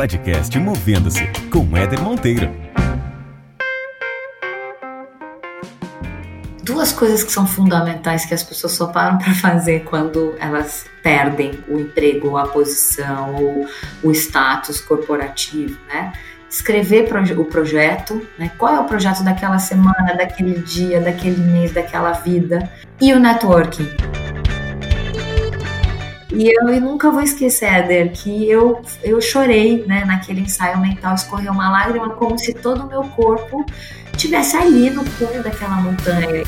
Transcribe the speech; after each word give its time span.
Podcast 0.00 0.58
Movendo-se 0.58 1.26
com 1.52 1.76
Éder 1.76 2.00
Monteiro. 2.00 2.50
Duas 6.62 6.90
coisas 6.90 7.22
que 7.22 7.30
são 7.30 7.46
fundamentais 7.46 8.24
que 8.24 8.32
as 8.32 8.42
pessoas 8.42 8.72
só 8.72 8.86
param 8.86 9.18
para 9.18 9.34
fazer 9.34 9.84
quando 9.84 10.34
elas 10.40 10.86
perdem 11.02 11.62
o 11.68 11.78
emprego, 11.78 12.38
a 12.38 12.48
posição 12.48 13.34
ou 13.34 13.66
o 14.02 14.10
status 14.12 14.80
corporativo, 14.80 15.78
né? 15.86 16.14
Escrever 16.48 17.06
o 17.36 17.44
projeto, 17.44 18.26
né? 18.38 18.50
Qual 18.56 18.74
é 18.74 18.80
o 18.80 18.84
projeto 18.84 19.22
daquela 19.22 19.58
semana, 19.58 20.14
daquele 20.16 20.60
dia, 20.60 20.98
daquele 20.98 21.42
mês, 21.42 21.72
daquela 21.72 22.12
vida 22.12 22.72
e 22.98 23.12
o 23.12 23.20
networking. 23.20 24.19
E 26.32 26.48
eu 26.48 26.80
nunca 26.80 27.10
vou 27.10 27.22
esquecer, 27.22 27.66
Éder, 27.66 28.12
que 28.12 28.48
eu, 28.48 28.80
eu 29.02 29.20
chorei 29.20 29.84
né, 29.86 30.04
naquele 30.04 30.42
ensaio 30.42 30.78
mental, 30.78 31.14
escorreu 31.14 31.52
uma 31.52 31.70
lágrima 31.70 32.10
como 32.10 32.38
se 32.38 32.54
todo 32.54 32.84
o 32.84 32.86
meu 32.86 33.02
corpo 33.02 33.66
tivesse 34.16 34.56
ali 34.56 34.90
no 34.90 35.04
cume 35.04 35.42
daquela 35.42 35.76
montanha 35.76 36.44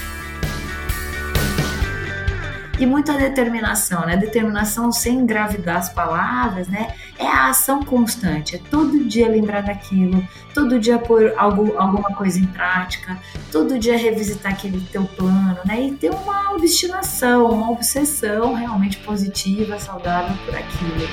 e 2.82 2.86
muita 2.86 3.12
determinação, 3.12 4.04
né? 4.04 4.16
Determinação 4.16 4.90
sem 4.90 5.20
engravidar 5.20 5.76
as 5.76 5.88
palavras, 5.88 6.66
né? 6.66 6.92
É 7.16 7.28
a 7.28 7.50
ação 7.50 7.84
constante, 7.84 8.56
é 8.56 8.58
todo 8.58 9.04
dia 9.04 9.28
lembrar 9.28 9.60
daquilo, 9.60 10.26
todo 10.52 10.80
dia 10.80 10.98
pôr 10.98 11.32
algo, 11.36 11.78
alguma 11.78 12.10
coisa 12.10 12.40
em 12.40 12.46
prática, 12.46 13.16
todo 13.52 13.78
dia 13.78 13.96
revisitar 13.96 14.50
aquele 14.50 14.80
teu 14.90 15.04
plano, 15.04 15.58
né? 15.64 15.80
E 15.80 15.92
ter 15.92 16.10
uma 16.10 16.54
obstinação, 16.54 17.52
uma 17.52 17.70
obsessão 17.70 18.52
realmente 18.52 18.98
positiva, 18.98 19.78
saudável 19.78 20.36
por 20.44 20.56
aquilo. 20.56 21.08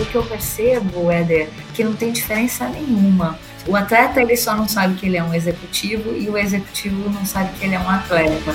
O 0.00 0.06
que 0.06 0.14
eu 0.14 0.22
percebo, 0.22 1.10
Éder, 1.10 1.50
que 1.74 1.84
não 1.84 1.92
tem 1.92 2.12
diferença 2.12 2.66
nenhuma. 2.66 3.38
O 3.66 3.76
atleta 3.76 4.22
ele 4.22 4.38
só 4.38 4.56
não 4.56 4.66
sabe 4.66 4.94
que 4.94 5.04
ele 5.04 5.18
é 5.18 5.22
um 5.22 5.34
executivo 5.34 6.16
e 6.16 6.30
o 6.30 6.38
executivo 6.38 7.10
não 7.10 7.26
sabe 7.26 7.52
que 7.58 7.66
ele 7.66 7.74
é 7.74 7.78
um 7.78 7.90
atleta. 7.90 8.54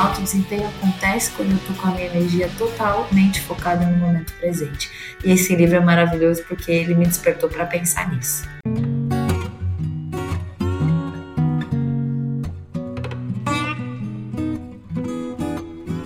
Alto 0.00 0.22
desempenho 0.22 0.66
acontece 0.66 1.30
quando 1.32 1.50
eu 1.50 1.56
estou 1.58 1.76
com 1.76 1.88
a 1.88 1.90
minha 1.90 2.06
energia 2.06 2.50
totalmente 2.56 3.42
focada 3.42 3.84
no 3.84 3.98
momento 3.98 4.32
presente. 4.32 4.90
E 5.22 5.30
esse 5.30 5.54
livro 5.54 5.76
é 5.76 5.80
maravilhoso 5.80 6.42
porque 6.48 6.72
ele 6.72 6.94
me 6.94 7.04
despertou 7.04 7.50
para 7.50 7.66
pensar 7.66 8.10
nisso. 8.10 8.48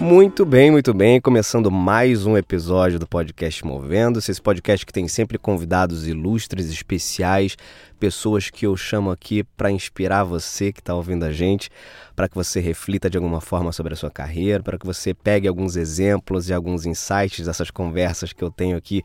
Muito 0.05 0.44
bem, 0.44 0.70
muito 0.70 0.92
bem. 0.92 1.19
Começando 1.19 1.70
mais 1.70 2.27
um 2.27 2.36
episódio 2.36 2.98
do 2.98 3.06
podcast 3.06 3.64
Movendo-se. 3.64 4.30
Esse 4.30 4.42
podcast 4.42 4.84
que 4.84 4.92
tem 4.92 5.08
sempre 5.08 5.38
convidados 5.38 6.06
ilustres, 6.06 6.70
especiais, 6.70 7.56
pessoas 7.98 8.50
que 8.50 8.66
eu 8.66 8.77
chamo 8.77 9.10
aqui 9.10 9.42
para 9.56 9.70
inspirar 9.70 10.22
você 10.22 10.70
que 10.75 10.80
está 10.80 10.94
ouvindo 10.94 11.25
a 11.25 11.32
gente, 11.32 11.70
para 12.14 12.28
que 12.28 12.34
você 12.34 12.60
reflita 12.60 13.08
de 13.08 13.16
alguma 13.16 13.41
forma 13.41 13.72
sobre 13.72 13.94
a 13.94 13.97
sua 13.97 14.10
carreira, 14.10 14.62
para 14.62 14.78
que 14.78 14.84
você 14.84 15.14
pegue 15.14 15.48
alguns 15.48 15.75
exemplos 15.75 16.50
e 16.50 16.52
alguns 16.52 16.84
insights 16.84 17.47
dessas 17.47 17.70
conversas 17.70 18.30
que 18.30 18.44
eu 18.44 18.50
tenho 18.50 18.77
aqui 18.77 19.02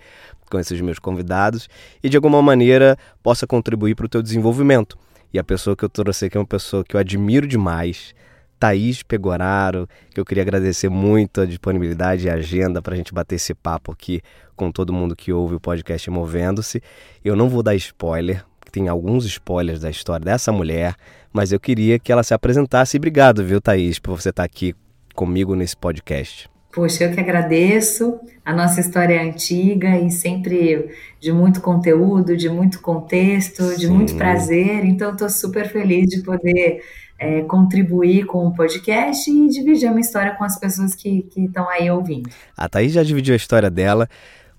com 0.52 0.60
esses 0.60 0.82
meus 0.82 1.00
convidados 1.00 1.70
e 2.04 2.10
de 2.10 2.18
alguma 2.18 2.42
maneira 2.42 2.98
possa 3.24 3.48
contribuir 3.48 3.96
para 3.96 4.06
o 4.06 4.10
teu 4.10 4.22
desenvolvimento. 4.22 4.98
E 5.34 5.40
a 5.40 5.46
pessoa 5.46 5.78
que 5.78 5.86
eu 5.86 5.90
trouxe 5.90 6.26
aqui 6.26 6.36
é 6.36 6.42
uma 6.42 6.46
pessoa 6.46 6.84
que 6.84 6.94
eu 6.94 7.00
admiro 7.00 7.48
demais 7.48 8.14
Thaís 8.60 9.02
Pegoraro, 9.02 9.88
que 10.14 10.20
eu 10.20 10.26
queria 10.26 10.44
agradecer 10.44 10.90
muito 10.90 11.42
a 11.42 11.46
disponibilidade 11.46 12.28
e 12.28 12.30
a 12.30 12.34
agenda 12.34 12.82
para 12.82 12.94
a 12.94 12.98
gente 12.98 13.14
bater 13.14 13.36
esse 13.36 13.54
papo 13.54 13.92
aqui 13.92 14.22
com 14.56 14.72
todo 14.72 14.92
mundo 14.92 15.16
que 15.16 15.32
ouve 15.32 15.56
o 15.56 15.60
podcast 15.60 16.10
Movendo-se. 16.10 16.84
Eu 17.24 17.36
não 17.36 17.48
vou 17.48 17.64
dar 17.64 17.76
spoiler, 17.76 18.44
tem 18.72 18.90
alguns 18.90 19.26
spoilers 19.26 19.80
da 19.80 19.90
história 19.90 20.26
dessa 20.26 20.52
mulher, 20.52 20.96
mas 21.32 21.54
eu 21.54 21.60
queria 21.60 21.98
que 21.98 22.12
ela 22.12 22.24
se 22.24 22.34
apresentasse. 22.34 22.98
Obrigado, 22.98 23.44
viu, 23.44 23.62
Thaís, 23.62 23.98
por 23.98 24.20
você 24.20 24.30
estar 24.30 24.44
aqui 24.44 24.76
comigo 25.16 25.56
nesse 25.56 25.78
podcast. 25.78 26.50
Poxa, 26.72 27.06
eu 27.06 27.14
que 27.14 27.20
agradeço. 27.20 28.20
A 28.46 28.54
nossa 28.54 28.80
história 28.80 29.16
é 29.16 29.24
antiga 29.24 29.98
e 29.98 30.12
sempre 30.12 30.90
de 31.20 31.32
muito 31.32 31.62
conteúdo, 31.62 32.38
de 32.38 32.48
muito 32.48 32.80
contexto, 32.80 33.64
Sim. 33.64 33.78
de 33.78 33.88
muito 33.88 34.16
prazer. 34.16 34.86
Então, 34.86 35.12
estou 35.12 35.30
super 35.30 35.68
feliz 35.68 36.08
de 36.08 36.22
poder 36.22 36.82
é, 37.20 37.42
contribuir 37.42 38.26
com 38.26 38.48
o 38.48 38.54
podcast 38.54 39.30
e 39.30 39.50
dividir 39.50 39.90
uma 39.90 40.00
história 40.00 40.34
com 40.36 40.44
as 40.44 40.58
pessoas 40.58 40.96
que 40.96 41.28
estão 41.36 41.70
aí 41.70 41.92
ouvindo. 41.92 42.30
A 42.56 42.70
Thaís 42.70 42.94
já 42.94 43.04
dividiu 43.04 43.34
a 43.34 43.38
história 43.38 43.70
dela 43.70 44.08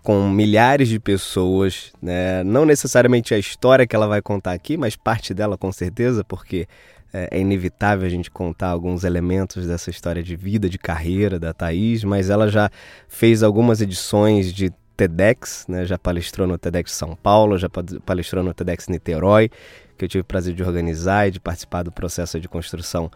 com 0.03 0.29
milhares 0.29 0.89
de 0.89 0.99
pessoas, 0.99 1.93
né? 2.01 2.43
não 2.45 2.65
necessariamente 2.65 3.35
a 3.35 3.39
história 3.39 3.87
que 3.87 3.95
ela 3.95 4.07
vai 4.07 4.23
contar 4.23 4.53
aqui, 4.53 4.77
mas 4.77 4.97
parte 4.97 5.35
dela 5.35 5.59
com 5.59 5.71
certeza, 5.73 6.25
porque 6.25 6.67
é, 7.13 7.29
é 7.33 7.41
inevitável 7.41 8.07
a 8.07 8.11
gente 8.11 8.31
contar 8.31 8.69
alguns 8.69 9.05
elementos 9.05 9.67
dessa 9.67 9.91
história 9.91 10.23
de 10.23 10.37
vida, 10.37 10.69
de 10.69 10.79
carreira 10.79 11.39
da 11.39 11.53
Thaís, 11.53 12.05
mas 12.05 12.31
ela 12.31 12.49
já 12.49 12.71
fez 13.09 13.43
algumas 13.43 13.81
edições 13.81 14.53
de 14.53 14.73
TEDx, 14.97 15.67
né? 15.69 15.85
já 15.85 15.99
palestrou 15.99 16.47
no 16.47 16.59
TEDx 16.59 16.93
São 16.93 17.17
Paulo, 17.17 17.59
já 17.59 17.69
palestrou 18.05 18.45
no 18.45 18.53
TEDx 18.53 18.87
Niterói, 18.89 19.51
que 20.01 20.05
eu 20.07 20.09
tive 20.09 20.23
o 20.23 20.25
prazer 20.25 20.55
de 20.55 20.63
organizar 20.63 21.29
e 21.29 21.31
de 21.31 21.39
participar 21.39 21.83
do 21.83 21.93
processo 21.93 22.41
de 22.41 22.49
construção 22.49 23.11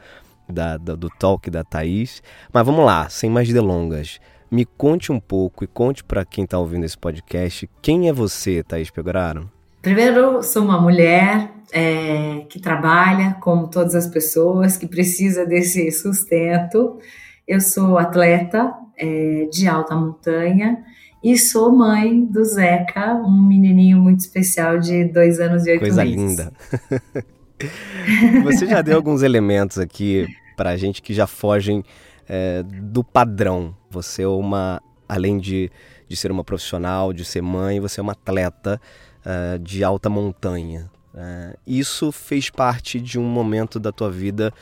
da, 0.46 0.76
da, 0.76 0.94
do 0.94 1.08
talk 1.08 1.50
da 1.50 1.64
Thaís. 1.64 2.22
Mas 2.52 2.66
vamos 2.66 2.84
lá, 2.84 3.08
sem 3.08 3.30
mais 3.30 3.50
delongas. 3.50 4.20
Me 4.50 4.66
conte 4.66 5.10
um 5.10 5.18
pouco 5.18 5.64
e 5.64 5.66
conte 5.66 6.04
para 6.04 6.26
quem 6.26 6.44
está 6.44 6.58
ouvindo 6.58 6.84
esse 6.84 6.98
podcast 6.98 7.68
quem 7.80 8.08
é 8.08 8.12
você, 8.12 8.62
Thaís 8.62 8.90
Pegoraro? 8.90 9.50
Primeiro, 9.80 10.42
sou 10.42 10.62
uma 10.62 10.78
mulher 10.78 11.50
é, 11.72 12.44
que 12.50 12.60
trabalha, 12.60 13.36
como 13.40 13.68
todas 13.68 13.94
as 13.94 14.06
pessoas, 14.06 14.76
que 14.76 14.86
precisa 14.86 15.46
desse 15.46 15.90
sustento. 15.90 16.98
Eu 17.48 17.62
sou 17.62 17.96
atleta 17.96 18.74
é, 18.98 19.48
de 19.50 19.66
alta 19.66 19.94
montanha 19.94 20.84
e 21.24 21.38
sou 21.38 21.74
mãe 21.74 22.22
do 22.26 22.44
Zeca, 22.44 23.14
um 23.14 23.48
menininho 23.48 23.98
muito 23.98 24.20
especial 24.20 24.78
de 24.78 25.06
dois 25.06 25.40
anos 25.40 25.66
e 25.66 25.70
oito 25.70 25.80
Coisa 25.80 26.04
meses. 26.04 26.16
Coisa 26.16 26.52
linda. 27.14 28.42
Você 28.44 28.66
já 28.66 28.82
deu 28.82 28.96
alguns 28.96 29.22
elementos 29.22 29.78
aqui 29.78 30.26
para 30.54 30.70
a 30.70 30.76
gente 30.76 31.00
que 31.00 31.14
já 31.14 31.26
fogem 31.26 31.82
é, 32.28 32.62
do 32.62 33.02
padrão. 33.02 33.74
Você 33.90 34.22
é 34.22 34.28
uma, 34.28 34.82
além 35.08 35.38
de, 35.38 35.70
de 36.06 36.14
ser 36.14 36.30
uma 36.30 36.44
profissional, 36.44 37.10
de 37.10 37.24
ser 37.24 37.40
mãe, 37.40 37.80
você 37.80 38.00
é 38.00 38.02
uma 38.02 38.12
atleta 38.12 38.78
uh, 39.24 39.58
de 39.58 39.82
alta 39.82 40.10
montanha. 40.10 40.90
Uh, 41.14 41.56
isso 41.66 42.12
fez 42.12 42.50
parte 42.50 43.00
de 43.00 43.18
um 43.18 43.24
momento 43.24 43.80
da 43.80 43.90
tua 43.90 44.10
vida 44.10 44.52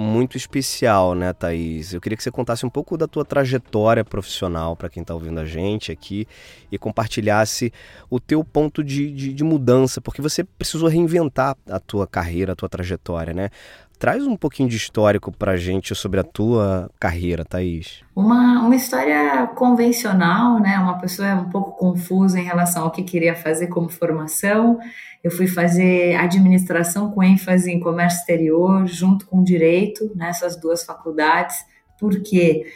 muito 0.00 0.36
especial, 0.36 1.12
né, 1.12 1.32
Thaís? 1.32 1.92
Eu 1.92 2.00
queria 2.00 2.16
que 2.16 2.22
você 2.22 2.30
contasse 2.30 2.64
um 2.64 2.70
pouco 2.70 2.96
da 2.96 3.08
tua 3.08 3.24
trajetória 3.24 4.04
profissional 4.04 4.76
para 4.76 4.88
quem 4.88 5.00
está 5.00 5.12
ouvindo 5.12 5.40
a 5.40 5.44
gente 5.44 5.90
aqui 5.90 6.24
e 6.70 6.78
compartilhasse 6.78 7.72
o 8.08 8.20
teu 8.20 8.44
ponto 8.44 8.84
de, 8.84 9.10
de, 9.10 9.34
de, 9.34 9.42
mudança, 9.42 10.00
porque 10.00 10.22
você 10.22 10.44
precisou 10.44 10.88
reinventar 10.88 11.56
a 11.68 11.80
tua 11.80 12.06
carreira, 12.06 12.52
a 12.52 12.56
tua 12.56 12.68
trajetória, 12.68 13.34
né? 13.34 13.50
Traz 13.98 14.24
um 14.24 14.36
pouquinho 14.36 14.68
de 14.68 14.76
histórico 14.76 15.32
para 15.32 15.52
a 15.52 15.56
gente 15.56 15.92
sobre 15.92 16.20
a 16.20 16.22
tua 16.22 16.88
carreira, 17.00 17.44
Thaís. 17.44 18.04
Uma, 18.14 18.62
uma 18.62 18.76
história 18.76 19.46
convencional, 19.56 20.60
né? 20.60 20.78
Uma 20.78 20.98
pessoa 20.98 21.34
um 21.34 21.50
pouco 21.50 21.72
confusa 21.72 22.38
em 22.38 22.44
relação 22.44 22.84
ao 22.84 22.92
que 22.92 23.02
queria 23.02 23.34
fazer 23.34 23.66
como 23.66 23.88
formação. 23.88 24.78
Eu 25.22 25.32
fui 25.32 25.48
fazer 25.48 26.14
administração 26.14 27.10
com 27.10 27.24
ênfase 27.24 27.72
em 27.72 27.80
comércio 27.80 28.20
exterior, 28.20 28.86
junto 28.86 29.26
com 29.26 29.42
direito, 29.42 30.12
nessas 30.14 30.56
duas 30.60 30.84
faculdades. 30.84 31.56
Por 31.98 32.22
quê? 32.22 32.62
Porque 32.62 32.66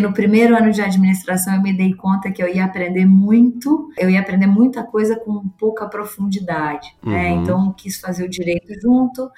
no 0.00 0.12
primeiro 0.12 0.54
ano 0.54 0.70
de 0.70 0.82
administração 0.82 1.54
eu 1.54 1.62
me 1.62 1.72
dei 1.72 1.94
conta 1.94 2.30
que 2.30 2.42
eu 2.42 2.48
ia 2.48 2.64
aprender 2.64 3.06
muito, 3.06 3.90
eu 3.98 4.10
ia 4.10 4.20
aprender 4.20 4.46
muita 4.46 4.82
coisa 4.82 5.16
com 5.16 5.48
pouca 5.58 5.88
profundidade. 5.88 6.94
Né? 7.02 7.32
Uhum. 7.32 7.42
Então 7.42 7.72
quis 7.72 7.98
fazer 7.98 8.24
o 8.24 8.28
direito 8.28 8.72
junto. 8.80 9.30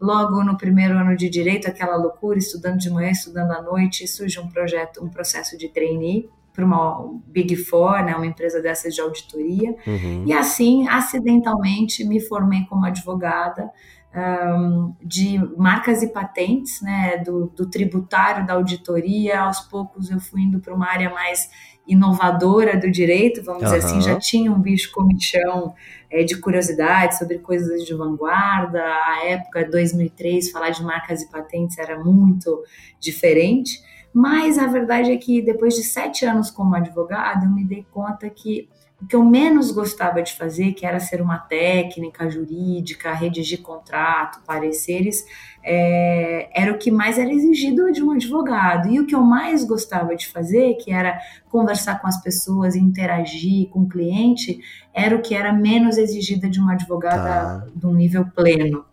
Logo 0.00 0.44
no 0.44 0.56
primeiro 0.56 0.96
ano 0.96 1.16
de 1.16 1.28
direito, 1.28 1.66
aquela 1.66 1.96
loucura, 1.96 2.38
estudando 2.38 2.78
de 2.78 2.88
manhã, 2.88 3.10
estudando 3.10 3.50
à 3.50 3.60
noite, 3.60 4.06
surge 4.06 4.38
um 4.38 4.48
projeto, 4.48 5.04
um 5.04 5.08
processo 5.08 5.58
de 5.58 5.68
trainee 5.68 6.30
para 6.58 6.64
uma 6.64 7.20
Big 7.26 7.54
Four, 7.56 8.04
né, 8.04 8.16
uma 8.16 8.26
empresa 8.26 8.60
dessas 8.60 8.94
de 8.94 9.00
auditoria. 9.00 9.76
Uhum. 9.86 10.24
E 10.26 10.32
assim, 10.32 10.88
acidentalmente, 10.88 12.04
me 12.04 12.20
formei 12.20 12.64
como 12.66 12.84
advogada 12.84 13.70
um, 14.14 14.94
de 15.02 15.38
marcas 15.56 16.02
e 16.02 16.08
patentes, 16.08 16.80
né, 16.80 17.18
do, 17.18 17.46
do, 17.54 17.68
tributário, 17.68 18.46
da 18.46 18.54
auditoria. 18.54 19.40
Aos 19.40 19.60
poucos 19.60 20.10
eu 20.10 20.20
fui 20.20 20.42
indo 20.42 20.60
para 20.60 20.74
uma 20.74 20.88
área 20.88 21.10
mais 21.10 21.50
inovadora 21.86 22.76
do 22.76 22.90
direito, 22.90 23.42
vamos 23.42 23.62
uhum. 23.62 23.68
dizer 23.68 23.86
assim, 23.86 24.00
já 24.02 24.18
tinha 24.18 24.52
um 24.52 24.60
bicho 24.60 24.92
comichão 24.92 25.74
é, 26.10 26.22
de 26.22 26.38
curiosidade 26.38 27.16
sobre 27.16 27.38
coisas 27.38 27.84
de 27.84 27.94
vanguarda. 27.94 28.82
A 28.82 29.24
época 29.24 29.68
2003, 29.68 30.50
falar 30.50 30.70
de 30.70 30.82
marcas 30.82 31.22
e 31.22 31.30
patentes 31.30 31.78
era 31.78 31.98
muito 31.98 32.62
diferente. 33.00 33.82
Mas 34.12 34.58
a 34.58 34.66
verdade 34.66 35.12
é 35.12 35.16
que 35.16 35.40
depois 35.40 35.74
de 35.74 35.82
sete 35.82 36.24
anos 36.24 36.50
como 36.50 36.74
advogado, 36.74 37.44
eu 37.44 37.50
me 37.50 37.64
dei 37.64 37.86
conta 37.90 38.28
que 38.28 38.68
o 39.00 39.06
que 39.06 39.14
eu 39.14 39.24
menos 39.24 39.70
gostava 39.70 40.20
de 40.22 40.34
fazer, 40.34 40.72
que 40.72 40.84
era 40.84 40.98
ser 40.98 41.22
uma 41.22 41.38
técnica 41.38 42.28
jurídica, 42.28 43.14
redigir 43.14 43.62
contrato, 43.62 44.42
pareceres, 44.44 45.24
é, 45.62 46.50
era 46.52 46.72
o 46.72 46.78
que 46.78 46.90
mais 46.90 47.16
era 47.16 47.32
exigido 47.32 47.92
de 47.92 48.02
um 48.02 48.10
advogado. 48.10 48.88
E 48.88 48.98
o 48.98 49.06
que 49.06 49.14
eu 49.14 49.20
mais 49.20 49.64
gostava 49.64 50.16
de 50.16 50.26
fazer, 50.26 50.74
que 50.74 50.90
era 50.90 51.16
conversar 51.48 52.00
com 52.00 52.08
as 52.08 52.20
pessoas, 52.20 52.74
interagir 52.74 53.68
com 53.68 53.82
o 53.82 53.88
cliente, 53.88 54.58
era 54.92 55.14
o 55.14 55.22
que 55.22 55.32
era 55.32 55.52
menos 55.52 55.96
exigida 55.96 56.48
de 56.48 56.58
uma 56.58 56.72
advogada 56.72 57.60
tá. 57.60 57.66
de 57.72 57.86
um 57.86 57.94
nível 57.94 58.26
pleno. 58.34 58.84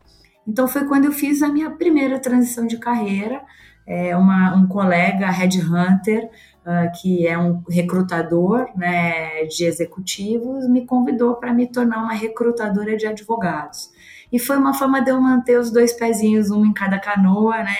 Então 0.47 0.67
foi 0.67 0.85
quando 0.85 1.05
eu 1.05 1.11
fiz 1.11 1.41
a 1.41 1.47
minha 1.47 1.71
primeira 1.71 2.19
transição 2.19 2.67
de 2.67 2.77
carreira. 2.77 3.41
É, 3.87 4.17
uma, 4.17 4.55
um 4.55 4.65
colega 4.65 5.29
headhunter 5.29 6.27
uh, 6.65 6.91
que 6.99 7.27
é 7.27 7.37
um 7.37 7.63
recrutador 7.69 8.67
né, 8.75 9.45
de 9.45 9.65
executivos, 9.65 10.67
me 10.67 10.85
convidou 10.85 11.35
para 11.35 11.53
me 11.53 11.67
tornar 11.67 11.99
uma 11.99 12.13
recrutadora 12.13 12.97
de 12.97 13.05
advogados. 13.05 13.91
E 14.31 14.39
foi 14.39 14.57
uma 14.57 14.73
forma 14.73 15.01
de 15.01 15.11
eu 15.11 15.21
manter 15.21 15.57
os 15.59 15.71
dois 15.71 15.93
pezinhos, 15.93 16.49
um 16.49 16.65
em 16.65 16.73
cada 16.73 16.99
canoa, 16.99 17.57
né? 17.59 17.77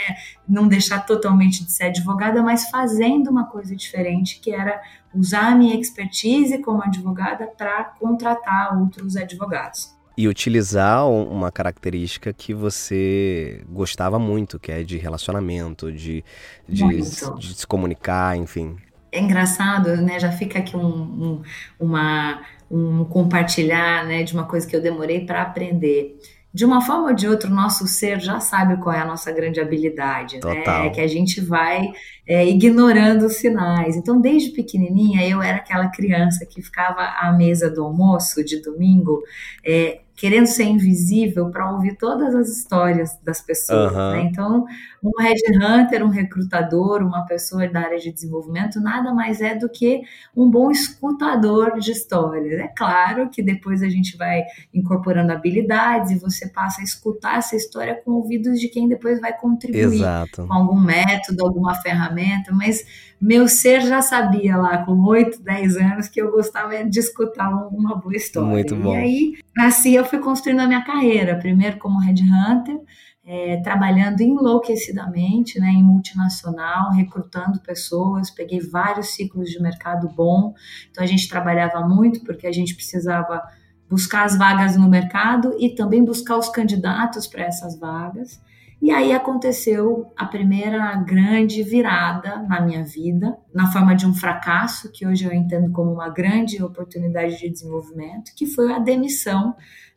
Não 0.48 0.68
deixar 0.68 1.06
totalmente 1.06 1.66
de 1.66 1.72
ser 1.72 1.86
advogada, 1.86 2.42
mas 2.44 2.70
fazendo 2.70 3.30
uma 3.30 3.48
coisa 3.48 3.76
diferente, 3.76 4.40
que 4.40 4.52
era 4.54 4.80
usar 5.14 5.52
a 5.52 5.56
minha 5.56 5.76
expertise 5.76 6.60
como 6.60 6.84
advogada 6.84 7.48
para 7.48 7.84
contratar 8.00 8.80
outros 8.80 9.18
advogados 9.18 9.95
e 10.18 10.28
utilizar 10.28 11.08
uma 11.10 11.52
característica 11.52 12.32
que 12.32 12.54
você 12.54 13.64
gostava 13.70 14.18
muito, 14.18 14.60
que 14.60 14.72
é 14.72 14.84
de 14.84 14.98
relacionamento, 14.98 15.92
de, 15.92 16.24
de, 16.68 17.02
de 17.38 17.54
se 17.54 17.68
comunicar, 17.68 18.38
enfim. 18.38 18.78
É 19.12 19.20
engraçado, 19.20 19.96
né? 19.98 20.20
Já 20.20 20.32
fica 20.32 20.60
aqui 20.60 20.76
um, 20.76 20.86
um, 20.86 21.42
uma, 21.80 22.42
um 22.70 23.06
compartilhar 23.06 24.06
né, 24.06 24.24
de 24.24 24.34
uma 24.34 24.46
coisa 24.46 24.68
que 24.68 24.76
eu 24.76 24.82
demorei 24.82 25.26
para 25.26 25.42
aprender 25.42 26.18
de 26.56 26.64
uma 26.64 26.80
forma 26.80 27.10
ou 27.10 27.14
de 27.14 27.28
outra, 27.28 27.52
o 27.52 27.54
nosso 27.54 27.86
ser 27.86 28.18
já 28.22 28.40
sabe 28.40 28.78
qual 28.78 28.96
é 28.96 29.00
a 29.00 29.06
nossa 29.06 29.30
grande 29.30 29.60
habilidade, 29.60 30.36
né? 30.36 30.40
Total. 30.40 30.84
né? 30.84 30.88
É 30.88 30.90
que 30.90 31.02
a 31.02 31.08
gente 31.08 31.42
vai 31.42 31.92
é, 32.26 32.48
ignorando 32.48 33.26
os 33.26 33.34
sinais. 33.36 33.98
Então, 33.98 34.22
desde 34.22 34.52
pequenininha, 34.52 35.28
eu 35.28 35.42
era 35.42 35.58
aquela 35.58 35.90
criança 35.90 36.46
que 36.46 36.62
ficava 36.62 37.02
à 37.02 37.34
mesa 37.34 37.70
do 37.70 37.84
almoço 37.84 38.42
de 38.42 38.62
domingo, 38.62 39.22
é, 39.66 40.00
querendo 40.16 40.48
ser 40.48 40.64
invisível 40.64 41.50
para 41.50 41.72
ouvir 41.72 41.98
todas 41.98 42.34
as 42.34 42.50
histórias 42.50 43.20
das 43.24 43.42
pessoas. 43.42 43.92
Uhum. 43.92 44.12
Né? 44.12 44.22
Então, 44.32 44.66
um 45.06 45.22
headhunter, 45.22 46.04
um 46.04 46.10
recrutador, 46.10 47.04
uma 47.04 47.26
pessoa 47.26 47.68
da 47.68 47.82
área 47.82 48.00
de 48.00 48.12
desenvolvimento, 48.12 48.82
nada 48.82 49.14
mais 49.14 49.40
é 49.40 49.54
do 49.54 49.70
que 49.70 50.02
um 50.36 50.50
bom 50.50 50.72
escutador 50.72 51.80
de 51.80 51.92
histórias. 51.92 52.60
É 52.60 52.68
claro 52.68 53.30
que 53.30 53.44
depois 53.44 53.84
a 53.84 53.90
gente 53.90 54.18
vai 54.18 54.44
incorporando 54.74 55.32
habilidades 55.32 56.12
e 56.12 56.18
você 56.18 56.50
passa 56.50 56.82
a 56.82 56.84
escutar 56.84 57.38
essa 57.38 57.56
história 57.56 58.02
com 58.04 58.12
ouvidos 58.12 58.60
de 58.60 58.68
quem 58.68 58.88
depois 58.88 59.22
vai 59.22 59.38
contribuir 59.38 59.84
Exato. 59.84 60.48
com 60.48 60.54
algum 60.54 60.80
método, 60.80 61.46
alguma 61.46 61.76
ferramenta, 61.76 62.52
mas 62.52 62.84
meu 63.20 63.48
ser 63.48 63.82
já 63.82 64.02
sabia 64.02 64.58
lá 64.58 64.80
com 64.86 65.00
8, 65.04 65.42
10 65.42 65.78
anos 65.78 66.08
que 66.08 66.22
eu 66.22 66.32
gostava 66.32 66.84
de 66.84 67.00
escutar 67.00 67.50
uma 67.72 67.96
boa 67.96 68.16
história. 68.16 68.50
Muito 68.50 68.76
bom. 68.76 68.96
E 68.96 68.98
aí, 68.98 69.34
assim, 69.58 69.96
eu 69.96 70.06
fui 70.06 70.20
construindo 70.20 70.60
a 70.60 70.68
minha 70.68 70.84
carreira, 70.84 71.36
primeiro 71.38 71.78
como 71.78 72.00
headhunter, 72.00 72.80
é, 73.26 73.58
trabalhando 73.58 74.22
enlouquecidamente 74.22 75.60
né, 75.60 75.70
em 75.70 75.84
multinacional, 75.84 76.92
recrutando 76.92 77.60
pessoas, 77.60 78.30
peguei 78.30 78.60
vários 78.60 79.16
ciclos 79.16 79.50
de 79.50 79.60
mercado 79.60 80.08
bom, 80.08 80.54
então 80.92 81.04
a 81.04 81.08
gente 81.08 81.28
trabalhava 81.28 81.82
muito 81.88 82.24
porque 82.24 82.46
a 82.46 82.52
gente 82.52 82.76
precisava 82.76 83.42
buscar 83.90 84.26
as 84.26 84.38
vagas 84.38 84.78
no 84.78 84.88
mercado 84.88 85.56
e 85.60 85.74
também 85.74 86.04
buscar 86.04 86.38
os 86.38 86.50
candidatos 86.50 87.28
para 87.28 87.44
essas 87.44 87.80
vagas. 87.80 88.40
E 88.82 88.92
aí 88.92 89.14
aconteceu 89.14 90.12
a 90.16 90.26
primeira 90.26 90.96
grande 90.98 91.64
virada 91.64 92.44
na 92.44 92.62
minha 92.62 92.84
vida, 92.84 93.36
na 93.54 93.72
forma 93.72 93.96
de 93.96 94.06
um 94.06 94.14
fracasso, 94.14 94.92
que 94.92 95.08
hoje 95.08 95.26
eu 95.26 95.34
entendo 95.34 95.72
como 95.72 95.92
uma 95.92 96.10
grande 96.10 96.62
oportunidade 96.62 97.40
de 97.40 97.50
desenvolvimento, 97.50 98.32
que 98.36 98.46
foi 98.46 98.74
a 98.74 98.80
demissão 98.80 99.56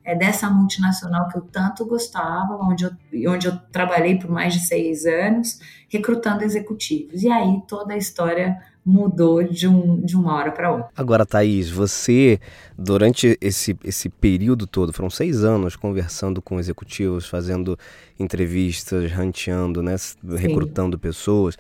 é, 0.09 0.15
dessa 0.15 0.49
multinacional 0.49 1.29
que 1.29 1.37
eu 1.37 1.43
tanto 1.43 1.85
gostava, 1.85 2.57
onde 2.57 2.85
eu, 2.85 2.91
onde 3.31 3.47
eu 3.47 3.55
trabalhei 3.71 4.19
por 4.19 4.31
mais 4.31 4.55
de 4.55 4.61
seis 4.61 5.05
anos, 5.05 5.61
recrutando 5.87 6.43
executivos. 6.43 7.23
E 7.23 7.29
aí 7.29 7.61
toda 7.69 7.93
a 7.93 7.97
história 7.99 8.57
mudou 8.83 9.45
de, 9.45 9.69
um, 9.69 10.01
de 10.01 10.17
uma 10.17 10.35
hora 10.35 10.51
para 10.51 10.71
outra. 10.71 10.89
Agora, 10.97 11.27
Thaís, 11.27 11.69
você, 11.69 12.41
durante 12.79 13.37
esse, 13.39 13.77
esse 13.85 14.09
período 14.09 14.67
todo, 14.67 14.95
foram 14.95 15.11
seis 15.11 15.45
anos 15.45 15.77
conversando 15.77 16.41
com 16.41 16.59
executivos, 16.59 17.29
fazendo 17.29 17.79
entrevistas, 18.19 19.13
ranteando, 19.13 19.83
né, 19.83 19.95
recrutando 20.39 20.99
pessoas. 20.99 21.55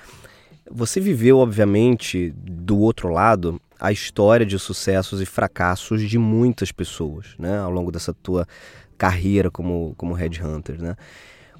Você 0.70 1.00
viveu, 1.00 1.36
obviamente, 1.36 2.32
do 2.34 2.78
outro 2.78 3.10
lado, 3.10 3.60
a 3.80 3.92
história 3.92 4.44
de 4.44 4.58
sucessos 4.58 5.20
e 5.20 5.26
fracassos 5.26 6.02
de 6.02 6.18
muitas 6.18 6.72
pessoas, 6.72 7.34
né, 7.38 7.58
ao 7.58 7.70
longo 7.70 7.92
dessa 7.92 8.12
tua 8.12 8.46
carreira 8.96 9.50
como, 9.50 9.94
como 9.96 10.14
headhunter, 10.14 10.80
né? 10.80 10.96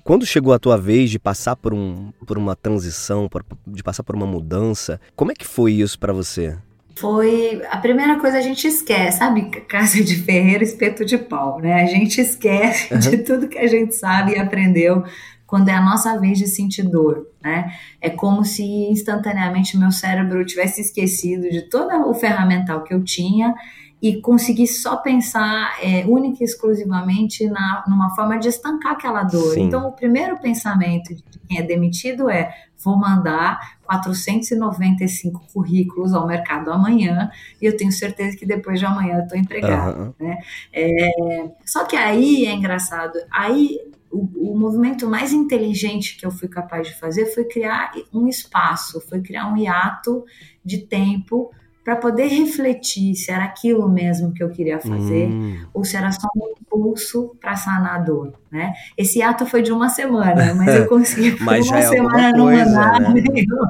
Quando 0.02 0.24
chegou 0.24 0.54
a 0.54 0.58
tua 0.58 0.78
vez 0.78 1.10
de 1.10 1.18
passar 1.18 1.54
por, 1.54 1.74
um, 1.74 2.10
por 2.26 2.38
uma 2.38 2.56
transição, 2.56 3.28
por, 3.28 3.44
de 3.66 3.82
passar 3.82 4.02
por 4.02 4.16
uma 4.16 4.26
mudança, 4.26 4.98
como 5.14 5.30
é 5.30 5.34
que 5.34 5.46
foi 5.46 5.72
isso 5.74 5.98
para 5.98 6.14
você? 6.14 6.56
Foi 6.96 7.62
a 7.70 7.76
primeira 7.76 8.18
coisa 8.18 8.38
a 8.38 8.40
gente 8.40 8.66
esquece, 8.66 9.18
sabe? 9.18 9.50
Casa 9.68 10.02
de 10.02 10.16
ferreiro, 10.16 10.64
espeto 10.64 11.04
de 11.04 11.18
pau, 11.18 11.60
né? 11.60 11.82
A 11.82 11.86
gente 11.86 12.20
esquece 12.20 12.92
uhum. 12.92 12.98
de 12.98 13.18
tudo 13.18 13.48
que 13.48 13.58
a 13.58 13.66
gente 13.66 13.94
sabe 13.94 14.32
e 14.32 14.38
aprendeu 14.38 15.04
quando 15.48 15.70
é 15.70 15.72
a 15.72 15.80
nossa 15.80 16.20
vez 16.20 16.38
de 16.38 16.46
sentir 16.46 16.82
dor, 16.82 17.26
né? 17.42 17.72
É 18.02 18.10
como 18.10 18.44
se 18.44 18.62
instantaneamente 18.62 19.78
meu 19.78 19.90
cérebro 19.90 20.44
tivesse 20.44 20.82
esquecido 20.82 21.48
de 21.48 21.62
todo 21.62 22.06
o 22.06 22.12
ferramental 22.12 22.84
que 22.84 22.92
eu 22.92 23.02
tinha 23.02 23.54
e 24.00 24.20
conseguir 24.20 24.66
só 24.66 24.98
pensar 24.98 25.74
é, 25.82 26.04
única 26.06 26.42
e 26.42 26.44
exclusivamente 26.44 27.48
na, 27.48 27.82
numa 27.88 28.14
forma 28.14 28.38
de 28.38 28.48
estancar 28.48 28.92
aquela 28.92 29.22
dor. 29.22 29.54
Sim. 29.54 29.62
Então, 29.62 29.88
o 29.88 29.92
primeiro 29.92 30.38
pensamento 30.38 31.14
de 31.14 31.22
quem 31.48 31.58
é 31.58 31.62
demitido 31.62 32.28
é: 32.28 32.54
vou 32.84 32.98
mandar 32.98 33.78
495 33.84 35.46
currículos 35.50 36.12
ao 36.12 36.26
mercado 36.26 36.70
amanhã 36.70 37.30
e 37.60 37.64
eu 37.64 37.74
tenho 37.74 37.90
certeza 37.90 38.36
que 38.36 38.44
depois 38.44 38.78
de 38.78 38.84
amanhã 38.84 39.16
eu 39.16 39.22
estou 39.22 39.38
empregado. 39.38 39.98
Uhum. 39.98 40.14
Né? 40.20 40.38
É, 40.74 41.50
só 41.64 41.86
que 41.86 41.96
aí 41.96 42.44
é 42.44 42.52
engraçado, 42.52 43.18
aí 43.32 43.78
o, 44.10 44.52
o, 44.52 44.58
movimento 44.58 45.08
mais 45.08 45.32
inteligente 45.32 46.16
que 46.16 46.24
eu 46.24 46.30
fui 46.30 46.48
capaz 46.48 46.88
de 46.88 46.94
fazer 46.98 47.26
foi 47.26 47.44
criar 47.44 47.92
um 48.12 48.26
espaço, 48.26 49.00
foi 49.00 49.20
criar 49.20 49.52
um 49.52 49.56
hiato 49.56 50.24
de 50.64 50.78
tempo 50.78 51.50
para 51.88 51.96
poder 51.96 52.26
refletir 52.26 53.14
se 53.14 53.30
era 53.30 53.44
aquilo 53.44 53.88
mesmo 53.88 54.34
que 54.34 54.42
eu 54.42 54.50
queria 54.50 54.78
fazer 54.78 55.26
hum. 55.26 55.66
ou 55.72 55.84
se 55.84 55.96
era 55.96 56.12
só 56.12 56.28
um 56.36 56.50
impulso 56.60 57.34
para 57.40 57.56
sanar 57.56 57.94
a 57.94 57.98
dor, 57.98 58.34
né? 58.50 58.74
Esse 58.94 59.22
ato 59.22 59.46
foi 59.46 59.62
de 59.62 59.72
uma 59.72 59.88
semana, 59.88 60.54
mas 60.54 60.74
eu 60.74 60.84
consegui 60.88 61.32
por 61.32 61.44
uma 61.44 61.56
é 61.56 61.62
semana 61.62 62.32
não 62.32 62.44
mandar 62.44 63.00
né? 63.00 63.22
nenhum, 63.32 63.68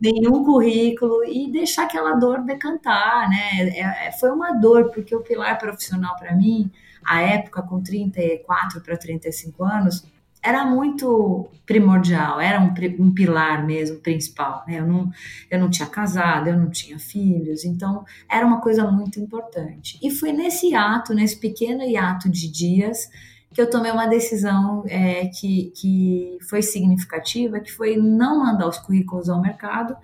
nenhum, 0.00 0.44
currículo 0.44 1.24
e 1.24 1.50
deixar 1.50 1.84
aquela 1.84 2.14
dor 2.14 2.42
decantar, 2.42 3.28
né? 3.28 3.68
É, 3.70 4.06
é 4.06 4.12
foi 4.12 4.30
uma 4.30 4.52
dor 4.52 4.92
porque 4.92 5.12
o 5.12 5.20
pilar 5.20 5.58
profissional 5.58 6.16
para 6.16 6.36
mim, 6.36 6.70
a 7.04 7.20
época 7.22 7.62
com 7.62 7.82
34 7.82 8.80
para 8.80 8.96
35 8.96 9.64
anos, 9.64 10.04
era 10.42 10.64
muito 10.64 11.48
primordial, 11.66 12.40
era 12.40 12.60
um, 12.60 12.72
um 12.98 13.12
pilar 13.12 13.64
mesmo, 13.66 13.98
principal. 13.98 14.64
Né? 14.66 14.78
Eu, 14.78 14.86
não, 14.86 15.10
eu 15.50 15.60
não 15.60 15.68
tinha 15.68 15.88
casado, 15.88 16.48
eu 16.48 16.58
não 16.58 16.70
tinha 16.70 16.98
filhos, 16.98 17.64
então 17.64 18.04
era 18.28 18.46
uma 18.46 18.60
coisa 18.60 18.90
muito 18.90 19.20
importante. 19.20 19.98
E 20.02 20.10
foi 20.10 20.32
nesse 20.32 20.74
ato, 20.74 21.14
nesse 21.14 21.38
pequeno 21.38 21.82
hiato 21.82 22.28
de 22.30 22.50
dias, 22.50 23.10
que 23.52 23.60
eu 23.60 23.68
tomei 23.68 23.90
uma 23.90 24.06
decisão 24.06 24.84
é, 24.86 25.26
que, 25.26 25.72
que 25.76 26.38
foi 26.48 26.62
significativa, 26.62 27.60
que 27.60 27.70
foi 27.70 27.96
não 27.96 28.38
mandar 28.38 28.68
os 28.68 28.78
currículos 28.78 29.28
ao 29.28 29.42
mercado 29.42 29.96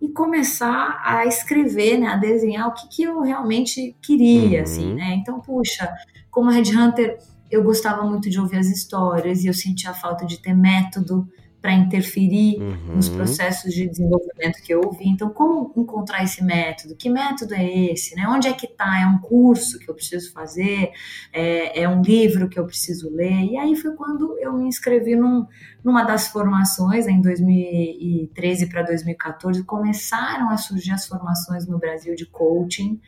e 0.00 0.08
começar 0.08 1.00
a 1.04 1.26
escrever, 1.26 1.98
né, 1.98 2.06
a 2.08 2.16
desenhar 2.16 2.68
o 2.68 2.72
que, 2.72 2.88
que 2.88 3.02
eu 3.02 3.20
realmente 3.20 3.94
queria, 4.00 4.58
uhum. 4.58 4.62
assim, 4.62 4.94
né? 4.94 5.14
Então, 5.14 5.40
puxa, 5.40 5.92
como 6.30 6.50
headhunter 6.50 7.18
eu 7.50 7.62
gostava 7.64 8.04
muito 8.04 8.30
de 8.30 8.38
ouvir 8.38 8.58
as 8.58 8.68
histórias 8.68 9.42
e 9.42 9.48
eu 9.48 9.54
sentia 9.54 9.90
a 9.90 9.94
falta 9.94 10.24
de 10.24 10.40
ter 10.40 10.54
método 10.54 11.28
para 11.60 11.74
interferir 11.74 12.58
uhum. 12.58 12.96
nos 12.96 13.08
processos 13.08 13.74
de 13.74 13.86
desenvolvimento 13.86 14.62
que 14.62 14.72
eu 14.72 14.80
ouvi. 14.82 15.06
Então, 15.06 15.28
como 15.28 15.72
encontrar 15.76 16.24
esse 16.24 16.42
método? 16.42 16.96
Que 16.96 17.10
método 17.10 17.54
é 17.54 17.92
esse? 17.92 18.14
Né? 18.14 18.26
Onde 18.26 18.48
é 18.48 18.52
que 18.52 18.64
está? 18.64 19.00
É 19.00 19.06
um 19.06 19.18
curso 19.18 19.78
que 19.78 19.90
eu 19.90 19.94
preciso 19.94 20.32
fazer? 20.32 20.90
É, 21.32 21.82
é, 21.82 21.88
um 21.88 22.00
livro 22.00 22.48
que 22.48 22.58
eu 22.58 22.64
preciso 22.64 23.14
ler? 23.14 23.44
E 23.44 23.58
aí 23.58 23.76
foi 23.76 23.94
quando 23.94 24.38
eu 24.38 24.54
me 24.54 24.66
inscrevi 24.68 25.14
num, 25.14 25.46
numa 25.84 26.02
das 26.02 26.28
formações, 26.28 27.06
em 27.06 27.20
2013 27.20 28.66
para 28.66 28.82
2014, 28.82 29.62
começaram 29.64 30.48
a 30.48 30.56
surgir 30.56 30.92
as 30.92 31.06
formações 31.06 31.66
no 31.66 31.78
Brasil 31.78 32.14
de 32.14 32.24
coaching. 32.24 32.98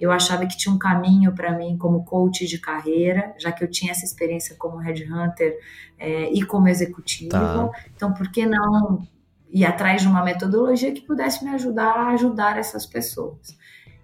Eu 0.00 0.12
achava 0.12 0.46
que 0.46 0.56
tinha 0.56 0.74
um 0.74 0.78
caminho 0.78 1.32
para 1.32 1.52
mim 1.52 1.76
como 1.76 2.04
coach 2.04 2.46
de 2.46 2.58
carreira, 2.58 3.34
já 3.38 3.50
que 3.50 3.64
eu 3.64 3.70
tinha 3.70 3.90
essa 3.90 4.04
experiência 4.04 4.54
como 4.56 4.76
headhunter 4.78 5.58
é, 5.98 6.32
e 6.32 6.42
como 6.42 6.68
executiva. 6.68 7.30
Tá. 7.38 7.70
Então, 7.94 8.12
por 8.12 8.30
que 8.30 8.46
não 8.46 9.06
ir 9.50 9.64
atrás 9.64 10.02
de 10.02 10.08
uma 10.08 10.24
metodologia 10.24 10.92
que 10.92 11.00
pudesse 11.00 11.44
me 11.44 11.50
ajudar 11.50 11.92
a 11.92 12.10
ajudar 12.10 12.58
essas 12.58 12.86
pessoas? 12.86 13.56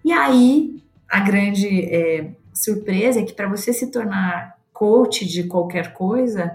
E 0.04 0.12
aí, 0.12 0.82
a 1.08 1.20
grande 1.20 1.84
é, 1.84 2.32
surpresa 2.52 3.20
é 3.20 3.24
que 3.24 3.32
para 3.32 3.48
você 3.48 3.72
se 3.72 3.90
tornar 3.90 4.58
coach 4.72 5.24
de 5.24 5.44
qualquer 5.44 5.92
coisa, 5.92 6.52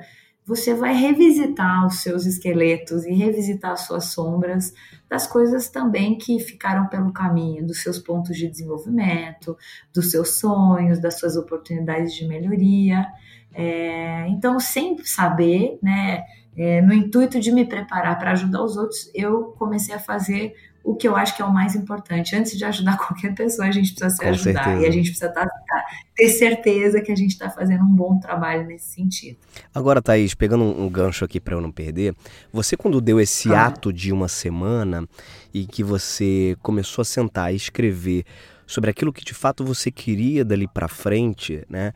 você 0.49 0.73
vai 0.73 0.95
revisitar 0.95 1.85
os 1.85 2.01
seus 2.01 2.25
esqueletos 2.25 3.05
e 3.05 3.13
revisitar 3.13 3.73
as 3.73 3.81
suas 3.81 4.05
sombras 4.05 4.73
das 5.07 5.27
coisas 5.27 5.69
também 5.69 6.17
que 6.17 6.39
ficaram 6.39 6.87
pelo 6.87 7.13
caminho, 7.13 7.67
dos 7.67 7.83
seus 7.83 7.99
pontos 7.99 8.35
de 8.35 8.47
desenvolvimento, 8.47 9.55
dos 9.93 10.09
seus 10.09 10.39
sonhos, 10.39 10.99
das 10.99 11.19
suas 11.19 11.37
oportunidades 11.37 12.15
de 12.15 12.27
melhoria. 12.27 13.05
É, 13.53 14.27
então, 14.27 14.59
sem 14.59 14.97
saber, 15.05 15.77
né, 15.83 16.23
é, 16.57 16.81
no 16.81 16.95
intuito 16.95 17.39
de 17.39 17.51
me 17.51 17.63
preparar 17.63 18.17
para 18.17 18.31
ajudar 18.31 18.63
os 18.63 18.75
outros, 18.75 19.11
eu 19.13 19.53
comecei 19.55 19.93
a 19.93 19.99
fazer 19.99 20.55
o 20.83 20.95
que 20.95 21.07
eu 21.07 21.15
acho 21.15 21.35
que 21.35 21.41
é 21.41 21.45
o 21.45 21.53
mais 21.53 21.75
importante. 21.75 22.35
Antes 22.35 22.57
de 22.57 22.65
ajudar 22.65 22.97
qualquer 22.99 23.33
pessoa, 23.33 23.67
a 23.67 23.71
gente 23.71 23.91
precisa 23.93 24.09
se 24.09 24.21
Com 24.21 24.29
ajudar. 24.29 24.63
Certeza. 24.63 24.85
E 24.85 24.87
a 24.87 24.91
gente 24.91 25.09
precisa 25.09 25.29
tá, 25.29 25.45
tá, 25.45 25.85
ter 26.15 26.29
certeza 26.29 27.01
que 27.01 27.11
a 27.11 27.15
gente 27.15 27.31
está 27.31 27.49
fazendo 27.49 27.83
um 27.83 27.95
bom 27.95 28.19
trabalho 28.19 28.65
nesse 28.65 28.95
sentido. 28.95 29.37
Agora, 29.73 30.01
Thaís, 30.01 30.33
pegando 30.33 30.63
um, 30.63 30.85
um 30.85 30.89
gancho 30.89 31.25
aqui 31.25 31.39
para 31.39 31.55
eu 31.55 31.61
não 31.61 31.71
perder, 31.71 32.15
você 32.51 32.75
quando 32.75 33.01
deu 33.01 33.19
esse 33.19 33.53
ah. 33.53 33.67
ato 33.67 33.91
de 33.93 34.11
uma 34.11 34.27
semana 34.27 35.07
e 35.53 35.65
que 35.65 35.83
você 35.83 36.57
começou 36.61 37.01
a 37.01 37.05
sentar 37.05 37.53
e 37.53 37.55
escrever 37.55 38.25
sobre 38.65 38.91
aquilo 38.91 39.11
que 39.11 39.25
de 39.25 39.33
fato 39.33 39.65
você 39.65 39.89
queria 39.89 40.45
dali 40.45 40.67
para 40.67 40.87
frente, 40.87 41.65
né? 41.67 41.91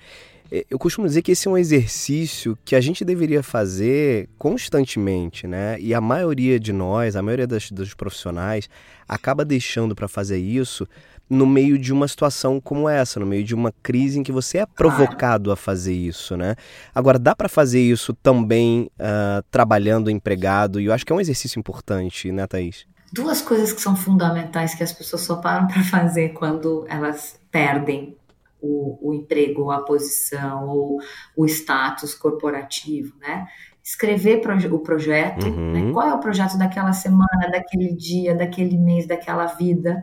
É, 0.56 0.64
eu 0.70 0.78
costumo 0.78 1.08
dizer 1.08 1.24
que 1.24 1.32
esse 1.32 1.48
é 1.48 1.52
um 1.52 1.58
exercício 1.58 2.56
que 2.64 2.76
a 2.76 2.80
gente 2.80 3.04
deveria 3.04 3.42
fazer 3.42 4.30
constantemente, 4.38 5.48
né? 5.48 5.80
E 5.80 5.96
a 5.96 6.00
maioria 6.00 6.60
de 6.60 6.72
nós, 6.72 7.16
a 7.16 7.24
maioria 7.24 7.48
das, 7.48 7.72
dos 7.72 7.96
profissionais, 7.96 8.70
acaba 9.08 9.44
deixando 9.44 9.96
para 9.96 10.08
fazer 10.08 10.38
isso 10.38 10.88
no 11.28 11.48
meio 11.48 11.80
de 11.80 11.92
uma 11.92 12.08
situação 12.08 12.62
como 12.62 12.88
essa, 12.88 13.20
no 13.20 13.26
meio 13.26 13.44
de 13.44 13.56
uma 13.56 13.74
crise 13.82 14.20
em 14.20 14.24
que 14.24 14.32
você 14.32 14.60
é 14.60 14.66
provocado 14.68 15.52
a 15.52 15.56
fazer 15.56 15.96
isso, 15.96 16.38
né? 16.38 16.56
Agora, 16.94 17.18
dá 17.18 17.36
para 17.36 17.50
fazer 17.50 17.82
isso 17.82 18.14
também 18.14 18.92
uh, 19.00 19.42
trabalhando 19.50 20.12
empregado, 20.12 20.80
e 20.80 20.86
eu 20.86 20.94
acho 20.94 21.04
que 21.04 21.12
é 21.12 21.16
um 21.16 21.22
exercício 21.22 21.58
importante, 21.58 22.32
né, 22.32 22.46
Thaís? 22.46 22.86
Duas 23.12 23.42
coisas 23.42 23.74
que 23.74 23.82
são 23.82 23.96
fundamentais 23.96 24.76
que 24.76 24.84
as 24.84 24.92
pessoas 24.92 25.24
só 25.24 25.38
param 25.38 25.66
para 25.66 25.82
fazer 25.90 26.30
quando 26.34 26.86
elas 26.88 27.40
perdem 27.50 28.16
o, 28.64 29.10
o 29.10 29.14
emprego, 29.14 29.70
a 29.70 29.82
posição, 29.82 30.68
ou 30.68 31.00
o 31.36 31.46
status 31.46 32.16
corporativo, 32.16 33.16
né? 33.20 33.46
Escrever 33.84 34.40
proje 34.40 34.68
o 34.68 34.80
projeto, 34.80 35.46
né? 35.46 35.52
uhum. 35.52 35.72
né? 35.88 35.92
qual 35.92 36.08
é 36.08 36.14
o 36.14 36.20
projeto 36.20 36.58
daquela 36.58 36.94
semana, 36.94 37.52
daquele 37.52 37.94
dia, 37.94 38.34
daquele 38.34 38.78
mês, 38.78 39.06
daquela 39.06 39.46
vida, 39.46 40.02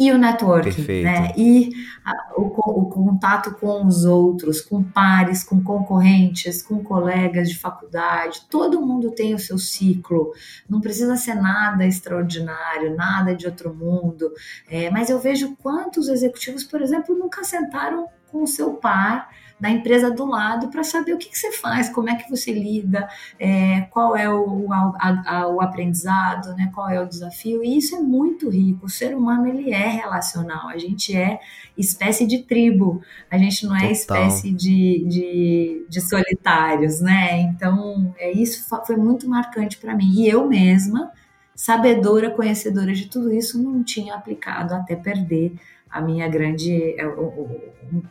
e 0.00 0.10
o 0.10 0.16
networking, 0.16 0.72
Perfeito. 0.72 1.04
né? 1.04 1.32
E 1.36 1.72
a, 2.02 2.32
o, 2.34 2.44
o, 2.44 2.88
contato 2.88 3.52
com 3.56 3.84
os 3.84 4.06
outros, 4.06 4.62
com 4.62 4.82
pares, 4.82 5.44
com 5.44 5.62
concorrentes, 5.62 6.62
com 6.62 6.82
colegas 6.82 7.50
de 7.50 7.58
faculdade. 7.58 8.46
Todo 8.48 8.80
mundo 8.80 9.10
tem 9.10 9.34
o 9.34 9.38
seu 9.38 9.58
ciclo. 9.58 10.32
Não 10.66 10.80
precisa 10.80 11.16
ser 11.16 11.34
nada 11.34 11.86
extraordinário, 11.86 12.96
nada 12.96 13.34
de 13.34 13.44
outro 13.44 13.74
mundo. 13.74 14.32
É, 14.70 14.90
mas 14.90 15.10
eu 15.10 15.18
vejo 15.18 15.54
quantos 15.56 16.08
executivos, 16.08 16.64
por 16.64 16.80
exemplo, 16.80 17.14
nunca 17.14 17.44
sentaram 17.44 18.08
com 18.32 18.42
o 18.42 18.46
seu 18.46 18.72
par 18.72 19.28
da 19.60 19.70
empresa 19.70 20.10
do 20.10 20.24
lado 20.24 20.68
para 20.68 20.82
saber 20.82 21.12
o 21.12 21.18
que, 21.18 21.28
que, 21.28 21.38
você 21.38 21.52
faz, 21.52 21.90
como 21.90 22.08
é 22.08 22.16
que 22.16 22.30
você 22.30 22.50
lida, 22.50 23.06
é, 23.38 23.82
qual 23.90 24.16
é 24.16 24.28
o, 24.32 24.72
a, 24.72 25.22
a, 25.26 25.48
o 25.48 25.60
aprendizado, 25.60 26.54
né, 26.54 26.70
qual 26.74 26.88
é 26.88 27.00
o 27.00 27.06
desafio. 27.06 27.62
E 27.62 27.76
isso 27.76 27.94
é 27.94 28.00
muito 28.00 28.48
rico. 28.48 28.86
O 28.86 28.88
ser 28.88 29.14
humano 29.14 29.46
ele 29.46 29.70
é 29.70 29.86
relacional. 29.86 30.68
A 30.68 30.78
gente 30.78 31.14
é 31.14 31.38
espécie 31.76 32.26
de 32.26 32.38
tribo. 32.42 33.02
A 33.30 33.36
gente 33.36 33.66
não 33.66 33.76
é 33.76 33.80
Total. 33.80 33.92
espécie 33.92 34.50
de, 34.50 35.04
de, 35.06 35.86
de, 35.88 36.00
solitários, 36.00 37.00
né? 37.00 37.40
Então, 37.42 38.14
é 38.18 38.32
isso 38.32 38.66
foi 38.86 38.96
muito 38.96 39.28
marcante 39.28 39.76
para 39.76 39.94
mim. 39.94 40.10
E 40.12 40.28
eu 40.28 40.48
mesma, 40.48 41.12
sabedora, 41.54 42.30
conhecedora 42.30 42.94
de 42.94 43.08
tudo 43.08 43.30
isso, 43.30 43.62
não 43.62 43.84
tinha 43.84 44.14
aplicado 44.14 44.74
até 44.74 44.96
perder 44.96 45.54
a 45.90 46.00
minha 46.00 46.28
grande, 46.28 46.94
é, 46.98 47.06
o, 47.06 47.62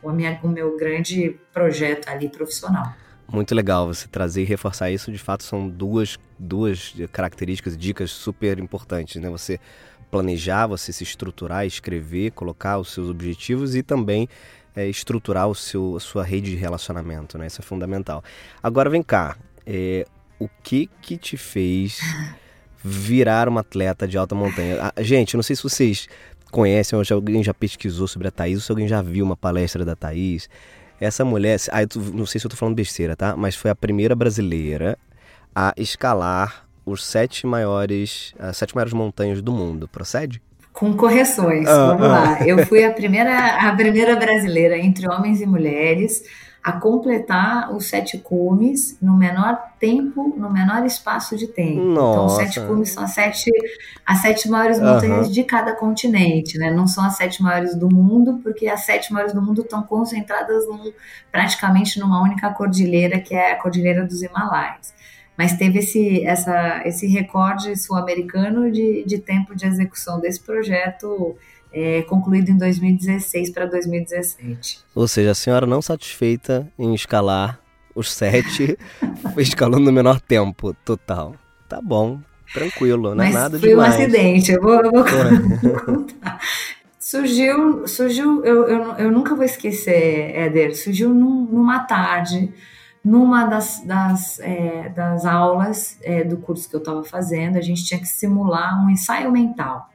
o, 0.02 0.12
minha, 0.12 0.38
o 0.42 0.48
meu 0.48 0.76
grande 0.76 1.36
projeto 1.52 2.08
ali 2.08 2.28
profissional. 2.28 2.92
Muito 3.32 3.54
legal 3.54 3.86
você 3.86 4.08
trazer 4.08 4.42
e 4.42 4.44
reforçar 4.44 4.90
isso. 4.90 5.10
De 5.10 5.18
fato, 5.18 5.44
são 5.44 5.68
duas, 5.68 6.18
duas 6.38 6.94
características, 7.12 7.76
dicas 7.76 8.10
super 8.10 8.58
importantes, 8.58 9.22
né? 9.22 9.30
Você 9.30 9.60
planejar, 10.10 10.66
você 10.66 10.92
se 10.92 11.04
estruturar, 11.04 11.64
escrever, 11.64 12.32
colocar 12.32 12.78
os 12.78 12.92
seus 12.92 13.08
objetivos 13.08 13.76
e 13.76 13.82
também 13.82 14.28
é, 14.74 14.86
estruturar 14.88 15.48
o 15.48 15.54
seu, 15.54 15.96
a 15.96 16.00
sua 16.00 16.24
rede 16.24 16.50
de 16.50 16.56
relacionamento, 16.56 17.38
né? 17.38 17.46
Isso 17.46 17.60
é 17.60 17.64
fundamental. 17.64 18.22
Agora 18.60 18.90
vem 18.90 19.02
cá, 19.02 19.36
é, 19.64 20.04
o 20.38 20.48
que 20.62 20.90
que 21.00 21.16
te 21.16 21.36
fez 21.36 22.00
virar 22.82 23.48
uma 23.48 23.60
atleta 23.60 24.08
de 24.08 24.18
alta 24.18 24.34
montanha? 24.34 24.78
Ah, 24.80 25.02
gente, 25.02 25.36
não 25.36 25.42
sei 25.42 25.54
se 25.54 25.62
vocês 25.62 26.08
conhecem, 26.50 26.98
ou 26.98 27.04
se 27.04 27.12
alguém 27.12 27.42
já 27.42 27.54
pesquisou 27.54 28.06
sobre 28.06 28.28
a 28.28 28.30
Thaís, 28.30 28.56
ou 28.56 28.60
se 28.60 28.72
alguém 28.72 28.88
já 28.88 29.00
viu 29.00 29.24
uma 29.24 29.36
palestra 29.36 29.84
da 29.84 29.94
Thaís. 29.94 30.48
Essa 31.00 31.24
mulher, 31.24 31.58
ah, 31.70 31.86
tô, 31.86 31.98
não 32.00 32.26
sei 32.26 32.40
se 32.40 32.46
eu 32.46 32.50
tô 32.50 32.56
falando 32.56 32.74
besteira, 32.74 33.16
tá? 33.16 33.34
Mas 33.36 33.54
foi 33.54 33.70
a 33.70 33.74
primeira 33.74 34.14
brasileira 34.14 34.98
a 35.54 35.72
escalar 35.76 36.66
os 36.84 37.04
sete 37.04 37.46
maiores, 37.46 38.34
as 38.38 38.56
sete 38.56 38.74
maiores 38.74 38.92
montanhas 38.92 39.40
do 39.40 39.52
mundo. 39.52 39.88
Procede? 39.88 40.42
Com 40.72 40.94
correções, 40.96 41.66
ah, 41.68 41.86
vamos 41.88 42.06
ah. 42.06 42.08
lá. 42.08 42.46
Eu 42.46 42.66
fui 42.66 42.84
a 42.84 42.92
primeira, 42.92 43.68
a 43.68 43.74
primeira 43.74 44.16
brasileira 44.16 44.78
entre 44.78 45.08
homens 45.08 45.40
e 45.40 45.46
mulheres 45.46 46.22
a 46.62 46.72
completar 46.72 47.74
os 47.74 47.86
sete 47.86 48.18
cumes 48.18 48.98
no 49.00 49.16
menor 49.16 49.58
tempo, 49.78 50.34
no 50.36 50.50
menor 50.52 50.84
espaço 50.84 51.34
de 51.34 51.46
tempo. 51.46 51.80
Nossa. 51.80 52.12
Então, 52.12 52.26
os 52.26 52.32
sete 52.34 52.60
cumes 52.66 52.90
são 52.90 53.02
as 53.04 53.12
sete, 53.12 53.50
as 54.04 54.18
sete 54.18 54.48
maiores 54.48 54.78
montanhas 54.78 55.28
uhum. 55.28 55.32
de 55.32 55.42
cada 55.42 55.74
continente, 55.74 56.58
né? 56.58 56.70
Não 56.70 56.86
são 56.86 57.02
as 57.02 57.16
sete 57.16 57.42
maiores 57.42 57.74
do 57.74 57.88
mundo, 57.88 58.40
porque 58.42 58.68
as 58.68 58.84
sete 58.84 59.10
maiores 59.10 59.32
do 59.32 59.40
mundo 59.40 59.62
estão 59.62 59.82
concentradas 59.82 60.66
num, 60.66 60.92
praticamente 61.32 61.98
numa 61.98 62.22
única 62.22 62.50
cordilheira, 62.52 63.18
que 63.18 63.34
é 63.34 63.52
a 63.52 63.56
Cordilheira 63.56 64.04
dos 64.04 64.22
Himalaias. 64.22 64.92
Mas 65.38 65.54
teve 65.54 65.78
esse, 65.78 66.22
essa, 66.26 66.82
esse 66.84 67.06
recorde 67.06 67.74
sul-americano 67.74 68.70
de, 68.70 69.02
de 69.06 69.18
tempo 69.18 69.56
de 69.56 69.66
execução 69.66 70.20
desse 70.20 70.40
projeto 70.40 71.34
é, 71.72 72.02
concluído 72.02 72.50
em 72.50 72.56
2016 72.56 73.50
para 73.50 73.66
2017. 73.66 74.80
Ou 74.94 75.06
seja, 75.06 75.30
a 75.30 75.34
senhora 75.34 75.66
não 75.66 75.80
satisfeita 75.80 76.70
em 76.78 76.94
escalar 76.94 77.60
os 77.94 78.12
sete, 78.12 78.78
foi 79.34 79.42
escalando 79.42 79.84
no 79.84 79.92
menor 79.92 80.20
tempo 80.20 80.74
total. 80.84 81.34
Tá 81.68 81.80
bom, 81.80 82.20
tranquilo, 82.52 83.14
não 83.14 83.24
é 83.24 83.30
nada 83.30 83.58
foi 83.58 83.70
demais. 83.70 83.94
Foi 83.94 84.04
um 84.04 84.06
acidente, 84.06 84.52
eu 84.52 84.60
vou, 84.60 84.80
eu 84.82 84.90
vou 84.90 85.04
contar. 85.84 86.40
Surgiu, 86.98 87.88
surgiu 87.88 88.44
eu, 88.44 88.68
eu, 88.68 88.92
eu, 88.92 89.10
nunca 89.10 89.34
vou 89.34 89.44
esquecer, 89.44 90.36
Éder, 90.36 90.76
surgiu 90.76 91.12
num, 91.12 91.44
numa 91.44 91.80
tarde, 91.80 92.52
numa 93.04 93.46
das, 93.46 93.82
das, 93.84 94.38
é, 94.40 94.88
das 94.90 95.24
aulas 95.24 95.98
é, 96.02 96.22
do 96.22 96.36
curso 96.36 96.68
que 96.68 96.76
eu 96.76 96.80
estava 96.80 97.02
fazendo, 97.02 97.56
a 97.56 97.60
gente 97.60 97.84
tinha 97.84 97.98
que 97.98 98.06
simular 98.06 98.84
um 98.84 98.90
ensaio 98.90 99.32
mental. 99.32 99.88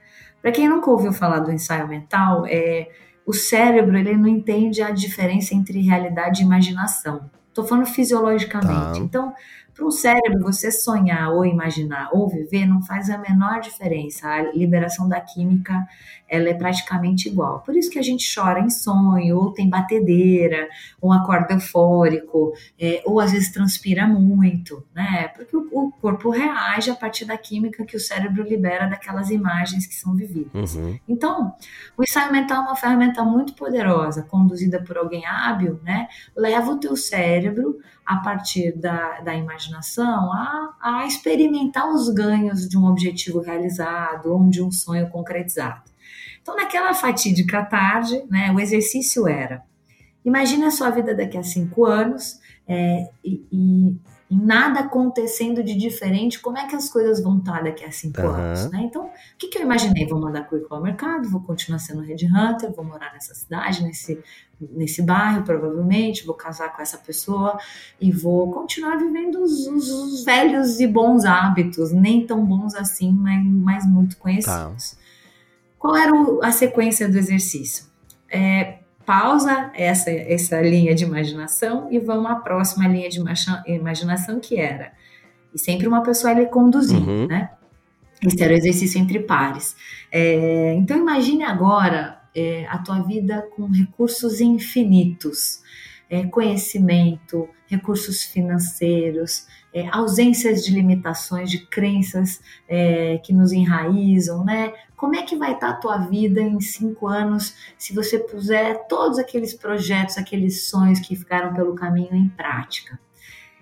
Para 0.46 0.52
quem 0.52 0.70
nunca 0.70 0.92
ouviu 0.92 1.12
falar 1.12 1.40
do 1.40 1.52
ensaio 1.52 1.88
mental, 1.88 2.46
é, 2.46 2.88
o 3.26 3.34
cérebro 3.34 3.98
ele 3.98 4.16
não 4.16 4.28
entende 4.28 4.80
a 4.80 4.92
diferença 4.92 5.56
entre 5.56 5.82
realidade 5.82 6.44
e 6.44 6.46
imaginação. 6.46 7.32
Estou 7.48 7.66
falando 7.66 7.88
fisiologicamente. 7.88 9.00
Tá. 9.00 9.04
Então, 9.04 9.34
Para 9.74 9.86
o 9.88 9.90
cérebro, 9.90 10.44
você 10.44 10.72
sonhar 10.72 11.32
ou 11.34 11.44
imaginar 11.44 12.12
ou 12.14 12.30
viver 12.30 12.68
não 12.68 12.80
faz 12.84 13.10
a 13.10 13.18
menor 13.18 13.60
diferença. 13.60 14.28
A 14.28 14.52
liberação 14.52 15.10
da 15.10 15.20
química 15.20 15.84
ela 16.36 16.50
é 16.50 16.54
praticamente 16.54 17.28
igual. 17.28 17.62
Por 17.62 17.76
isso 17.76 17.90
que 17.90 18.00
a 18.00 18.02
gente 18.02 18.26
chora 18.34 18.60
em 18.60 18.70
sonho, 18.70 19.38
ou 19.38 19.52
tem 19.52 19.70
batedeira, 19.70 20.68
ou 21.02 21.12
acorda 21.12 21.54
eufórico, 21.54 22.54
é, 22.80 23.02
ou 23.06 23.20
às 23.20 23.32
vezes 23.32 23.52
transpira 23.52 24.08
muito, 24.08 24.84
né? 24.94 25.30
Porque 25.30 25.56
o, 25.56 25.68
o, 25.72 25.92
corpo 25.92 26.30
reage 26.30 26.90
a 26.90 26.96
partir 26.96 27.26
da 27.26 27.38
química 27.38 27.86
que 27.86 27.96
o 27.96 28.00
cérebro 28.00 28.44
libera 28.44 28.88
daquelas 28.88 29.30
imagens 29.30 29.86
que 29.86 29.96
são 29.96 30.14
vividas. 30.14 30.76
Uhum. 30.76 31.00
Então, 31.08 31.54
o 31.98 32.04
ensaio 32.04 32.32
mental 32.32 32.64
é 32.64 32.68
uma 32.68 32.76
ferramenta 32.76 33.24
muito 33.24 33.54
poderosa, 33.54 34.24
conduzida 34.24 34.82
por 34.82 34.98
alguém 34.98 35.26
hábil, 35.26 35.80
né? 35.84 36.08
Leva 36.36 36.72
o 36.72 36.80
teu 36.80 36.96
cérebro 36.96 37.80
a 38.06 38.18
partir 38.18 38.72
da, 38.74 39.22
da 39.22 39.34
imaginação 39.34 40.32
a, 40.32 40.76
a 40.80 41.08
experimentar 41.08 41.90
os 41.92 42.08
ganhos 42.10 42.70
de 42.70 42.78
um 42.78 42.86
objetivo 42.86 43.42
realizado 43.42 44.32
ou 44.32 44.48
de 44.48 44.62
um 44.62 44.72
sonho 44.72 45.10
concretizado. 45.10 45.95
Então, 46.46 46.56
naquela 46.56 46.94
fatídica 46.94 47.66
tarde, 47.66 48.24
né, 48.30 48.52
o 48.52 48.60
exercício 48.60 49.28
era: 49.28 49.64
imagine 50.24 50.64
a 50.66 50.70
sua 50.70 50.92
vida 50.92 51.16
daqui 51.16 51.40
a 51.40 51.42
cinco 51.42 51.86
anos 51.86 52.40
é, 52.68 53.10
e, 53.24 53.44
e, 53.52 54.00
e, 54.30 54.36
nada 54.36 54.82
acontecendo 54.82 55.64
de 55.64 55.74
diferente, 55.74 56.40
como 56.40 56.60
é 56.60 56.68
que 56.68 56.76
as 56.76 56.88
coisas 56.88 57.20
vão 57.20 57.40
estar 57.40 57.64
daqui 57.64 57.84
a 57.84 57.92
cinco 57.92 58.22
uhum. 58.22 58.30
anos? 58.30 58.70
Né? 58.70 58.84
Então, 58.84 59.06
o 59.06 59.12
que, 59.40 59.48
que 59.48 59.58
eu 59.58 59.64
imaginei? 59.64 60.06
Vou 60.06 60.22
mandar 60.22 60.44
currículo 60.44 60.76
ao 60.76 60.84
mercado, 60.84 61.28
vou 61.32 61.42
continuar 61.42 61.80
sendo 61.80 62.02
Red 62.02 62.28
Hunter, 62.28 62.72
vou 62.72 62.86
morar 62.86 63.12
nessa 63.12 63.34
cidade, 63.34 63.82
nesse, 63.82 64.24
nesse 64.62 65.02
bairro, 65.02 65.44
provavelmente, 65.44 66.28
vou 66.28 66.36
casar 66.36 66.76
com 66.76 66.80
essa 66.80 67.00
pessoa 67.00 67.58
e 68.00 68.12
vou 68.12 68.52
continuar 68.52 68.98
vivendo 68.98 69.42
os, 69.42 69.66
os, 69.66 69.90
os 69.90 70.24
velhos 70.24 70.80
e 70.80 70.86
bons 70.86 71.26
hábitos, 71.26 71.92
nem 71.92 72.24
tão 72.24 72.46
bons 72.46 72.76
assim, 72.76 73.12
mas, 73.12 73.44
mas 73.44 73.88
muito 73.88 74.16
conhecidos. 74.18 74.92
Tá. 74.92 75.05
Qual 75.86 75.96
era 75.96 76.12
a 76.42 76.52
sequência 76.52 77.08
do 77.08 77.16
exercício? 77.16 77.86
É, 78.28 78.80
pausa 79.06 79.72
essa, 79.76 80.10
essa 80.10 80.60
linha 80.60 80.96
de 80.96 81.04
imaginação 81.04 81.88
e 81.92 82.00
vamos 82.00 82.26
à 82.32 82.36
próxima 82.38 82.88
linha 82.88 83.08
de 83.08 83.20
imaginação 83.68 84.40
que 84.40 84.60
era. 84.60 84.94
E 85.54 85.60
sempre 85.60 85.88
uma 85.88 86.02
pessoa 86.02 86.32
ele 86.32 86.48
conduzir, 86.48 86.98
uhum. 86.98 87.28
né? 87.28 87.52
Esse 88.26 88.42
era 88.44 88.52
o 88.52 88.58
exercício 88.58 89.00
entre 89.00 89.20
pares. 89.20 89.76
É, 90.12 90.74
então 90.74 90.98
imagine 90.98 91.44
agora 91.44 92.20
é, 92.36 92.66
a 92.68 92.80
tua 92.80 93.04
vida 93.04 93.48
com 93.56 93.68
recursos 93.68 94.42
infinitos. 94.42 95.64
É, 96.10 96.24
conhecimento, 96.24 97.48
recursos 97.68 98.24
financeiros, 98.24 99.48
é, 99.74 99.88
ausências 99.92 100.64
de 100.64 100.72
limitações, 100.72 101.50
de 101.50 101.66
crenças 101.66 102.40
é, 102.68 103.18
que 103.24 103.34
nos 103.34 103.52
enraizam, 103.52 104.44
né? 104.44 104.72
Como 105.06 105.16
é 105.16 105.22
que 105.22 105.36
vai 105.36 105.54
estar 105.54 105.70
a 105.70 105.74
tua 105.74 105.98
vida 106.00 106.42
em 106.42 106.60
cinco 106.60 107.08
anos 107.08 107.54
se 107.78 107.94
você 107.94 108.18
puser 108.18 108.88
todos 108.88 109.20
aqueles 109.20 109.54
projetos, 109.54 110.18
aqueles 110.18 110.66
sonhos 110.66 111.00
que 111.00 111.16
ficaram 111.16 111.54
pelo 111.54 111.76
caminho 111.76 112.16
em 112.16 112.28
prática? 112.28 113.00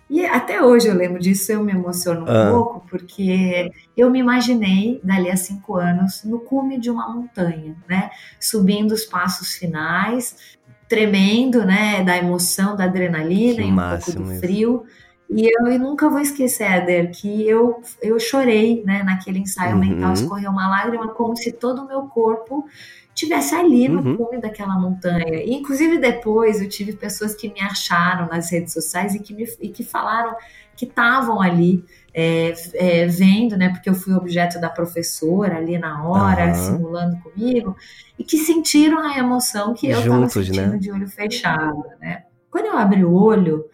E 0.09 0.25
até 0.25 0.63
hoje 0.63 0.87
eu 0.87 0.95
lembro 0.95 1.19
disso, 1.19 1.51
eu 1.51 1.61
me 1.61 1.73
emociono 1.73 2.21
um 2.21 2.29
ah. 2.29 2.49
pouco, 2.49 2.87
porque 2.89 3.69
eu 3.97 4.09
me 4.09 4.19
imaginei, 4.19 5.01
dali 5.03 5.29
a 5.29 5.35
cinco 5.35 5.75
anos, 5.75 6.23
no 6.23 6.39
cume 6.39 6.79
de 6.79 6.89
uma 6.89 7.13
montanha, 7.13 7.75
né? 7.89 8.09
Subindo 8.39 8.93
os 8.93 9.03
passos 9.03 9.55
finais, 9.55 10.55
tremendo, 10.87 11.65
né? 11.65 12.05
Da 12.05 12.15
emoção, 12.15 12.73
da 12.73 12.85
adrenalina 12.85 13.63
que 13.63 13.67
e 13.67 13.71
um 13.73 13.75
pouco 13.75 14.11
do 14.13 14.39
frio. 14.39 14.85
Isso 14.85 14.93
e 15.35 15.49
eu 15.49 15.79
nunca 15.79 16.09
vou 16.09 16.19
esquecer, 16.19 16.63
Éder, 16.63 17.11
que 17.11 17.47
eu, 17.47 17.81
eu 18.01 18.19
chorei, 18.19 18.83
né, 18.85 19.03
naquele 19.03 19.39
ensaio 19.39 19.73
uhum. 19.75 19.79
mental, 19.79 20.13
escorreu 20.13 20.51
uma 20.51 20.69
lágrima 20.69 21.09
como 21.09 21.35
se 21.35 21.51
todo 21.51 21.83
o 21.83 21.87
meu 21.87 22.03
corpo 22.03 22.65
tivesse 23.13 23.53
ali 23.53 23.87
no 23.87 24.01
uhum. 24.01 24.17
cume 24.17 24.41
daquela 24.41 24.79
montanha. 24.79 25.43
E, 25.43 25.53
inclusive 25.53 25.97
depois 25.97 26.61
eu 26.61 26.67
tive 26.67 26.93
pessoas 26.93 27.35
que 27.35 27.51
me 27.51 27.61
acharam 27.61 28.27
nas 28.27 28.51
redes 28.51 28.73
sociais 28.73 29.13
e 29.15 29.19
que, 29.19 29.33
me, 29.33 29.47
e 29.59 29.69
que 29.69 29.83
falaram 29.83 30.35
que 30.75 30.85
estavam 30.85 31.39
ali 31.39 31.83
é, 32.13 32.53
é, 32.73 33.07
vendo, 33.07 33.55
né, 33.57 33.69
porque 33.69 33.89
eu 33.89 33.93
fui 33.93 34.13
objeto 34.13 34.59
da 34.59 34.69
professora 34.69 35.57
ali 35.57 35.77
na 35.77 36.03
hora, 36.07 36.47
uhum. 36.47 36.53
simulando 36.53 37.17
comigo, 37.17 37.75
e 38.17 38.23
que 38.23 38.37
sentiram 38.37 38.99
a 38.99 39.17
emoção 39.17 39.73
que 39.73 39.87
eu 39.87 39.99
estava 39.99 40.29
sentindo 40.29 40.73
né? 40.73 40.77
de 40.77 40.91
olho 40.91 41.07
fechado, 41.07 41.83
né. 41.99 42.23
Quando 42.49 42.65
eu 42.67 42.77
abri 42.77 43.03
o 43.03 43.13
olho, 43.13 43.65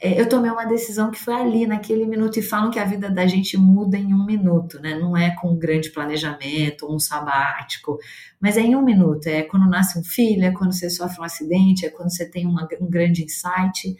é, 0.00 0.20
eu 0.20 0.28
tomei 0.28 0.50
uma 0.50 0.64
decisão 0.64 1.10
que 1.10 1.18
foi 1.18 1.34
ali, 1.34 1.66
naquele 1.66 2.06
minuto, 2.06 2.38
e 2.38 2.42
falam 2.42 2.70
que 2.70 2.78
a 2.78 2.84
vida 2.84 3.10
da 3.10 3.26
gente 3.26 3.56
muda 3.56 3.98
em 3.98 4.14
um 4.14 4.24
minuto, 4.24 4.80
né? 4.80 4.94
Não 4.96 5.16
é 5.16 5.34
com 5.34 5.50
um 5.50 5.58
grande 5.58 5.90
planejamento, 5.90 6.92
um 6.92 7.00
sabático, 7.00 7.98
mas 8.40 8.56
é 8.56 8.60
em 8.60 8.76
um 8.76 8.82
minuto. 8.82 9.26
É 9.26 9.42
quando 9.42 9.68
nasce 9.68 9.98
um 9.98 10.04
filho, 10.04 10.44
é 10.44 10.52
quando 10.52 10.72
você 10.72 10.88
sofre 10.88 11.20
um 11.20 11.24
acidente, 11.24 11.84
é 11.84 11.90
quando 11.90 12.10
você 12.10 12.24
tem 12.30 12.46
uma, 12.46 12.68
um 12.80 12.88
grande 12.88 13.24
insight. 13.24 13.96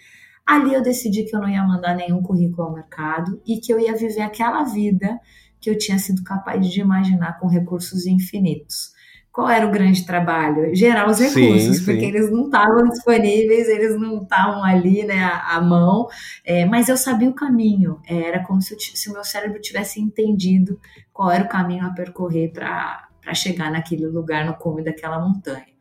Ali 0.46 0.72
eu 0.72 0.82
decidi 0.82 1.24
que 1.24 1.34
eu 1.34 1.40
não 1.40 1.48
ia 1.48 1.64
mandar 1.64 1.94
nenhum 1.96 2.22
currículo 2.22 2.68
ao 2.68 2.74
mercado 2.74 3.42
e 3.46 3.58
que 3.58 3.72
eu 3.72 3.80
ia 3.80 3.96
viver 3.96 4.22
aquela 4.22 4.62
vida 4.64 5.18
que 5.61 5.68
eu 5.68 5.76
tinha 5.76 5.98
sido 5.98 6.22
capaz 6.22 6.66
de 6.68 6.80
imaginar 6.80 7.40
com 7.40 7.48
recursos 7.48 8.06
infinitos 8.06 8.96
qual 9.38 9.48
era 9.48 9.64
o 9.64 9.70
grande 9.70 10.05
trabalho? 10.05 10.74
Gerar 10.74 11.09
os 11.09 11.20
recursos, 11.20 11.77
sim, 11.77 11.85
porque 11.85 12.01
sim. 12.01 12.07
eles 12.07 12.29
não 12.29 12.46
estavam 12.46 12.88
disponíveis, 12.88 13.68
eles 13.68 13.96
não 13.96 14.24
estavam 14.24 14.64
ali, 14.64 15.05
né, 15.05 15.31
à, 15.44 15.61
mão, 15.61 16.09
é, 16.44 16.64
mas 16.64 16.88
eu 16.88 16.96
sabia 16.96 17.31
o 17.31 17.33
caminho, 17.33 18.01
é, 18.05 18.16
era 18.31 18.42
como 18.42 18.61
se, 18.61 18.74
eu, 18.74 18.81
se 18.81 19.09
o 19.09 19.12
meu 19.12 19.22
cérebro 19.22 19.61
tivesse 19.61 20.01
entendido 20.01 20.81
qual 21.12 21.31
era 21.31 21.44
o 21.44 21.48
caminho 21.48 21.87
a 21.87 21.90
percorrer 21.90 22.51
para 22.53 23.09
chegar 23.33 23.70
naquele 23.70 24.09
lugar, 24.09 24.44
no 24.44 24.55
cume 24.55 24.83
daquela 24.83 25.20
montanha. 25.20 25.79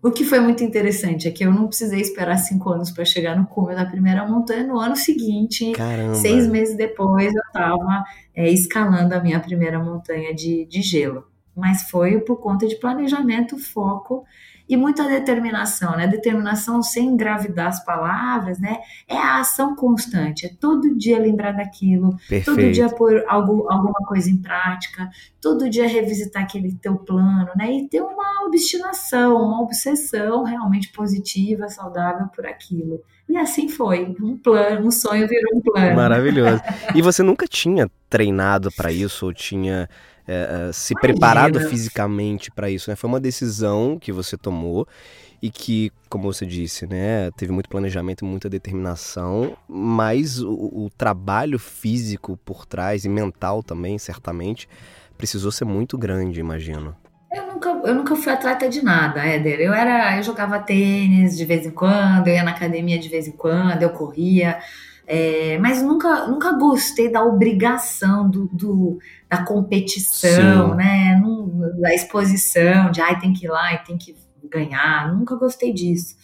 O 0.00 0.12
que 0.12 0.24
foi 0.24 0.38
muito 0.38 0.62
interessante 0.62 1.26
é 1.26 1.32
que 1.32 1.44
eu 1.44 1.52
não 1.52 1.66
precisei 1.66 2.00
esperar 2.00 2.36
cinco 2.36 2.70
anos 2.70 2.92
para 2.92 3.04
chegar 3.04 3.36
no 3.36 3.46
cume 3.46 3.74
da 3.74 3.84
primeira 3.84 4.24
montanha. 4.24 4.64
No 4.64 4.78
ano 4.78 4.94
seguinte, 4.94 5.72
Caramba. 5.72 6.14
seis 6.14 6.46
meses 6.46 6.76
depois, 6.76 7.34
eu 7.34 7.42
estava 7.48 8.04
é, 8.32 8.48
escalando 8.48 9.12
a 9.12 9.20
minha 9.20 9.40
primeira 9.40 9.82
montanha 9.82 10.32
de, 10.32 10.66
de 10.66 10.82
gelo 10.82 11.31
mas 11.56 11.90
foi 11.90 12.20
por 12.20 12.36
conta 12.36 12.66
de 12.66 12.76
planejamento, 12.76 13.58
foco 13.58 14.24
e 14.68 14.76
muita 14.76 15.06
determinação, 15.06 15.96
né? 15.96 16.06
Determinação 16.06 16.82
sem 16.82 17.08
engravidar 17.08 17.66
as 17.66 17.84
palavras, 17.84 18.58
né? 18.58 18.78
É 19.06 19.16
a 19.16 19.40
ação 19.40 19.74
constante, 19.76 20.46
é 20.46 20.48
todo 20.48 20.96
dia 20.96 21.18
lembrar 21.18 21.52
daquilo, 21.52 22.16
Perfeito. 22.28 22.44
todo 22.46 22.72
dia 22.72 22.88
pôr 22.88 23.24
algo, 23.28 23.66
alguma 23.70 24.00
coisa 24.06 24.30
em 24.30 24.36
prática, 24.36 25.10
todo 25.40 25.68
dia 25.68 25.86
revisitar 25.86 26.44
aquele 26.44 26.72
teu 26.74 26.96
plano, 26.96 27.50
né? 27.56 27.70
E 27.72 27.88
ter 27.88 28.00
uma 28.00 28.46
obstinação, 28.46 29.36
uma 29.36 29.60
obsessão 29.60 30.44
realmente 30.44 30.90
positiva, 30.90 31.68
saudável 31.68 32.28
por 32.28 32.46
aquilo. 32.46 33.02
E 33.28 33.36
assim 33.36 33.68
foi, 33.68 34.14
um 34.20 34.36
plano, 34.36 34.86
um 34.86 34.90
sonho 34.90 35.26
virou 35.28 35.56
um 35.56 35.60
plano. 35.60 35.96
Maravilhoso. 35.96 36.62
E 36.94 37.00
você 37.00 37.22
nunca 37.22 37.46
tinha 37.46 37.90
treinado 38.08 38.70
para 38.72 38.92
isso 38.92 39.26
ou 39.26 39.32
tinha 39.32 39.88
é, 40.26 40.68
é, 40.68 40.72
se 40.72 40.94
Imagina. 40.94 41.00
preparado 41.00 41.60
fisicamente 41.68 42.50
para 42.50 42.70
isso, 42.70 42.90
né? 42.90 42.96
Foi 42.96 43.08
uma 43.08 43.20
decisão 43.20 43.98
que 43.98 44.12
você 44.12 44.36
tomou 44.36 44.86
e 45.42 45.50
que, 45.50 45.90
como 46.08 46.32
você 46.32 46.46
disse, 46.46 46.86
né, 46.86 47.30
teve 47.36 47.50
muito 47.50 47.68
planejamento, 47.68 48.24
muita 48.24 48.48
determinação, 48.48 49.56
mas 49.68 50.40
o, 50.40 50.52
o 50.52 50.90
trabalho 50.96 51.58
físico 51.58 52.38
por 52.44 52.64
trás 52.64 53.04
e 53.04 53.08
mental 53.08 53.60
também, 53.60 53.98
certamente, 53.98 54.68
precisou 55.18 55.50
ser 55.50 55.64
muito 55.64 55.98
grande, 55.98 56.38
imagino. 56.38 56.94
Eu 57.32 57.46
nunca, 57.46 57.68
eu 57.70 57.94
nunca 57.94 58.14
fui 58.14 58.32
atleta 58.32 58.68
de 58.68 58.84
nada, 58.84 59.24
Éder. 59.24 59.58
Eu 59.58 59.74
era, 59.74 60.16
eu 60.16 60.22
jogava 60.22 60.60
tênis 60.60 61.36
de 61.36 61.44
vez 61.44 61.66
em 61.66 61.70
quando, 61.70 62.28
eu 62.28 62.34
ia 62.34 62.44
na 62.44 62.52
academia 62.52 62.98
de 62.98 63.08
vez 63.08 63.26
em 63.26 63.32
quando, 63.32 63.82
eu 63.82 63.90
corria. 63.90 64.58
É, 65.14 65.58
mas 65.58 65.82
nunca, 65.82 66.26
nunca 66.26 66.52
gostei 66.52 67.12
da 67.12 67.22
obrigação 67.22 68.30
do, 68.30 68.48
do 68.50 68.98
da 69.28 69.44
competição, 69.44 70.70
Sim. 70.70 70.76
né? 70.76 71.22
da 71.78 71.94
exposição, 71.94 72.90
de 72.90 73.02
ai, 73.02 73.20
tem 73.20 73.34
que 73.34 73.44
ir 73.44 73.50
lá 73.50 73.74
e 73.74 73.84
tem 73.84 73.98
que 73.98 74.16
ganhar. 74.50 75.14
Nunca 75.14 75.36
gostei 75.36 75.70
disso. 75.70 76.16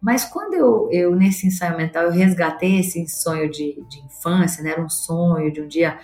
Mas 0.00 0.24
quando 0.24 0.54
eu, 0.54 0.88
eu, 0.90 1.14
nesse 1.14 1.46
ensaio 1.46 1.76
mental, 1.76 2.06
eu 2.06 2.10
resgatei 2.10 2.80
esse 2.80 3.06
sonho 3.06 3.48
de, 3.48 3.80
de 3.88 4.00
infância, 4.00 4.60
né? 4.60 4.72
Era 4.72 4.82
um 4.82 4.90
sonho 4.90 5.52
de 5.52 5.62
um 5.62 5.68
dia 5.68 6.00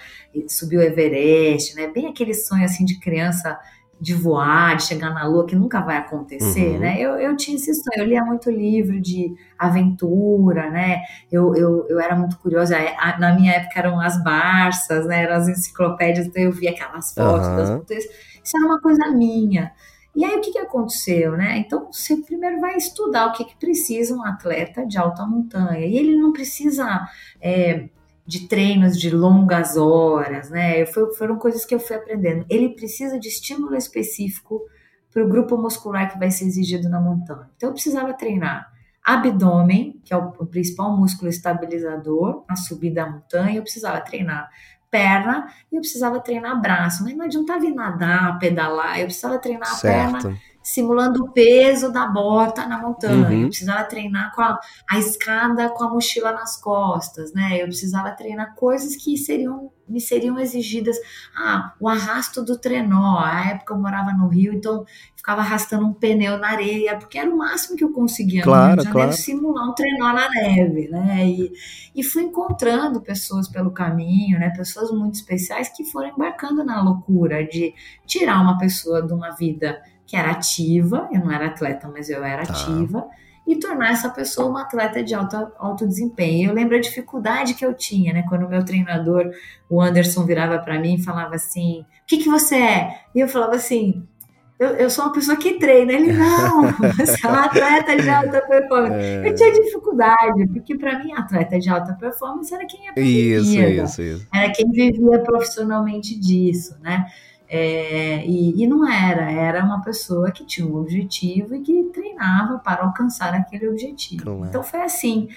subir 0.47 0.77
o 0.77 0.83
Everest, 0.83 1.75
né? 1.75 1.89
Bem 1.89 2.07
aquele 2.07 2.35
sonho 2.35 2.65
assim 2.65 2.85
de 2.85 3.01
criança 3.01 3.59
de 4.01 4.15
voar, 4.15 4.77
de 4.77 4.85
chegar 4.85 5.13
na 5.13 5.27
lua, 5.27 5.45
que 5.45 5.57
nunca 5.57 5.81
vai 5.81 5.97
acontecer, 5.97 6.75
uhum. 6.75 6.79
né? 6.79 7.01
Eu, 7.01 7.15
eu 7.15 7.37
tinha 7.37 7.57
esse 7.57 7.75
sonho, 7.75 7.99
eu 7.99 8.07
lia 8.07 8.25
muito 8.25 8.51
livro 8.51 9.01
de 9.01 9.35
aventura, 9.59 10.71
né? 10.71 11.03
Eu, 11.31 11.55
eu, 11.57 11.87
eu 11.89 12.01
era 12.01 12.15
muito 12.15 12.39
curiosa, 12.39 12.77
na 13.19 13.35
minha 13.35 13.53
época 13.53 13.79
eram 13.79 14.01
as 14.01 14.23
Barças, 14.23 15.07
né? 15.07 15.23
Eram 15.23 15.37
as 15.37 15.49
enciclopédias, 15.49 16.27
então 16.27 16.43
eu 16.43 16.53
via 16.53 16.71
aquelas 16.71 17.13
fotos 17.13 17.49
uhum. 17.49 17.85
das 17.89 18.05
isso 18.45 18.57
era 18.57 18.67
uma 18.67 18.81
coisa 18.81 19.11
minha. 19.11 19.73
E 20.15 20.25
aí 20.25 20.37
o 20.37 20.41
que, 20.41 20.53
que 20.53 20.59
aconteceu, 20.59 21.37
né? 21.37 21.59
Então 21.59 21.93
você 21.93 22.17
primeiro 22.17 22.61
vai 22.61 22.77
estudar 22.77 23.27
o 23.27 23.33
que, 23.33 23.45
que 23.45 23.57
precisa 23.57 24.15
um 24.15 24.25
atleta 24.25 24.87
de 24.87 24.97
alta 24.97 25.27
montanha, 25.27 25.87
e 25.87 25.97
ele 25.97 26.17
não 26.17 26.33
precisa... 26.33 27.07
É, 27.41 27.89
de 28.29 28.47
treinos 28.47 29.01
de 29.01 29.09
longas 29.09 29.79
horas, 29.79 30.51
né? 30.51 30.85
Foi, 30.85 31.15
foram 31.15 31.39
coisas 31.39 31.65
que 31.65 31.75
eu 31.75 31.81
fui 31.81 31.97
aprendendo. 31.97 32.45
Ele 32.51 32.69
precisa 32.69 33.19
de 33.19 33.27
estímulo 33.27 33.75
específico 33.75 34.61
para 35.11 35.25
o 35.25 35.29
grupo 35.29 35.57
muscular 35.57 36.13
que 36.13 36.19
vai 36.19 36.31
ser 36.31 36.45
exigido 36.45 36.91
na 36.91 37.01
montanha. 37.01 37.49
Então 37.57 37.71
eu 37.71 37.73
precisava 37.73 38.13
treinar 38.13 38.71
abdômen, 39.03 39.99
que 40.05 40.13
é 40.13 40.17
o, 40.19 40.29
o 40.39 40.47
principal 40.47 40.95
músculo 40.95 41.31
estabilizador 41.31 42.45
na 42.47 42.55
subida 42.55 43.03
da 43.03 43.11
montanha, 43.11 43.57
eu 43.57 43.63
precisava 43.63 43.99
treinar 44.03 44.51
perna 44.91 45.49
e 45.73 45.77
eu 45.77 45.81
precisava 45.81 46.21
treinar 46.21 46.61
braço. 46.61 47.05
Mas 47.05 47.17
não 47.17 47.25
adiantava 47.25 47.65
ir 47.65 47.75
nadar, 47.75 48.39
pedalar, 48.39 49.01
eu 49.01 49.07
precisava 49.07 49.39
treinar 49.39 49.75
certo. 49.75 50.17
a 50.17 50.21
perna 50.21 50.39
simulando 50.69 51.25
o 51.25 51.33
peso 51.33 51.91
da 51.91 52.07
bota 52.07 52.67
na 52.67 52.79
montanha. 52.79 53.27
Uhum. 53.27 53.43
Eu 53.45 53.49
precisava 53.49 53.85
treinar 53.85 54.35
com 54.35 54.43
a, 54.43 54.61
a, 54.91 54.99
escada 54.99 55.71
com 55.71 55.83
a 55.85 55.89
mochila 55.89 56.31
nas 56.33 56.61
costas, 56.61 57.33
né? 57.33 57.63
Eu 57.63 57.69
precisava 57.69 58.11
treinar 58.11 58.55
coisas 58.55 58.95
que 58.95 59.17
seriam 59.17 59.71
me 59.89 60.03
seriam 60.03 60.39
exigidas. 60.39 60.99
Ah, 61.35 61.73
o 61.81 61.89
arrasto 61.89 62.45
do 62.45 62.59
trenó. 62.59 63.19
A 63.19 63.49
época 63.49 63.73
eu 63.73 63.79
morava 63.79 64.13
no 64.13 64.29
Rio, 64.29 64.53
então 64.53 64.85
ficava 65.17 65.41
arrastando 65.41 65.87
um 65.87 65.95
pneu 65.95 66.37
na 66.37 66.51
areia, 66.51 66.99
porque 66.99 67.19
era 67.19 67.31
o 67.31 67.39
máximo 67.39 67.75
que 67.75 67.83
eu 67.83 67.91
conseguia 67.91 68.43
claro, 68.43 68.85
no 68.85 68.91
claro. 68.91 69.13
simular 69.15 69.67
um 69.67 69.73
trenó 69.73 70.13
na 70.13 70.29
neve, 70.29 70.89
né? 70.89 71.27
E, 71.27 71.51
e 71.95 72.03
fui 72.03 72.25
encontrando 72.25 73.01
pessoas 73.01 73.49
pelo 73.49 73.71
caminho, 73.71 74.39
né? 74.39 74.51
Pessoas 74.51 74.91
muito 74.91 75.15
especiais 75.15 75.71
que 75.75 75.83
foram 75.85 76.11
embarcando 76.11 76.63
na 76.63 76.83
loucura 76.83 77.43
de 77.43 77.73
tirar 78.07 78.43
uma 78.43 78.59
pessoa 78.59 79.01
de 79.01 79.15
uma 79.15 79.31
vida 79.31 79.81
que 80.09 80.17
era 80.17 80.31
ativa, 80.31 81.07
eu 81.13 81.21
não 81.21 81.31
era 81.31 81.49
atleta, 81.49 81.87
mas 81.87 82.09
eu 82.09 82.25
era 82.25 82.43
tá. 82.43 82.55
ativa, 82.55 83.07
e 83.47 83.57
tornar 83.57 83.91
essa 83.91 84.09
pessoa 84.09 84.49
uma 84.49 84.63
atleta 84.63 85.05
de 85.05 85.15
alto, 85.15 85.37
alto 85.59 85.87
desempenho. 85.87 86.51
Eu 86.51 86.55
lembro 86.55 86.77
a 86.77 86.81
dificuldade 86.81 87.53
que 87.53 87.65
eu 87.65 87.75
tinha, 87.75 88.15
né? 88.15 88.25
Quando 88.27 88.47
o 88.47 88.49
meu 88.49 88.65
treinador, 88.65 89.31
o 89.69 89.81
Anderson, 89.81 90.25
virava 90.25 90.59
para 90.59 90.81
mim 90.81 90.95
e 90.95 91.03
falava 91.03 91.35
assim: 91.35 91.81
O 91.81 92.07
que, 92.07 92.17
que 92.17 92.29
você 92.29 92.57
é? 92.57 93.01
E 93.15 93.21
eu 93.21 93.29
falava 93.29 93.55
assim: 93.55 94.03
eu, 94.59 94.71
eu, 94.71 94.91
sou 94.91 95.05
uma 95.05 95.13
pessoa 95.13 95.37
que 95.37 95.59
treina. 95.59 95.93
Ele, 95.93 96.13
não, 96.13 96.73
você 96.97 97.27
é 97.27 97.29
uma 97.31 97.45
atleta 97.45 97.97
de 97.97 98.09
alta 98.09 98.41
performance. 98.41 98.95
É... 98.95 99.29
Eu 99.29 99.35
tinha 99.35 99.53
dificuldade, 99.53 100.47
porque 100.49 100.77
para 100.77 100.99
mim, 100.99 101.13
atleta 101.13 101.59
de 101.59 101.69
alta 101.69 101.93
performance 101.93 102.53
era 102.53 102.67
quem 102.67 102.89
é 102.89 103.01
isso, 103.01 103.57
isso, 103.57 104.03
isso. 104.03 104.27
Era 104.35 104.51
quem 104.53 104.71
vivia 104.71 105.21
profissionalmente 105.21 106.19
disso, 106.19 106.77
né? 106.83 107.07
É, 107.51 108.27
e, 108.27 108.63
e, 108.63 108.67
não 108.67 108.87
era, 108.87 109.31
era 109.31 109.65
uma 109.65 109.81
pessoa 109.83 110.31
que 110.31 110.45
tinha 110.45 110.67
um 110.67 110.77
objetivo 110.77 111.55
e 111.55 111.61
que 111.61 111.85
treinava 111.95 112.59
para 112.59 112.85
alcançar 112.85 113.33
aquele 113.33 113.69
objetivo. 113.69 114.23
Claro. 114.23 114.45
Então 114.45 114.63
foi 114.63 114.83
assim: 114.83 115.29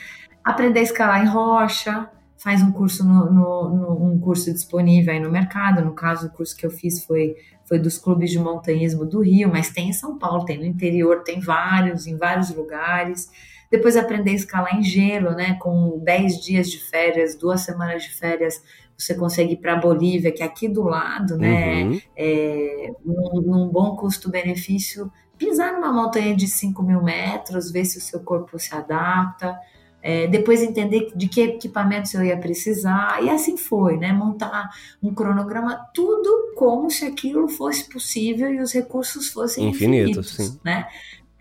aprender 0.43 0.81
a 0.81 0.83
escalar 0.83 1.23
em 1.23 1.29
rocha, 1.29 2.09
faz 2.37 2.61
um 2.61 2.71
curso 2.71 3.07
no, 3.07 3.31
no, 3.31 3.69
no, 3.69 4.11
um 4.11 4.19
curso 4.19 4.51
disponível 4.51 5.13
aí 5.13 5.19
no 5.19 5.31
mercado. 5.31 5.85
No 5.85 5.93
caso, 5.93 6.27
o 6.27 6.31
curso 6.31 6.57
que 6.57 6.65
eu 6.65 6.71
fiz 6.71 7.05
foi, 7.05 7.35
foi 7.63 7.79
dos 7.79 7.97
clubes 7.97 8.29
de 8.29 8.39
montanhismo 8.39 9.05
do 9.05 9.21
Rio, 9.21 9.49
mas 9.49 9.69
tem 9.69 9.89
em 9.89 9.93
São 9.93 10.17
Paulo, 10.17 10.43
tem 10.43 10.57
no 10.57 10.65
interior, 10.65 11.23
tem 11.23 11.39
vários, 11.39 12.07
em 12.07 12.17
vários 12.17 12.53
lugares. 12.53 13.29
Depois 13.69 13.95
aprender 13.95 14.31
a 14.31 14.35
escalar 14.35 14.75
em 14.75 14.83
gelo, 14.83 15.31
né? 15.31 15.53
Com 15.61 15.97
10 16.03 16.41
dias 16.41 16.69
de 16.69 16.77
férias, 16.77 17.35
duas 17.35 17.61
semanas 17.61 18.03
de 18.03 18.09
férias 18.09 18.61
você 19.01 19.15
consegue 19.15 19.53
ir 19.53 19.57
para 19.57 19.73
a 19.73 19.77
Bolívia, 19.77 20.31
que 20.31 20.43
é 20.43 20.45
aqui 20.45 20.67
do 20.67 20.83
lado, 20.83 21.37
né? 21.37 21.83
Uhum. 21.83 22.01
É, 22.15 22.91
num, 23.03 23.41
num 23.41 23.67
bom 23.67 23.95
custo-benefício, 23.95 25.11
pisar 25.37 25.73
numa 25.73 25.91
montanha 25.91 26.35
de 26.35 26.47
5 26.47 26.83
mil 26.83 27.01
metros, 27.01 27.71
ver 27.71 27.85
se 27.85 27.97
o 27.97 28.01
seu 28.01 28.19
corpo 28.19 28.59
se 28.59 28.73
adapta. 28.75 29.59
É, 30.03 30.25
depois 30.27 30.61
entender 30.61 31.11
de 31.15 31.27
que 31.27 31.41
equipamentos 31.41 32.13
eu 32.15 32.23
ia 32.23 32.37
precisar, 32.37 33.23
e 33.23 33.29
assim 33.29 33.55
foi, 33.55 33.97
né? 33.97 34.11
Montar 34.11 34.69
um 35.01 35.13
cronograma, 35.13 35.75
tudo 35.93 36.53
como 36.55 36.89
se 36.89 37.05
aquilo 37.05 37.47
fosse 37.47 37.87
possível 37.87 38.51
e 38.51 38.59
os 38.59 38.71
recursos 38.73 39.29
fossem 39.29 39.69
infinitos, 39.69 40.33
infinitos 40.33 40.63
né? 40.63 40.87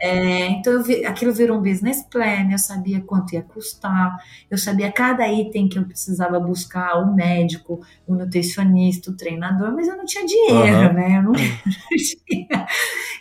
É, 0.00 0.46
então 0.46 0.82
vi, 0.82 1.04
aquilo 1.04 1.32
virou 1.32 1.58
um 1.58 1.62
business 1.62 2.02
plan, 2.02 2.50
eu 2.50 2.58
sabia 2.58 3.00
quanto 3.02 3.34
ia 3.34 3.42
custar, 3.42 4.16
eu 4.50 4.56
sabia 4.56 4.90
cada 4.90 5.28
item 5.28 5.68
que 5.68 5.78
eu 5.78 5.84
precisava 5.84 6.40
buscar, 6.40 6.94
o 6.96 7.14
médico, 7.14 7.80
o 8.06 8.14
nutricionista, 8.14 9.10
o 9.10 9.16
treinador, 9.16 9.72
mas 9.72 9.88
eu 9.88 9.96
não 9.96 10.06
tinha 10.06 10.24
dinheiro, 10.24 10.88
uhum. 10.88 10.92
né? 10.94 11.18
Eu 11.18 11.22
não, 11.22 11.32
tinha, 12.26 12.66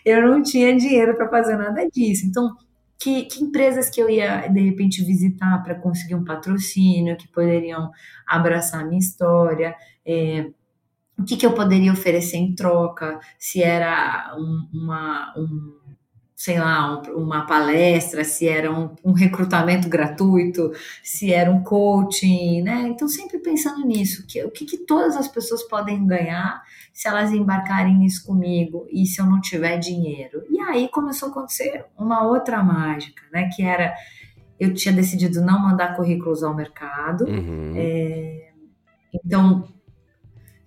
eu 0.06 0.22
não 0.28 0.42
tinha 0.42 0.78
dinheiro 0.78 1.16
para 1.18 1.30
fazer 1.30 1.58
nada 1.58 1.86
disso. 1.90 2.26
Então, 2.26 2.56
que, 2.98 3.24
que, 3.24 3.44
empresas 3.44 3.90
que 3.90 4.02
eu 4.02 4.10
ia 4.10 4.48
de 4.48 4.62
repente 4.62 5.04
visitar 5.04 5.62
para 5.64 5.76
conseguir 5.76 6.16
um 6.16 6.24
patrocínio, 6.24 7.18
que 7.18 7.28
poderiam 7.28 7.92
abraçar 8.26 8.82
a 8.82 8.86
minha 8.86 9.00
história, 9.00 9.76
é, 10.06 10.50
o 11.18 11.24
que, 11.26 11.36
que 11.36 11.46
eu 11.46 11.54
poderia 11.54 11.92
oferecer 11.92 12.38
em 12.38 12.56
troca, 12.56 13.20
se 13.38 13.62
era 13.62 14.34
um, 14.38 14.70
uma, 14.74 15.34
um 15.38 15.79
sei 16.40 16.58
lá, 16.58 17.04
um, 17.04 17.18
uma 17.18 17.46
palestra, 17.46 18.24
se 18.24 18.48
era 18.48 18.72
um, 18.72 18.96
um, 19.04 19.12
recrutamento 19.12 19.90
gratuito, 19.90 20.72
se 21.04 21.34
era 21.34 21.52
um 21.52 21.62
coaching, 21.62 22.62
né? 22.62 22.88
Então, 22.88 23.10
sempre 23.10 23.40
pensando 23.40 23.86
nisso, 23.86 24.26
que, 24.26 24.42
o 24.46 24.50
que, 24.50 24.64
que 24.64 24.78
todas 24.78 25.18
as 25.18 25.28
pessoas 25.28 25.64
podem 25.64 26.08
ganhar 26.08 26.64
se 26.94 27.10
elas 27.10 27.34
embarcarem 27.34 27.94
nisso 27.94 28.26
comigo 28.26 28.88
e 28.90 29.06
se 29.06 29.20
eu 29.20 29.26
não 29.26 29.42
tiver 29.42 29.78
dinheiro. 29.80 30.46
E 30.50 30.62
aí 30.62 30.88
começou 30.88 31.28
a 31.28 31.32
acontecer 31.32 31.84
uma 31.98 32.24
outra 32.26 32.64
mágica, 32.64 33.22
né? 33.34 33.50
Que 33.54 33.62
era, 33.62 33.94
eu 34.58 34.74
tinha 34.74 34.94
decidido 34.94 35.42
não 35.42 35.60
mandar 35.60 35.98
currículos 35.98 36.42
ao 36.42 36.56
mercado, 36.56 37.26
uhum. 37.26 37.74
é, 37.76 38.54
então 39.26 39.68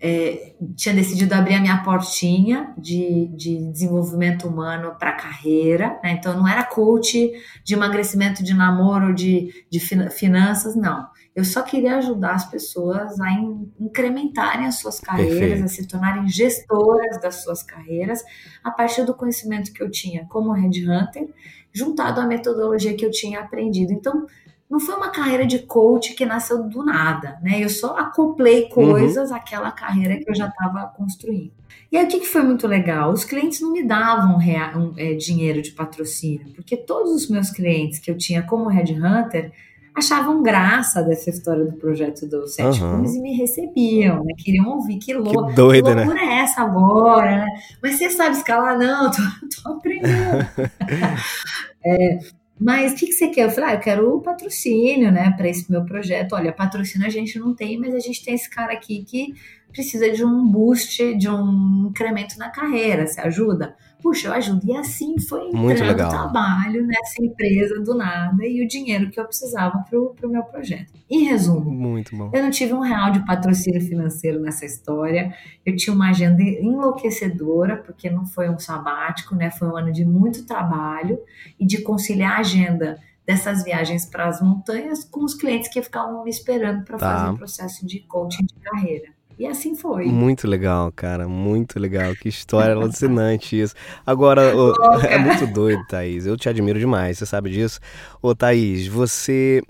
é, 0.05 0.57
tinha 0.75 0.93
decidido 0.93 1.33
abrir 1.33 1.55
a 1.55 1.61
minha 1.61 1.81
portinha 1.85 2.75
de, 2.77 3.29
de 3.37 3.71
desenvolvimento 3.71 4.49
humano 4.49 4.97
para 4.99 5.13
carreira, 5.13 6.01
né? 6.03 6.17
então 6.19 6.37
não 6.37 6.49
era 6.49 6.65
coach 6.65 7.31
de 7.63 7.75
emagrecimento, 7.75 8.43
de 8.43 8.53
namoro, 8.53 9.15
de, 9.15 9.65
de 9.71 9.79
finanças, 9.79 10.75
não. 10.75 11.07
Eu 11.37 11.45
só 11.45 11.63
queria 11.63 11.99
ajudar 11.99 12.33
as 12.33 12.51
pessoas 12.51 13.19
a 13.21 13.31
incrementarem 13.79 14.67
as 14.67 14.81
suas 14.81 14.99
carreiras, 14.99 15.39
Perfeito. 15.39 15.65
a 15.65 15.69
se 15.69 15.87
tornarem 15.87 16.29
gestoras 16.29 17.21
das 17.21 17.37
suas 17.37 17.63
carreiras, 17.63 18.25
a 18.65 18.73
partir 18.73 19.05
do 19.05 19.15
conhecimento 19.15 19.73
que 19.73 19.83
eu 19.83 19.91
tinha 19.91 20.27
como 20.27 20.51
headhunter, 20.51 21.29
juntado 21.73 22.21
à 22.21 22.27
metodologia 22.27 22.95
que 22.97 23.07
eu 23.07 23.11
tinha 23.11 23.39
aprendido. 23.39 23.93
Então, 23.93 24.27
não 24.73 24.81
foi 24.81 24.95
uma 24.95 25.11
carreira 25.11 25.45
de 25.45 25.59
coach 25.59 26.15
que 26.15 26.25
nasceu 26.25 26.63
do 26.63 26.83
nada, 26.83 27.39
né? 27.43 27.63
Eu 27.63 27.69
só 27.69 27.95
acoplei 27.99 28.71
coisas 28.71 29.29
uhum. 29.29 29.37
àquela 29.37 29.71
carreira 29.71 30.17
que 30.17 30.31
eu 30.31 30.35
já 30.35 30.47
estava 30.47 30.87
construindo. 30.97 31.53
E 31.91 31.97
aí 31.99 32.07
o 32.07 32.09
que, 32.09 32.21
que, 32.21 32.27
foi 32.27 32.43
muito 32.43 32.67
legal? 32.67 33.13
Os 33.13 33.23
clientes 33.23 33.61
não 33.61 33.71
me 33.71 33.87
davam 33.87 34.39
real, 34.39 34.79
um, 34.79 34.95
é, 34.97 35.13
dinheiro 35.13 35.61
de 35.61 35.73
patrocínio, 35.73 36.55
porque 36.55 36.75
todos 36.75 37.13
os 37.13 37.29
meus 37.29 37.51
clientes 37.51 37.99
que 37.99 38.11
eu 38.11 38.17
tinha 38.17 38.43
como 38.43 38.71
headhunter 38.71 39.53
achavam 39.95 40.43
graça 40.43 41.03
dessa 41.03 41.29
história 41.29 41.67
do 41.67 41.73
projeto 41.73 42.27
do 42.27 42.47
Sete 42.47 42.83
uhum. 42.83 42.97
Cumes 42.97 43.15
e 43.15 43.21
me 43.21 43.37
recebiam, 43.37 44.25
né? 44.25 44.33
Queriam 44.39 44.71
ouvir 44.71 44.97
que, 44.97 45.13
lou 45.13 45.49
que, 45.49 45.55
doida, 45.55 45.91
que 45.91 45.95
né? 45.97 46.05
loucura 46.05 46.27
né? 46.27 46.33
é 46.33 46.39
essa 46.39 46.63
agora, 46.63 47.45
né? 47.45 47.47
Mas 47.83 47.97
você 47.97 48.09
sabe 48.09 48.39
escalar? 48.39 48.79
Não, 48.79 49.11
tô, 49.13 49.21
tô 49.63 49.69
aprendendo. 49.69 50.49
é, 51.85 52.19
mas 52.61 52.93
o 52.93 52.97
que, 52.97 53.07
que 53.07 53.13
você 53.13 53.29
quer? 53.29 53.47
Eu 53.47 53.51
falei, 53.51 53.71
ah, 53.71 53.75
eu 53.75 53.81
quero 53.81 54.15
o 54.15 54.21
patrocínio, 54.21 55.11
né, 55.11 55.33
para 55.37 55.49
esse 55.49 55.71
meu 55.71 55.85
projeto. 55.85 56.35
Olha, 56.35 56.53
patrocínio 56.53 57.07
a 57.07 57.11
gente 57.11 57.39
não 57.39 57.55
tem, 57.55 57.79
mas 57.79 57.95
a 57.95 57.99
gente 57.99 58.25
tem 58.25 58.35
esse 58.35 58.49
cara 58.49 58.73
aqui 58.73 59.05
que 59.05 59.35
precisa 59.73 60.11
de 60.11 60.25
um 60.25 60.47
boost, 60.47 61.17
de 61.17 61.29
um 61.29 61.89
incremento 61.89 62.39
na 62.39 62.51
carreira. 62.51 63.07
Você 63.07 63.21
ajuda? 63.21 63.75
puxa, 64.03 64.29
eu 64.29 64.33
ajudo. 64.33 64.61
E 64.67 64.77
assim 64.77 65.19
foi 65.19 65.49
entrando 65.49 65.93
o 65.93 66.09
trabalho 66.09 66.85
nessa 66.85 67.23
empresa 67.23 67.81
do 67.81 67.95
nada 67.95 68.45
e 68.45 68.63
o 68.63 68.69
dinheiro 68.69 69.09
que 69.11 69.19
eu 69.19 69.25
precisava 69.25 69.79
para 69.89 69.99
o 69.99 70.31
meu 70.31 70.43
projeto. 70.43 70.93
Em 71.09 71.25
resumo, 71.25 71.71
Muito 71.71 72.15
bom. 72.17 72.31
eu 72.33 72.43
não 72.43 72.51
tive 72.51 72.75
um 72.75 72.81
real 72.81 73.13
de 73.13 73.25
patrocínio 73.25 73.81
financeiro 73.81 74.41
nessa 74.41 74.67
história. 74.67 75.33
Eu 75.65 75.77
tinha 75.77 75.95
uma 75.95 76.11
agenda 76.11 76.43
enlouquecedora, 76.43 77.77
porque 77.77 78.11
não 78.11 78.27
foi 78.27 78.51
um 78.51 78.59
sabático, 78.59 79.35
né? 79.35 79.51
Foi 79.51 79.69
um 79.69 79.77
ano 79.77 79.93
de 79.93 80.05
muito 80.05 80.45
trabalho 80.45 81.19
e 81.59 81.65
de 81.65 81.81
conciliar 81.83 82.39
a 82.39 82.41
agenda 82.41 82.99
dessas 83.25 83.63
viagens 83.63 84.05
para 84.05 84.27
as 84.27 84.43
montanhas 84.43 85.05
com 85.05 85.23
os 85.23 85.35
clientes 85.35 85.69
que 85.69 85.81
ficavam 85.81 86.25
me 86.25 86.31
esperando 86.31 86.85
para 86.85 86.99
tá. 86.99 87.17
fazer 87.17 87.31
o 87.33 87.37
processo 87.37 87.87
de 87.87 88.01
coaching 88.01 88.45
de 88.45 88.55
carreira. 88.55 89.13
E 89.43 89.47
assim 89.47 89.75
foi. 89.75 90.05
Muito 90.05 90.47
legal, 90.47 90.93
cara, 90.93 91.27
muito 91.27 91.77
legal. 91.81 92.15
Que 92.15 92.29
história 92.29 92.77
alucinante 92.77 93.59
isso. 93.61 93.75
Agora, 94.07 94.57
ô, 94.57 94.73
é 95.05 95.19
muito 95.19 95.49
doido, 95.49 95.85
Thaís. 95.89 96.27
Eu 96.27 96.37
te 96.37 96.49
admiro 96.49 96.79
demais, 96.79 97.19
você 97.19 97.27
sabe 97.27 97.51
disso. 97.51 97.81
Ô, 98.23 98.37
Thaís, 98.37 98.87
você, 98.87 99.61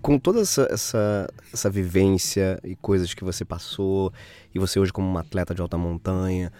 com 0.00 0.18
toda 0.18 0.40
essa, 0.40 0.66
essa, 0.70 1.28
essa 1.52 1.68
vivência 1.68 2.58
e 2.64 2.74
coisas 2.76 3.12
que 3.12 3.22
você 3.22 3.44
passou, 3.44 4.10
e 4.54 4.58
você 4.58 4.80
hoje 4.80 4.90
como 4.90 5.06
uma 5.06 5.20
atleta 5.20 5.54
de 5.54 5.60
alta 5.60 5.76
montanha, 5.76 6.50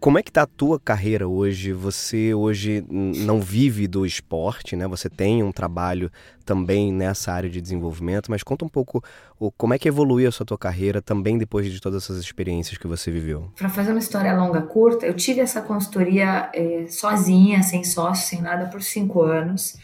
Como 0.00 0.18
é 0.18 0.22
que 0.22 0.32
tá 0.32 0.42
a 0.42 0.46
tua 0.46 0.80
carreira 0.80 1.28
hoje? 1.28 1.74
Você 1.74 2.32
hoje 2.32 2.82
não 2.88 3.38
vive 3.38 3.86
do 3.86 4.06
esporte, 4.06 4.74
né? 4.74 4.88
Você 4.88 5.10
tem 5.10 5.42
um 5.42 5.52
trabalho 5.52 6.10
também 6.42 6.90
nessa 6.90 7.30
área 7.30 7.50
de 7.50 7.60
desenvolvimento, 7.60 8.30
mas 8.30 8.42
conta 8.42 8.64
um 8.64 8.68
pouco 8.68 9.04
o, 9.38 9.52
como 9.52 9.74
é 9.74 9.78
que 9.78 9.86
evoluiu 9.86 10.26
a 10.26 10.32
sua 10.32 10.46
tua 10.46 10.56
carreira 10.56 11.02
também 11.02 11.36
depois 11.36 11.70
de 11.70 11.78
todas 11.78 12.04
essas 12.04 12.16
experiências 12.18 12.78
que 12.78 12.86
você 12.86 13.10
viveu. 13.10 13.52
Para 13.54 13.68
fazer 13.68 13.90
uma 13.90 13.98
história 13.98 14.34
longa 14.34 14.62
curta, 14.62 15.04
eu 15.04 15.12
tive 15.12 15.40
essa 15.40 15.60
consultoria 15.60 16.48
é, 16.54 16.86
sozinha, 16.88 17.62
sem 17.62 17.84
sócio, 17.84 18.26
sem 18.26 18.40
nada, 18.40 18.70
por 18.70 18.82
cinco 18.82 19.20
anos 19.20 19.76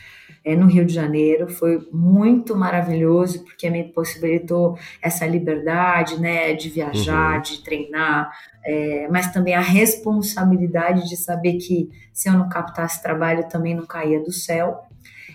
é, 0.46 0.54
no 0.54 0.66
Rio 0.66 0.84
de 0.84 0.94
Janeiro. 0.94 1.48
Foi 1.48 1.88
muito 1.92 2.54
maravilhoso, 2.54 3.44
porque 3.44 3.68
me 3.68 3.82
possibilitou 3.82 4.78
essa 5.02 5.26
liberdade, 5.26 6.20
né, 6.20 6.54
de 6.54 6.70
viajar, 6.70 7.34
uhum. 7.34 7.42
de 7.42 7.64
treinar, 7.64 8.30
é, 8.64 9.08
mas 9.10 9.32
também 9.32 9.54
a 9.54 9.60
responsabilidade 9.60 11.08
de 11.08 11.16
saber 11.16 11.54
que 11.54 11.90
se 12.12 12.28
eu 12.28 12.34
não 12.34 12.48
captasse 12.48 13.02
trabalho 13.02 13.48
também 13.48 13.74
não 13.74 13.84
caía 13.84 14.22
do 14.22 14.32
céu. 14.32 14.82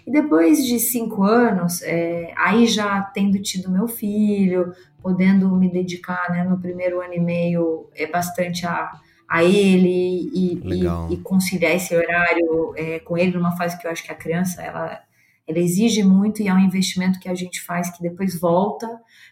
E 0.07 0.11
depois 0.11 0.65
de 0.65 0.79
cinco 0.79 1.23
anos, 1.23 1.81
é, 1.83 2.33
aí 2.37 2.65
já 2.65 3.01
tendo 3.01 3.37
tido 3.39 3.69
meu 3.69 3.89
filho, 3.89 4.71
podendo 5.03 5.53
me 5.57 5.69
dedicar 5.69 6.31
né, 6.31 6.43
no 6.43 6.57
primeiro 6.57 7.01
ano 7.01 7.13
e 7.13 7.19
meio 7.19 7.89
é 7.93 8.07
bastante 8.07 8.65
a 8.65 8.91
a 9.31 9.45
ele 9.45 10.29
e, 10.33 10.61
e, 10.61 11.13
e 11.13 11.17
conciliar 11.23 11.73
esse 11.73 11.95
horário 11.95 12.73
é, 12.75 12.99
com 12.99 13.17
ele 13.17 13.31
numa 13.31 13.55
fase 13.55 13.79
que 13.79 13.87
eu 13.87 13.91
acho 13.91 14.03
que 14.03 14.11
a 14.11 14.15
criança 14.15 14.61
ela, 14.61 15.01
ela 15.47 15.57
exige 15.57 16.03
muito 16.03 16.41
e 16.41 16.49
é 16.49 16.53
um 16.53 16.59
investimento 16.59 17.17
que 17.17 17.29
a 17.29 17.33
gente 17.33 17.61
faz 17.61 17.89
que 17.89 18.03
depois 18.03 18.37
volta 18.37 18.89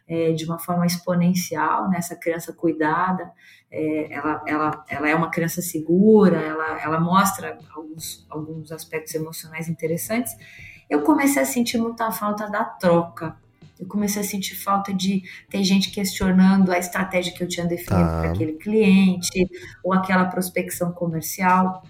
é, 0.07 0.31
de 0.31 0.45
uma 0.45 0.57
forma 0.57 0.85
exponencial 0.85 1.89
nessa 1.89 2.13
né? 2.13 2.19
criança 2.23 2.53
cuidada 2.53 3.29
é, 3.69 4.13
ela, 4.13 4.41
ela, 4.47 4.85
ela 4.87 5.09
é 5.09 5.13
uma 5.13 5.29
criança 5.29 5.61
segura 5.61 6.37
ela, 6.37 6.81
ela 6.81 6.99
mostra 7.01 7.59
alguns, 7.75 8.25
alguns 8.29 8.71
aspectos 8.71 9.13
emocionais 9.13 9.67
interessantes. 9.67 10.33
Eu 10.89 11.01
comecei 11.01 11.41
a 11.41 11.45
sentir 11.45 11.77
muita 11.77 12.09
falta 12.09 12.49
da 12.49 12.63
troca 12.63 13.35
eu 13.79 13.87
comecei 13.87 14.21
a 14.21 14.25
sentir 14.25 14.55
falta 14.55 14.93
de 14.93 15.23
ter 15.49 15.63
gente 15.63 15.89
questionando 15.89 16.71
a 16.71 16.77
estratégia 16.77 17.33
que 17.33 17.41
eu 17.41 17.47
tinha 17.47 17.65
definido 17.65 18.09
tá. 18.09 18.19
para 18.21 18.31
aquele 18.31 18.53
cliente 18.53 19.47
ou 19.83 19.93
aquela 19.93 20.25
prospecção 20.25 20.91
comercial. 20.91 21.83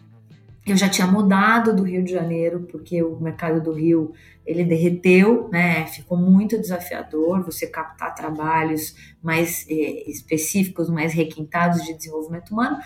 Eu 0.71 0.77
já 0.77 0.89
tinha 0.89 1.07
mudado 1.07 1.75
do 1.75 1.83
Rio 1.83 2.03
de 2.03 2.11
Janeiro, 2.11 2.67
porque 2.71 3.01
o 3.01 3.19
mercado 3.19 3.61
do 3.61 3.73
Rio 3.73 4.13
ele 4.45 4.63
derreteu, 4.63 5.47
né? 5.51 5.85
Ficou 5.85 6.17
muito 6.17 6.59
desafiador 6.59 7.43
você 7.43 7.67
captar 7.67 8.15
trabalhos 8.15 8.95
mais 9.21 9.65
é, 9.69 10.09
específicos, 10.09 10.89
mais 10.89 11.13
requintados 11.13 11.83
de 11.83 11.93
desenvolvimento 11.93 12.49
humano. 12.49 12.77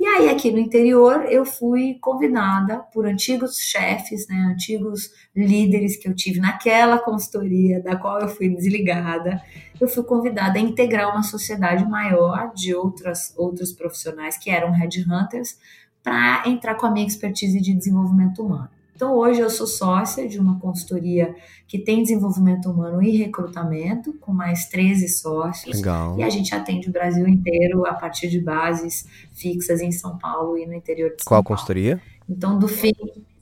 E 0.00 0.04
aí, 0.04 0.28
aqui 0.28 0.50
no 0.50 0.58
interior, 0.58 1.26
eu 1.30 1.44
fui 1.44 1.96
convidada 2.00 2.78
por 2.92 3.06
antigos 3.06 3.56
chefes, 3.56 4.26
né, 4.26 4.34
antigos 4.52 5.12
líderes 5.34 5.96
que 5.96 6.08
eu 6.08 6.14
tive 6.14 6.40
naquela 6.40 6.98
consultoria, 6.98 7.80
da 7.80 7.94
qual 7.94 8.20
eu 8.20 8.28
fui 8.28 8.48
desligada. 8.48 9.40
Eu 9.80 9.86
fui 9.86 10.02
convidada 10.02 10.58
a 10.58 10.62
integrar 10.62 11.08
uma 11.12 11.22
sociedade 11.22 11.84
maior 11.88 12.52
de 12.52 12.74
outras, 12.74 13.32
outros 13.36 13.72
profissionais 13.72 14.36
que 14.36 14.50
eram 14.50 14.72
headhunters 14.72 15.56
para 16.02 16.42
entrar 16.46 16.74
com 16.74 16.86
a 16.86 16.90
minha 16.90 17.06
expertise 17.06 17.60
de 17.60 17.72
desenvolvimento 17.72 18.42
humano. 18.42 18.68
Então, 18.94 19.16
hoje 19.16 19.40
eu 19.40 19.50
sou 19.50 19.66
sócia 19.66 20.28
de 20.28 20.38
uma 20.38 20.60
consultoria 20.60 21.34
que 21.66 21.78
tem 21.78 22.02
desenvolvimento 22.02 22.70
humano 22.70 23.02
e 23.02 23.16
recrutamento, 23.16 24.12
com 24.20 24.32
mais 24.32 24.66
13 24.66 25.08
sócios. 25.08 25.76
Legal. 25.76 26.16
E 26.18 26.22
a 26.22 26.30
gente 26.30 26.54
atende 26.54 26.88
o 26.88 26.92
Brasil 26.92 27.26
inteiro 27.26 27.84
a 27.84 27.94
partir 27.94 28.28
de 28.28 28.38
bases 28.38 29.04
fixas 29.32 29.80
em 29.80 29.90
São 29.90 30.18
Paulo 30.18 30.56
e 30.56 30.66
no 30.66 30.74
interior 30.74 31.10
de 31.10 31.22
São 31.22 31.28
Qual 31.28 31.42
Paulo. 31.42 31.44
Qual 31.44 31.56
consultoria? 31.56 32.00
Então, 32.28 32.56
do 32.58 32.68
fim, 32.68 32.92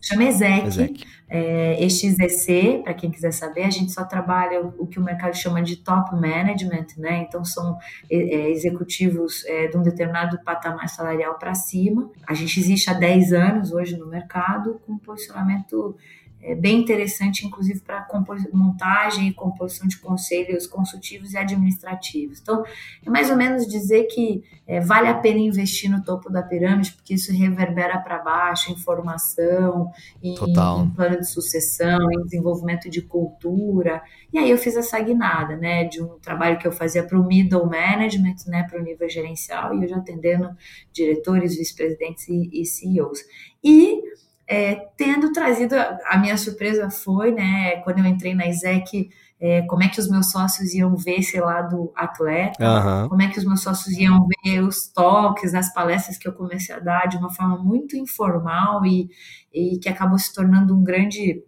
chama 0.01 0.25
EZEC, 0.25 1.05
é, 1.29 1.85
EXEC, 1.85 2.83
para 2.83 2.95
quem 2.95 3.11
quiser 3.11 3.33
saber, 3.33 3.63
a 3.63 3.71
gente 3.71 3.93
só 3.93 4.05
trabalha 4.05 4.61
o, 4.61 4.75
o, 4.79 4.87
que 4.87 4.99
o 4.99 5.03
mercado 5.03 5.37
chama 5.37 5.63
de 5.63 5.77
top 5.77 6.13
management, 6.15 6.87
né? 6.97 7.25
Então 7.29 7.45
são 7.45 7.79
é, 8.11 8.17
é 8.17 8.51
executivos 8.51 9.45
é, 9.47 9.69
de 9.69 9.77
um 9.77 9.83
determinado 9.83 10.41
patamar 10.43 10.89
salarial 10.89 11.39
para 11.39 11.55
cima. 11.55 12.11
A 12.27 12.35
gente 12.35 12.59
existe 12.59 12.91
há 12.91 12.95
10 12.95 13.33
anos 13.33 13.73
hoje 13.73 13.97
no 13.97 14.07
mercado 14.07 14.81
com 14.85 14.99
posicionamento 14.99 15.97
é 16.43 16.55
bem 16.55 16.81
interessante, 16.81 17.47
inclusive 17.47 17.81
para 17.81 18.07
montagem 18.53 19.29
e 19.29 19.35
composição 19.35 19.87
de 19.87 19.99
conselhos 19.99 20.67
consultivos 20.67 21.33
e 21.33 21.37
administrativos. 21.37 22.41
Então, 22.41 22.65
é 23.05 23.11
mais 23.11 23.31
ou 23.31 23.37
menos 23.37 23.67
dizer 23.67 24.05
que 24.05 24.43
é, 24.67 24.81
vale 24.81 25.09
a 25.09 25.15
pena 25.15 25.39
investir 25.39 25.91
no 25.91 26.03
topo 26.03 26.31
da 26.31 26.43
pirâmide, 26.43 26.93
porque 26.93 27.15
isso 27.15 27.33
reverbera 27.33 27.99
para 27.99 28.19
baixo 28.19 28.73
em 28.73 28.77
formação, 28.77 29.91
em, 30.23 30.35
em, 30.35 30.91
plano 30.91 31.19
de 31.19 31.29
sucessão, 31.29 32.11
em 32.11 32.23
desenvolvimento 32.25 32.89
de 32.89 33.03
cultura. 33.03 34.03
E 34.33 34.39
aí 34.39 34.51
eu 34.51 34.57
fiz 34.57 34.77
essa 34.77 34.99
guinada, 35.01 35.57
né, 35.57 35.85
de 35.85 36.03
um 36.03 36.19
trabalho 36.21 36.59
que 36.59 36.67
eu 36.67 36.73
fazia 36.73 37.03
para 37.03 37.19
o 37.19 37.27
middle 37.27 37.67
management, 37.67 38.37
né, 38.47 38.63
para 38.63 38.81
o 38.81 38.83
nível 38.83 39.09
gerencial, 39.11 39.75
e 39.75 39.83
eu 39.83 39.89
já 39.89 39.97
atendendo 39.97 40.51
diretores, 40.93 41.57
vice-presidentes 41.57 42.29
e, 42.29 42.49
e 42.53 42.65
CEOs. 42.65 43.19
E 43.63 44.01
é, 44.51 44.75
tendo 44.97 45.31
trazido, 45.33 45.77
a 45.77 46.19
minha 46.19 46.37
surpresa 46.37 46.91
foi, 46.91 47.31
né, 47.31 47.77
quando 47.83 48.01
eu 48.01 48.05
entrei 48.05 48.35
na 48.35 48.49
ISEC, 48.49 49.09
é, 49.39 49.63
como 49.63 49.85
é 49.85 49.89
que 49.89 50.01
os 50.01 50.11
meus 50.11 50.33
sócios 50.33 50.75
iam 50.75 50.97
ver 50.97 51.21
esse 51.21 51.39
lado 51.39 51.93
atleta, 51.95 52.59
uhum. 52.61 53.09
como 53.09 53.23
é 53.23 53.29
que 53.29 53.39
os 53.39 53.45
meus 53.45 53.63
sócios 53.63 53.97
iam 53.97 54.27
ver 54.45 54.61
os 54.61 54.89
toques, 54.89 55.55
as 55.55 55.73
palestras 55.73 56.19
que 56.19 56.27
eu 56.27 56.33
comecei 56.33 56.75
a 56.75 56.81
dar 56.81 57.07
de 57.07 57.17
uma 57.17 57.33
forma 57.33 57.59
muito 57.59 57.97
informal 57.97 58.85
e, 58.85 59.09
e 59.55 59.79
que 59.79 59.89
acabou 59.89 60.19
se 60.19 60.35
tornando 60.35 60.77
um 60.77 60.83
grande, 60.83 61.45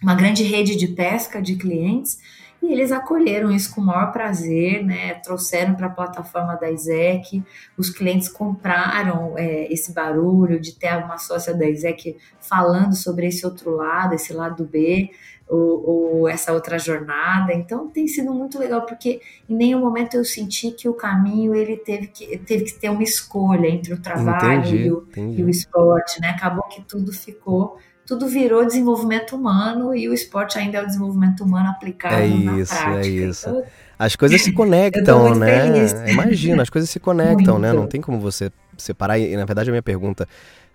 uma 0.00 0.14
grande 0.14 0.44
rede 0.44 0.76
de 0.76 0.86
pesca 0.86 1.42
de 1.42 1.56
clientes. 1.56 2.18
E 2.60 2.72
eles 2.72 2.90
acolheram 2.90 3.50
isso 3.52 3.72
com 3.74 3.80
o 3.80 3.84
maior 3.84 4.10
prazer, 4.10 4.84
né? 4.84 5.14
Trouxeram 5.14 5.74
para 5.74 5.86
a 5.86 5.90
plataforma 5.90 6.56
da 6.56 6.70
ISEC, 6.70 7.42
os 7.76 7.88
clientes 7.88 8.28
compraram 8.28 9.38
é, 9.38 9.72
esse 9.72 9.92
barulho 9.92 10.60
de 10.60 10.74
ter 10.74 10.96
uma 10.96 11.18
sócia 11.18 11.54
da 11.54 11.68
ISEC 11.68 12.16
falando 12.40 12.96
sobre 12.96 13.28
esse 13.28 13.46
outro 13.46 13.70
lado, 13.76 14.14
esse 14.14 14.32
lado 14.32 14.64
B, 14.64 15.10
ou, 15.48 15.88
ou, 15.88 16.28
essa 16.28 16.52
outra 16.52 16.78
jornada. 16.78 17.54
Então 17.54 17.88
tem 17.88 18.08
sido 18.08 18.34
muito 18.34 18.58
legal, 18.58 18.84
porque 18.84 19.20
em 19.48 19.54
nenhum 19.54 19.80
momento 19.80 20.14
eu 20.14 20.24
senti 20.24 20.72
que 20.72 20.88
o 20.88 20.94
caminho 20.94 21.54
ele 21.54 21.76
teve 21.76 22.08
que, 22.08 22.38
teve 22.38 22.64
que 22.64 22.74
ter 22.74 22.90
uma 22.90 23.02
escolha 23.04 23.68
entre 23.68 23.94
o 23.94 24.00
trabalho 24.00 24.58
entendi, 24.58 24.76
e, 24.76 24.92
o, 24.92 25.06
e 25.16 25.44
o 25.44 25.48
esporte, 25.48 26.20
né? 26.20 26.30
Acabou 26.30 26.64
que 26.64 26.82
tudo 26.82 27.12
ficou 27.12 27.78
tudo 28.08 28.26
virou 28.26 28.64
desenvolvimento 28.64 29.36
humano 29.36 29.94
e 29.94 30.08
o 30.08 30.14
esporte 30.14 30.58
ainda 30.58 30.78
é 30.78 30.82
o 30.82 30.86
desenvolvimento 30.86 31.44
humano 31.44 31.68
aplicado 31.68 32.14
é 32.14 32.26
na 32.26 32.58
isso, 32.58 32.74
prática. 32.74 33.06
É 33.06 33.06
isso, 33.06 33.48
então, 33.50 33.64
As 33.98 34.16
coisas 34.16 34.40
se 34.40 34.50
conectam, 34.56 35.34
né? 35.34 35.66
Imagina, 36.10 36.62
as 36.62 36.70
coisas 36.70 36.88
se 36.88 36.98
conectam, 36.98 37.58
muito. 37.58 37.58
né? 37.58 37.72
Não 37.74 37.86
tem 37.86 38.00
como 38.00 38.18
você 38.18 38.50
separar. 38.78 39.18
E 39.18 39.36
na 39.36 39.44
verdade 39.44 39.68
a 39.68 39.72
minha 39.72 39.82
pergunta 39.82 40.26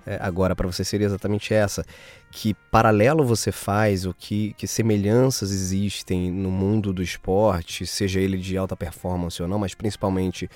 é, 0.05 0.19
agora 0.21 0.55
para 0.55 0.67
você 0.67 0.83
seria 0.83 1.07
exatamente 1.07 1.55
essa: 1.55 1.83
que 2.29 2.53
paralelo 2.69 3.25
você 3.25 3.51
faz, 3.51 4.05
o 4.05 4.13
que, 4.13 4.53
que 4.53 4.67
semelhanças 4.67 5.51
existem 5.51 6.31
no 6.31 6.51
mundo 6.51 6.93
do 6.93 7.01
esporte, 7.01 7.87
seja 7.87 8.19
ele 8.19 8.37
de 8.37 8.55
alta 8.55 8.75
performance 8.75 9.41
ou 9.41 9.47
não, 9.47 9.57
mas 9.57 9.73
principalmente 9.73 10.47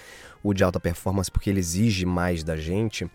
o 0.44 0.54
de 0.54 0.64
alta 0.64 0.80
performance 0.80 1.32
porque 1.32 1.50
ele 1.50 1.60
exige 1.60 2.06
mais 2.06 2.44
da 2.44 2.56
gente. 2.56 3.10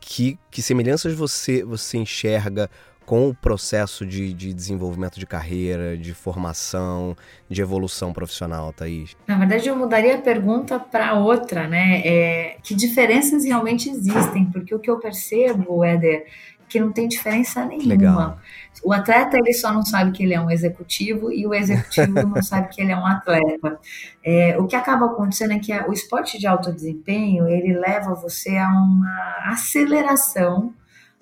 Que, 0.00 0.38
que 0.48 0.62
semelhanças 0.62 1.12
você, 1.12 1.64
você 1.64 1.98
enxerga 1.98 2.70
com 3.08 3.30
o 3.30 3.34
processo 3.34 4.04
de, 4.04 4.34
de, 4.34 4.52
desenvolvimento 4.52 5.18
de 5.18 5.26
carreira, 5.26 5.96
de 5.96 6.12
formação, 6.12 7.16
de 7.48 7.62
evolução 7.62 8.12
profissional, 8.12 8.70
Thaís? 8.70 9.16
Na 9.26 9.38
verdade, 9.38 9.66
eu 9.66 9.74
mudaria 9.74 10.16
a 10.16 10.20
pergunta 10.20 10.78
para 10.78 11.14
outra, 11.14 11.66
né? 11.66 12.02
É, 12.04 12.58
que 12.62 12.74
diferenças 12.74 13.46
realmente 13.46 13.88
existem? 13.88 14.44
Porque 14.52 14.74
o 14.74 14.78
que 14.78 14.90
eu 14.90 14.98
percebo, 14.98 15.82
Éder, 15.82 16.26
que 16.68 16.78
não 16.78 16.92
tem 16.92 17.08
diferença 17.08 17.64
nenhuma. 17.64 17.88
Legal. 17.88 18.38
O 18.84 18.92
atleta 18.92 19.38
ele 19.38 19.54
só 19.54 19.72
não 19.72 19.86
sabe 19.86 20.12
que 20.12 20.22
ele 20.22 20.34
é 20.34 20.40
um 20.40 20.50
executivo 20.50 21.32
e 21.32 21.46
o 21.46 21.54
executivo 21.54 22.12
não 22.12 22.42
sabe 22.42 22.68
que 22.68 22.82
ele 22.82 22.92
é 22.92 22.96
um 22.96 23.06
atleta. 23.06 23.80
É, 24.22 24.54
o 24.58 24.66
que 24.66 24.76
acaba 24.76 25.06
acontecendo 25.06 25.54
é 25.54 25.58
que 25.58 25.72
o 25.72 25.94
esporte 25.94 26.38
de 26.38 26.46
alto 26.46 26.70
desempenho 26.70 27.48
ele 27.48 27.72
leva 27.72 28.12
você 28.12 28.58
a 28.58 28.68
uma 28.68 29.50
aceleração 29.50 30.74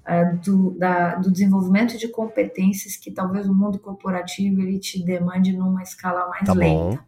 uh, 0.06 0.36
do, 0.38 0.70
da, 0.78 1.16
do 1.16 1.30
desenvolvimento 1.30 1.98
de 1.98 2.08
competências 2.08 2.96
que 2.96 3.10
talvez 3.10 3.48
o 3.48 3.54
mundo 3.54 3.78
corporativo 3.78 4.60
ele 4.60 4.78
te 4.78 5.02
demande 5.04 5.52
numa 5.52 5.82
escala 5.82 6.28
mais 6.28 6.44
tá 6.44 6.52
lenta. 6.52 7.04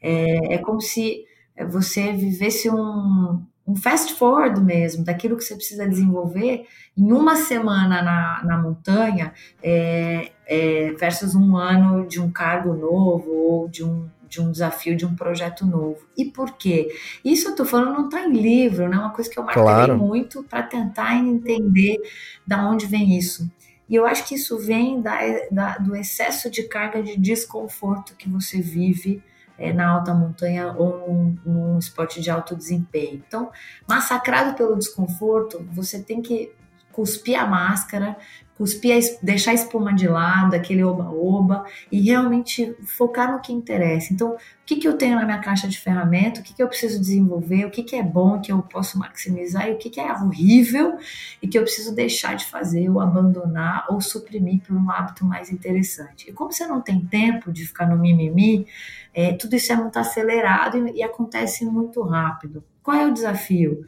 É, 0.00 0.54
é, 0.54 0.58
como 0.58 0.80
se 0.80 1.24
você 1.68 2.12
vivesse 2.12 2.70
um, 2.70 3.42
um 3.66 3.74
fast 3.74 4.14
forward 4.14 4.62
mesmo, 4.62 5.04
daquilo 5.04 5.36
que 5.36 5.42
você 5.42 5.54
precisa 5.54 5.88
desenvolver 5.88 6.66
em 6.96 7.12
uma 7.12 7.34
semana 7.34 8.02
na, 8.02 8.44
na 8.44 8.58
montanha, 8.58 9.32
é, 9.62 10.30
é, 10.46 10.92
versus 10.92 11.34
um 11.34 11.56
ano 11.56 12.06
de 12.06 12.20
um 12.20 12.30
cargo 12.30 12.74
novo 12.74 13.30
ou 13.30 13.68
de 13.68 13.82
um, 13.82 14.08
de 14.36 14.42
um 14.42 14.52
desafio, 14.52 14.96
de 14.96 15.06
um 15.06 15.14
projeto 15.14 15.66
novo. 15.66 15.98
E 16.16 16.24
por 16.26 16.52
quê? 16.52 16.94
Isso 17.24 17.48
eu 17.48 17.52
estou 17.52 17.66
falando 17.66 17.94
não 17.94 18.04
está 18.06 18.20
em 18.26 18.32
livro, 18.32 18.88
né? 18.88 18.96
É 18.96 19.00
uma 19.00 19.12
coisa 19.12 19.30
que 19.30 19.38
eu 19.38 19.44
marquei 19.44 19.62
claro. 19.62 19.98
muito 19.98 20.42
para 20.44 20.62
tentar 20.62 21.16
entender 21.16 21.98
da 22.46 22.68
onde 22.68 22.86
vem 22.86 23.16
isso. 23.16 23.50
E 23.88 23.94
eu 23.94 24.04
acho 24.04 24.26
que 24.26 24.34
isso 24.34 24.58
vem 24.58 25.00
da, 25.00 25.18
da, 25.50 25.78
do 25.78 25.94
excesso 25.94 26.50
de 26.50 26.64
carga 26.64 27.02
de 27.02 27.16
desconforto 27.16 28.16
que 28.16 28.28
você 28.28 28.60
vive 28.60 29.22
é, 29.58 29.72
na 29.72 29.88
alta 29.88 30.12
montanha 30.12 30.74
ou 30.76 31.08
num, 31.08 31.36
num 31.44 31.78
esporte 31.78 32.20
de 32.20 32.30
alto 32.30 32.54
desempenho. 32.54 33.22
Então, 33.26 33.50
massacrado 33.88 34.54
pelo 34.54 34.76
desconforto, 34.76 35.66
você 35.72 36.02
tem 36.02 36.20
que 36.20 36.52
cuspir 36.92 37.38
a 37.38 37.46
máscara, 37.46 38.16
cuspir, 38.56 38.98
deixar 39.22 39.50
a 39.50 39.54
espuma 39.54 39.94
de 39.94 40.08
lado, 40.08 40.54
aquele 40.54 40.82
oba-oba, 40.82 41.64
e 41.92 42.00
realmente 42.00 42.74
focar 42.84 43.30
no 43.30 43.40
que 43.40 43.52
interessa. 43.52 44.12
Então, 44.12 44.30
o 44.30 44.38
que, 44.64 44.76
que 44.76 44.88
eu 44.88 44.96
tenho 44.96 45.14
na 45.14 45.24
minha 45.24 45.38
caixa 45.38 45.68
de 45.68 45.78
ferramenta, 45.78 46.40
o 46.40 46.42
que, 46.42 46.54
que 46.54 46.62
eu 46.62 46.66
preciso 46.66 46.98
desenvolver, 46.98 47.66
o 47.66 47.70
que, 47.70 47.82
que 47.82 47.94
é 47.94 48.02
bom, 48.02 48.40
que 48.40 48.50
eu 48.50 48.62
posso 48.62 48.98
maximizar, 48.98 49.68
e 49.68 49.72
o 49.72 49.76
que, 49.76 49.90
que 49.90 50.00
é 50.00 50.10
horrível 50.10 50.98
e 51.40 51.46
que 51.46 51.58
eu 51.58 51.62
preciso 51.62 51.94
deixar 51.94 52.34
de 52.34 52.46
fazer, 52.46 52.88
ou 52.88 53.00
abandonar, 53.00 53.86
ou 53.90 54.00
suprimir 54.00 54.60
por 54.62 54.74
um 54.74 54.90
hábito 54.90 55.24
mais 55.24 55.50
interessante. 55.50 56.30
E 56.30 56.32
como 56.32 56.50
você 56.50 56.66
não 56.66 56.80
tem 56.80 57.00
tempo 57.00 57.52
de 57.52 57.66
ficar 57.66 57.86
no 57.86 57.98
mimimi, 57.98 58.66
é, 59.12 59.34
tudo 59.34 59.54
isso 59.54 59.72
é 59.72 59.76
muito 59.76 59.98
acelerado 59.98 60.88
e, 60.88 60.98
e 60.98 61.02
acontece 61.02 61.64
muito 61.64 62.02
rápido. 62.02 62.64
Qual 62.82 62.96
é 62.96 63.06
o 63.06 63.12
desafio? 63.12 63.84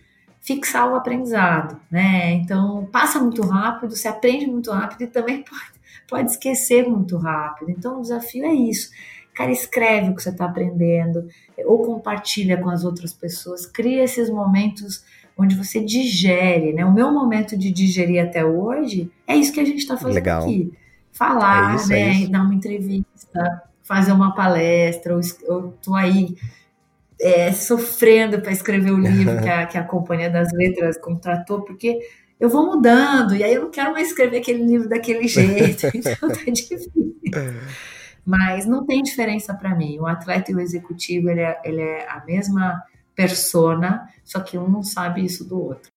Fixar 0.48 0.90
o 0.90 0.96
aprendizado, 0.96 1.78
né? 1.90 2.32
Então, 2.32 2.88
passa 2.90 3.20
muito 3.20 3.42
rápido, 3.42 3.94
se 3.94 4.08
aprende 4.08 4.46
muito 4.46 4.70
rápido 4.70 5.02
e 5.02 5.06
também 5.06 5.44
pode, 5.44 5.80
pode 6.08 6.30
esquecer 6.30 6.88
muito 6.88 7.18
rápido. 7.18 7.70
Então, 7.70 7.98
o 7.98 8.00
desafio 8.00 8.46
é 8.46 8.54
isso. 8.54 8.90
Cara, 9.34 9.52
escreve 9.52 10.08
o 10.08 10.16
que 10.16 10.22
você 10.22 10.30
está 10.30 10.46
aprendendo, 10.46 11.28
ou 11.66 11.82
compartilha 11.82 12.56
com 12.56 12.70
as 12.70 12.82
outras 12.82 13.12
pessoas, 13.12 13.66
cria 13.66 14.02
esses 14.02 14.30
momentos 14.30 15.04
onde 15.36 15.54
você 15.54 15.84
digere, 15.84 16.72
né? 16.72 16.84
O 16.84 16.94
meu 16.94 17.12
momento 17.12 17.56
de 17.56 17.70
digerir 17.70 18.24
até 18.24 18.44
hoje 18.44 19.12
é 19.26 19.36
isso 19.36 19.52
que 19.52 19.60
a 19.60 19.64
gente 19.64 19.78
está 19.78 19.98
fazendo 19.98 20.14
Legal. 20.14 20.44
aqui. 20.44 20.72
Falar, 21.12 21.72
é 21.72 21.76
isso, 21.76 21.88
né? 21.90 22.22
É 22.24 22.26
dar 22.26 22.42
uma 22.42 22.54
entrevista, 22.54 23.62
fazer 23.84 24.12
uma 24.12 24.34
palestra, 24.34 25.14
ou, 25.14 25.20
ou 25.46 25.72
tô 25.82 25.94
aí 25.94 26.34
é, 27.20 27.52
sofrendo 27.52 28.40
para 28.40 28.52
escrever 28.52 28.92
o 28.92 28.98
livro 28.98 29.38
que 29.42 29.48
a, 29.48 29.66
que 29.66 29.78
a 29.78 29.84
Companhia 29.84 30.30
das 30.30 30.52
Letras 30.52 30.96
contratou, 30.98 31.62
porque 31.62 31.98
eu 32.38 32.48
vou 32.48 32.66
mudando, 32.66 33.34
e 33.34 33.42
aí 33.42 33.54
eu 33.54 33.62
não 33.62 33.70
quero 33.70 33.92
mais 33.92 34.08
escrever 34.08 34.38
aquele 34.38 34.64
livro 34.64 34.88
daquele 34.88 35.26
jeito, 35.28 35.86
então 35.94 36.28
tá 36.28 36.50
difícil. 36.50 36.92
Mas 38.24 38.66
não 38.66 38.86
tem 38.86 39.02
diferença 39.02 39.54
para 39.54 39.74
mim. 39.74 39.98
O 39.98 40.06
atleta 40.06 40.52
e 40.52 40.54
o 40.54 40.60
executivo, 40.60 41.30
ele 41.30 41.40
é, 41.40 41.60
ele 41.64 41.80
é 41.80 42.06
a 42.08 42.22
mesma 42.24 42.82
persona, 43.14 44.08
só 44.24 44.38
que 44.40 44.56
um 44.56 44.68
não 44.68 44.82
sabe 44.82 45.24
isso 45.24 45.44
do 45.44 45.60
outro. 45.60 45.90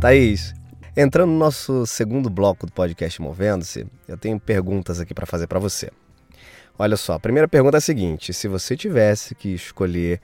Thaís, 0.00 0.52
Entrando 0.96 1.30
no 1.30 1.38
nosso 1.38 1.84
segundo 1.86 2.30
bloco 2.30 2.66
do 2.66 2.72
podcast 2.72 3.20
Movendo-se, 3.20 3.84
eu 4.06 4.16
tenho 4.16 4.38
perguntas 4.38 5.00
aqui 5.00 5.12
para 5.12 5.26
fazer 5.26 5.48
para 5.48 5.58
você. 5.58 5.90
Olha 6.78 6.96
só, 6.96 7.14
a 7.14 7.20
primeira 7.20 7.48
pergunta 7.48 7.76
é 7.76 7.78
a 7.78 7.80
seguinte: 7.80 8.32
se 8.32 8.46
você 8.46 8.76
tivesse 8.76 9.34
que 9.34 9.52
escolher 9.52 10.20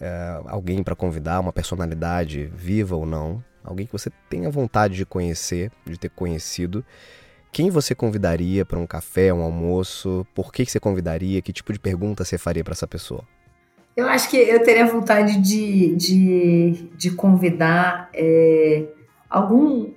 é, 0.00 0.40
alguém 0.46 0.82
para 0.82 0.96
convidar, 0.96 1.38
uma 1.40 1.52
personalidade 1.52 2.50
viva 2.54 2.96
ou 2.96 3.04
não, 3.04 3.44
alguém 3.62 3.84
que 3.84 3.92
você 3.92 4.10
tenha 4.30 4.48
vontade 4.48 4.96
de 4.96 5.04
conhecer, 5.04 5.70
de 5.84 5.98
ter 5.98 6.08
conhecido, 6.08 6.82
quem 7.52 7.68
você 7.68 7.94
convidaria 7.94 8.64
para 8.64 8.78
um 8.78 8.86
café, 8.86 9.34
um 9.34 9.42
almoço? 9.42 10.26
Por 10.34 10.50
que, 10.50 10.64
que 10.64 10.72
você 10.72 10.80
convidaria? 10.80 11.42
Que 11.42 11.52
tipo 11.52 11.74
de 11.74 11.78
pergunta 11.78 12.24
você 12.24 12.38
faria 12.38 12.64
para 12.64 12.72
essa 12.72 12.86
pessoa? 12.86 13.22
Eu 13.94 14.08
acho 14.08 14.30
que 14.30 14.38
eu 14.38 14.62
teria 14.62 14.86
vontade 14.86 15.38
de, 15.42 15.94
de, 15.94 16.90
de 16.96 17.10
convidar 17.10 18.08
é, 18.14 18.86
algum 19.28 19.92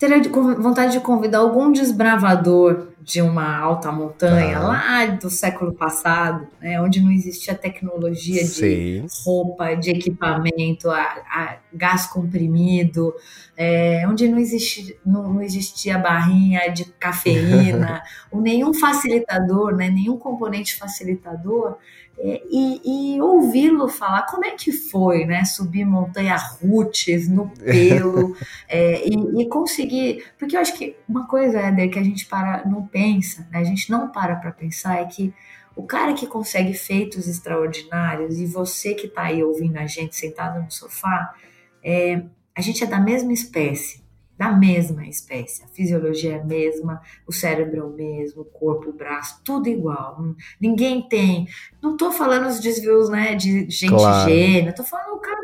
teria 0.00 0.18
vontade 0.58 0.92
de 0.92 1.00
convidar 1.00 1.38
algum 1.40 1.70
desbravador 1.70 2.88
de 3.02 3.22
uma 3.22 3.56
alta 3.56 3.90
montanha 3.90 4.58
ah. 4.58 4.62
lá 4.62 5.06
do 5.06 5.30
século 5.30 5.72
passado, 5.72 6.46
né, 6.60 6.80
onde 6.80 7.00
não 7.00 7.10
existia 7.10 7.54
tecnologia 7.54 8.44
de 8.44 9.04
roupa, 9.24 9.74
de 9.74 9.90
equipamento, 9.90 10.90
a, 10.90 11.00
a 11.00 11.56
gás 11.72 12.06
comprimido, 12.06 13.14
é, 13.56 14.06
onde 14.06 14.28
não, 14.28 14.38
existia, 14.38 14.96
não, 15.04 15.32
não, 15.32 15.42
existia 15.42 15.98
barrinha 15.98 16.68
de 16.68 16.84
cafeína, 16.84 18.02
ou 18.30 18.40
nenhum 18.40 18.74
facilitador, 18.74 19.74
né, 19.74 19.88
nenhum 19.88 20.18
componente 20.18 20.76
facilitador, 20.76 21.78
é, 22.22 22.42
e, 22.50 23.14
e 23.14 23.20
ouvi-lo 23.22 23.88
falar 23.88 24.26
como 24.26 24.44
é 24.44 24.50
que 24.50 24.70
foi, 24.72 25.24
né? 25.24 25.42
Subir 25.46 25.86
montanha 25.86 26.36
roots 26.36 27.26
no 27.30 27.48
pelo 27.48 28.36
é, 28.68 29.08
e, 29.08 29.40
e, 29.40 29.48
conseguir. 29.48 30.24
Porque 30.38 30.54
eu 30.54 30.60
acho 30.60 30.76
que 30.76 30.96
uma 31.08 31.26
coisa, 31.26 31.58
Éder, 31.58 31.90
que 31.90 31.98
a 31.98 32.02
gente 32.02 32.26
para, 32.26 32.62
não 32.66 32.86
pensa, 32.90 33.46
né? 33.50 33.58
A 33.58 33.64
gente 33.64 33.90
não 33.90 34.10
para 34.10 34.36
para 34.36 34.50
pensar 34.52 35.00
é 35.00 35.04
que 35.04 35.32
o 35.76 35.84
cara 35.84 36.14
que 36.14 36.26
consegue 36.26 36.74
feitos 36.74 37.28
extraordinários 37.28 38.38
e 38.38 38.46
você 38.46 38.94
que 38.94 39.06
está 39.06 39.24
aí 39.24 39.42
ouvindo 39.42 39.78
a 39.78 39.86
gente 39.86 40.16
sentado 40.16 40.62
no 40.62 40.70
sofá, 40.70 41.34
é, 41.82 42.22
a 42.54 42.60
gente 42.60 42.82
é 42.84 42.86
da 42.86 43.00
mesma 43.00 43.32
espécie 43.32 44.00
da 44.40 44.50
mesma 44.50 45.06
espécie. 45.06 45.62
A 45.62 45.66
fisiologia 45.66 46.36
é 46.36 46.40
a 46.40 46.44
mesma, 46.44 47.02
o 47.26 47.32
cérebro 47.32 47.80
é 47.80 47.84
o 47.84 47.90
mesmo, 47.90 48.40
o 48.40 48.44
corpo, 48.46 48.88
o 48.88 48.92
braço, 48.94 49.38
tudo 49.44 49.68
igual. 49.68 50.18
Ninguém 50.58 51.06
tem. 51.06 51.46
Não 51.82 51.92
estou 51.92 52.10
falando 52.10 52.46
os 52.46 52.58
desvios 52.58 53.10
né, 53.10 53.34
de 53.34 53.68
gente 53.68 53.90
claro. 53.90 54.30
gênio, 54.30 54.70
estou 54.70 54.86
falando 54.86 55.12
o 55.14 55.18
cara. 55.18 55.38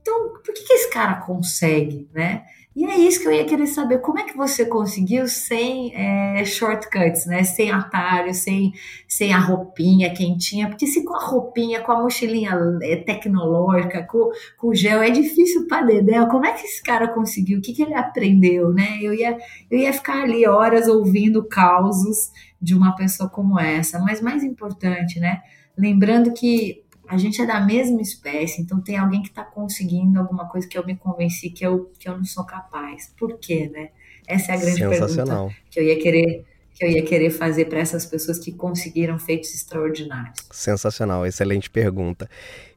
Então, 0.00 0.34
por 0.34 0.54
que, 0.54 0.62
que 0.62 0.72
esse 0.72 0.88
cara 0.88 1.16
consegue, 1.16 2.08
né? 2.14 2.44
E 2.74 2.86
é 2.86 2.96
isso 2.96 3.20
que 3.20 3.28
eu 3.28 3.32
ia 3.32 3.44
querer 3.44 3.66
saber, 3.66 3.98
como 3.98 4.18
é 4.18 4.24
que 4.24 4.34
você 4.34 4.64
conseguiu 4.64 5.28
sem 5.28 5.94
é, 5.94 6.42
shortcuts, 6.44 7.26
né? 7.26 7.44
Sem 7.44 7.70
atalho, 7.70 8.32
sem, 8.32 8.72
sem 9.06 9.34
a 9.34 9.38
roupinha 9.38 10.12
quentinha, 10.14 10.68
porque 10.68 10.86
se 10.86 11.04
com 11.04 11.14
a 11.14 11.22
roupinha, 11.22 11.82
com 11.82 11.92
a 11.92 12.02
mochilinha 12.02 12.58
é, 12.82 12.96
tecnológica, 12.96 14.02
com, 14.04 14.30
com 14.56 14.68
o 14.68 14.74
gel, 14.74 15.02
é 15.02 15.10
difícil 15.10 15.66
para 15.68 15.84
Dedé. 15.84 16.24
Como 16.26 16.46
é 16.46 16.52
que 16.52 16.64
esse 16.64 16.82
cara 16.82 17.08
conseguiu? 17.08 17.58
O 17.58 17.62
que, 17.62 17.74
que 17.74 17.82
ele 17.82 17.94
aprendeu, 17.94 18.72
né? 18.72 18.98
Eu 19.02 19.12
ia, 19.12 19.36
eu 19.70 19.78
ia 19.78 19.92
ficar 19.92 20.22
ali 20.22 20.46
horas 20.46 20.88
ouvindo 20.88 21.44
causos 21.44 22.30
de 22.60 22.74
uma 22.74 22.96
pessoa 22.96 23.28
como 23.28 23.60
essa, 23.60 23.98
mas 23.98 24.22
mais 24.22 24.42
importante, 24.42 25.20
né? 25.20 25.42
Lembrando 25.76 26.32
que 26.32 26.81
a 27.12 27.18
gente 27.18 27.42
é 27.42 27.46
da 27.46 27.60
mesma 27.60 28.00
espécie, 28.00 28.62
então 28.62 28.80
tem 28.80 28.96
alguém 28.96 29.20
que 29.20 29.28
está 29.28 29.44
conseguindo 29.44 30.18
alguma 30.18 30.48
coisa 30.48 30.66
que 30.66 30.78
eu 30.78 30.86
me 30.86 30.96
convenci 30.96 31.50
que 31.50 31.62
eu, 31.62 31.92
que 31.98 32.08
eu 32.08 32.16
não 32.16 32.24
sou 32.24 32.42
capaz. 32.42 33.12
Por 33.18 33.38
quê, 33.38 33.70
né? 33.70 33.90
Essa 34.26 34.52
é 34.52 34.54
a 34.54 34.58
grande 34.58 34.80
pergunta 34.80 35.54
que 35.70 35.78
eu 35.78 35.84
ia 35.84 36.00
querer 36.00 36.46
que 36.72 36.82
eu 36.82 36.88
ia 36.88 37.02
querer 37.02 37.28
fazer 37.28 37.66
para 37.66 37.80
essas 37.80 38.06
pessoas 38.06 38.38
que 38.38 38.50
conseguiram 38.50 39.18
feitos 39.18 39.54
extraordinários. 39.54 40.38
Sensacional, 40.50 41.26
excelente 41.26 41.68
pergunta. 41.68 42.26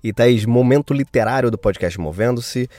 E 0.04 0.12
Thaís, 0.12 0.44
momento 0.44 0.94
literário 0.94 1.50
do 1.50 1.58
podcast 1.58 1.98
Movendo-se. 1.98 2.70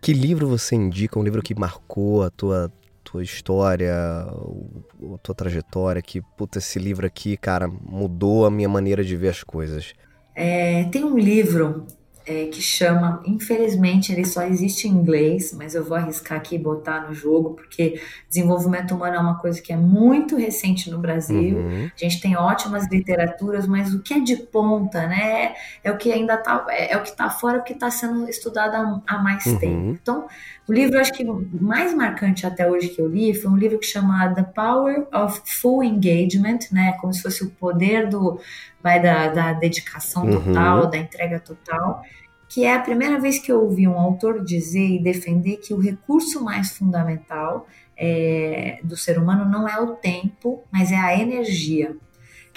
Que 0.00 0.14
livro 0.14 0.48
você 0.48 0.74
indica? 0.74 1.18
Um 1.18 1.22
livro 1.22 1.42
que 1.42 1.54
marcou 1.54 2.22
a 2.22 2.30
tua, 2.30 2.72
tua 3.04 3.22
história, 3.22 3.94
a 3.94 5.18
tua 5.22 5.34
trajetória, 5.34 6.00
que, 6.00 6.22
puta, 6.38 6.56
esse 6.56 6.78
livro 6.78 7.06
aqui, 7.06 7.36
cara, 7.36 7.68
mudou 7.68 8.46
a 8.46 8.50
minha 8.50 8.68
maneira 8.68 9.04
de 9.04 9.14
ver 9.14 9.28
as 9.28 9.44
coisas. 9.44 9.92
É, 10.36 10.84
tem 10.84 11.02
um 11.02 11.18
livro 11.18 11.86
é, 12.26 12.46
que 12.46 12.60
chama, 12.60 13.22
infelizmente 13.24 14.12
ele 14.12 14.24
só 14.24 14.42
existe 14.42 14.88
em 14.88 14.90
inglês, 14.90 15.54
mas 15.56 15.76
eu 15.76 15.84
vou 15.84 15.96
arriscar 15.96 16.36
aqui 16.36 16.56
e 16.56 16.58
botar 16.58 17.06
no 17.06 17.14
jogo, 17.14 17.54
porque 17.54 18.00
desenvolvimento 18.28 18.94
humano 18.94 19.14
é 19.14 19.18
uma 19.18 19.38
coisa 19.38 19.62
que 19.62 19.72
é 19.72 19.76
muito 19.76 20.36
recente 20.36 20.90
no 20.90 20.98
Brasil. 20.98 21.56
Uhum. 21.56 21.90
A 21.94 21.98
gente 21.98 22.20
tem 22.20 22.36
ótimas 22.36 22.90
literaturas, 22.90 23.66
mas 23.68 23.94
o 23.94 24.02
que 24.02 24.12
é 24.12 24.20
de 24.20 24.36
ponta, 24.36 25.06
né, 25.06 25.54
é 25.84 25.90
o 25.90 25.96
que 25.96 26.12
ainda 26.12 26.36
tá, 26.36 26.66
é, 26.68 26.92
é 26.92 26.96
o 26.96 27.02
que 27.02 27.10
está 27.10 27.30
fora, 27.30 27.58
o 27.58 27.62
que 27.62 27.72
está 27.72 27.90
sendo 27.92 28.28
estudado 28.28 28.74
há, 28.74 29.14
há 29.14 29.22
mais 29.22 29.46
uhum. 29.46 29.58
tempo. 29.58 29.98
Então, 30.02 30.26
o 30.68 30.72
livro, 30.72 30.98
acho 30.98 31.12
que 31.12 31.24
mais 31.24 31.94
marcante 31.94 32.44
até 32.44 32.68
hoje 32.68 32.88
que 32.88 33.00
eu 33.00 33.06
li 33.06 33.32
foi 33.32 33.50
um 33.50 33.56
livro 33.56 33.78
que 33.78 33.86
chama 33.86 34.34
The 34.34 34.42
Power 34.42 35.06
of 35.14 35.40
Full 35.60 35.84
Engagement, 35.84 36.58
né? 36.72 36.92
Como 37.00 37.14
se 37.14 37.22
fosse 37.22 37.44
o 37.44 37.50
poder 37.50 38.08
do 38.08 38.40
vai 38.82 39.00
da, 39.00 39.28
da 39.28 39.52
dedicação 39.52 40.24
uhum. 40.24 40.42
total, 40.42 40.84
uhum. 40.84 40.90
da 40.90 40.98
entrega 40.98 41.38
total. 41.38 42.02
Que 42.48 42.64
é 42.64 42.74
a 42.74 42.80
primeira 42.80 43.20
vez 43.20 43.38
que 43.38 43.50
eu 43.50 43.62
ouvi 43.62 43.86
um 43.86 43.98
autor 43.98 44.44
dizer 44.44 44.88
e 44.88 45.02
defender 45.02 45.58
que 45.58 45.72
o 45.72 45.78
recurso 45.78 46.42
mais 46.42 46.70
fundamental 46.70 47.66
é, 47.96 48.80
do 48.82 48.96
ser 48.96 49.18
humano 49.18 49.44
não 49.44 49.68
é 49.68 49.78
o 49.80 49.94
tempo, 49.94 50.64
mas 50.72 50.90
é 50.90 50.96
a 50.96 51.16
energia. 51.16 51.96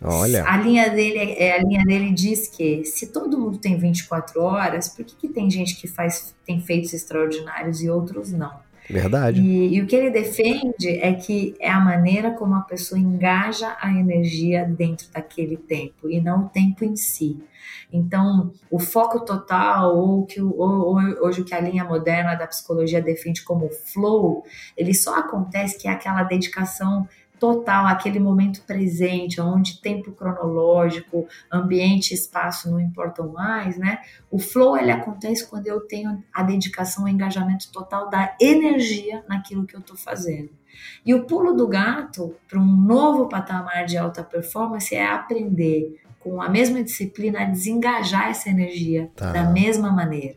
Olha. 0.04 0.46
A 0.48 0.58
linha 0.58 0.90
dele 0.90 1.18
é 1.38 1.60
a 1.60 1.64
linha 1.64 1.84
dele 1.84 2.14
diz 2.14 2.48
que 2.48 2.86
se 2.86 3.08
todo 3.08 3.38
mundo 3.38 3.58
tem 3.58 3.78
24 3.78 4.42
horas, 4.42 4.90
por 4.90 5.04
que, 5.04 5.16
que 5.16 5.28
tem 5.28 5.50
gente 5.50 5.76
que 5.76 5.88
faz 5.88 6.34
tem 6.46 6.62
feitos 6.62 6.94
extraordinários 6.94 7.82
e 7.82 7.90
outros 7.90 8.32
não? 8.32 8.68
Verdade. 8.90 9.40
E, 9.40 9.76
e, 9.76 9.82
o 9.82 9.86
que 9.86 9.96
ele 9.96 10.10
defende 10.10 10.90
é 11.00 11.14
que 11.14 11.56
é 11.60 11.70
a 11.70 11.80
maneira 11.80 12.32
como 12.32 12.56
a 12.56 12.62
pessoa 12.62 13.00
engaja 13.00 13.78
a 13.80 13.92
energia 13.92 14.66
dentro 14.66 15.08
daquele 15.12 15.58
tempo 15.58 16.10
e 16.10 16.20
não 16.20 16.46
o 16.46 16.50
tempo 16.50 16.84
em 16.84 16.96
si. 16.96 17.38
Então, 17.94 18.52
o 18.70 18.80
foco 18.80 19.20
total, 19.20 19.96
ou 19.96 20.26
que 20.26 20.42
ou, 20.42 20.58
ou, 20.58 20.96
hoje 21.22 21.42
o 21.42 21.46
que 21.46 21.54
a 21.54 21.60
linha 21.60 21.84
moderna 21.84 22.34
da 22.34 22.48
psicologia 22.48 23.02
defende 23.02 23.44
como 23.44 23.70
flow, 23.70 24.44
ele 24.76 24.94
só 24.94 25.20
acontece 25.20 25.78
que 25.78 25.88
é 25.88 25.92
aquela 25.92 26.24
dedicação 26.24 27.08
total 27.40 27.88
aquele 27.88 28.20
momento 28.20 28.62
presente, 28.62 29.40
onde 29.40 29.82
tempo 29.82 30.12
cronológico, 30.12 31.28
ambiente, 31.52 32.14
espaço 32.14 32.70
não 32.70 32.80
importam 32.80 33.32
mais, 33.32 33.78
né? 33.78 34.00
O 34.30 34.38
flow 34.38 34.78
ele 34.78 34.92
acontece 34.92 35.48
quando 35.48 35.68
eu 35.68 35.82
tenho 35.82 36.24
a 36.34 36.44
dedicação, 36.44 37.06
o 37.06 37.08
engajamento 37.08 37.72
total 37.72 38.10
da 38.10 38.36
energia 38.40 39.24
naquilo 39.28 39.66
que 39.66 39.76
eu 39.76 39.80
estou 39.80 39.98
fazendo. 39.98 40.50
E 41.06 41.14
o 41.14 41.26
pulo 41.26 41.54
do 41.54 41.68
gato 41.68 42.36
para 42.48 42.60
um 42.60 42.76
novo 42.76 43.28
patamar 43.28 43.86
de 43.86 43.98
alta 43.98 44.24
performance 44.24 44.94
é 44.94 45.06
aprender 45.06 46.00
com 46.20 46.42
a 46.42 46.50
mesma 46.50 46.84
disciplina 46.84 47.42
a 47.42 47.46
desengajar 47.46 48.30
essa 48.30 48.50
energia 48.50 49.10
tá. 49.16 49.32
da 49.32 49.44
mesma 49.50 49.92
maneira. 49.92 50.36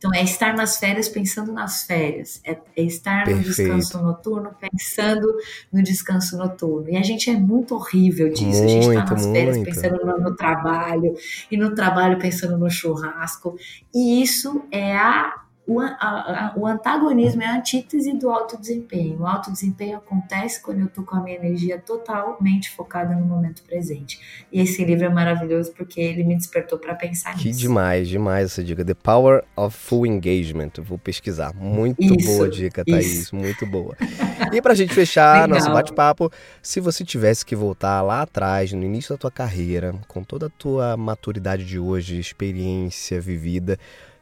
Então, 0.00 0.14
é 0.14 0.22
estar 0.24 0.54
nas 0.54 0.78
férias 0.78 1.10
pensando 1.10 1.52
nas 1.52 1.84
férias, 1.84 2.40
é, 2.42 2.56
é 2.74 2.82
estar 2.82 3.26
Perfeito. 3.26 3.36
no 3.36 3.76
descanso 3.76 4.02
noturno 4.02 4.50
pensando 4.58 5.28
no 5.70 5.82
descanso 5.82 6.38
noturno. 6.38 6.88
E 6.88 6.96
a 6.96 7.02
gente 7.02 7.28
é 7.28 7.34
muito 7.34 7.74
horrível 7.74 8.30
disso. 8.30 8.62
Muito, 8.62 8.64
a 8.64 8.68
gente 8.68 8.88
está 8.88 9.04
nas 9.04 9.26
férias 9.26 9.56
muito. 9.58 9.68
pensando 9.68 10.06
no, 10.06 10.18
no 10.18 10.34
trabalho, 10.34 11.14
e 11.50 11.56
no 11.58 11.74
trabalho 11.74 12.18
pensando 12.18 12.56
no 12.56 12.70
churrasco. 12.70 13.56
E 13.94 14.22
isso 14.22 14.64
é 14.72 14.96
a 14.96 15.34
o, 15.70 15.78
a, 15.78 15.86
a, 15.94 16.52
o 16.56 16.66
antagonismo 16.66 17.44
é 17.44 17.46
a 17.46 17.56
antítese 17.56 18.12
do 18.14 18.28
alto 18.28 18.58
desempenho. 18.58 19.20
O 19.20 19.26
alto 19.26 19.52
desempenho 19.52 19.98
acontece 19.98 20.60
quando 20.60 20.80
eu 20.80 20.86
estou 20.86 21.04
com 21.04 21.14
a 21.14 21.22
minha 21.22 21.36
energia 21.36 21.78
totalmente 21.78 22.70
focada 22.70 23.14
no 23.14 23.24
momento 23.24 23.62
presente. 23.62 24.18
E 24.50 24.60
esse 24.60 24.84
livro 24.84 25.04
é 25.04 25.08
maravilhoso 25.08 25.72
porque 25.76 26.00
ele 26.00 26.24
me 26.24 26.34
despertou 26.34 26.76
para 26.76 26.96
pensar 26.96 27.36
que 27.36 27.46
nisso. 27.46 27.60
Que 27.60 27.68
demais, 27.68 28.08
demais 28.08 28.46
essa 28.46 28.64
dica. 28.64 28.84
The 28.84 28.94
Power 28.94 29.44
of 29.54 29.76
Full 29.76 30.06
Engagement. 30.06 30.72
vou 30.82 30.98
pesquisar. 30.98 31.54
Muito 31.54 32.02
isso, 32.02 32.26
boa 32.26 32.50
dica, 32.50 32.84
Thaís. 32.84 33.06
Isso. 33.06 33.36
Muito 33.36 33.64
boa. 33.64 33.96
E 34.52 34.60
para 34.60 34.72
a 34.72 34.76
gente 34.76 34.92
fechar 34.92 35.46
nosso 35.46 35.70
bate-papo, 35.70 36.32
se 36.60 36.80
você 36.80 37.04
tivesse 37.04 37.46
que 37.46 37.54
voltar 37.54 38.02
lá 38.02 38.22
atrás, 38.22 38.72
no 38.72 38.82
início 38.82 39.14
da 39.14 39.18
tua 39.18 39.30
carreira, 39.30 39.94
com 40.08 40.24
toda 40.24 40.46
a 40.46 40.50
tua 40.50 40.96
maturidade 40.96 41.64
de 41.64 41.78
hoje, 41.78 42.18
experiência 42.18 43.20
vivida, 43.20 43.78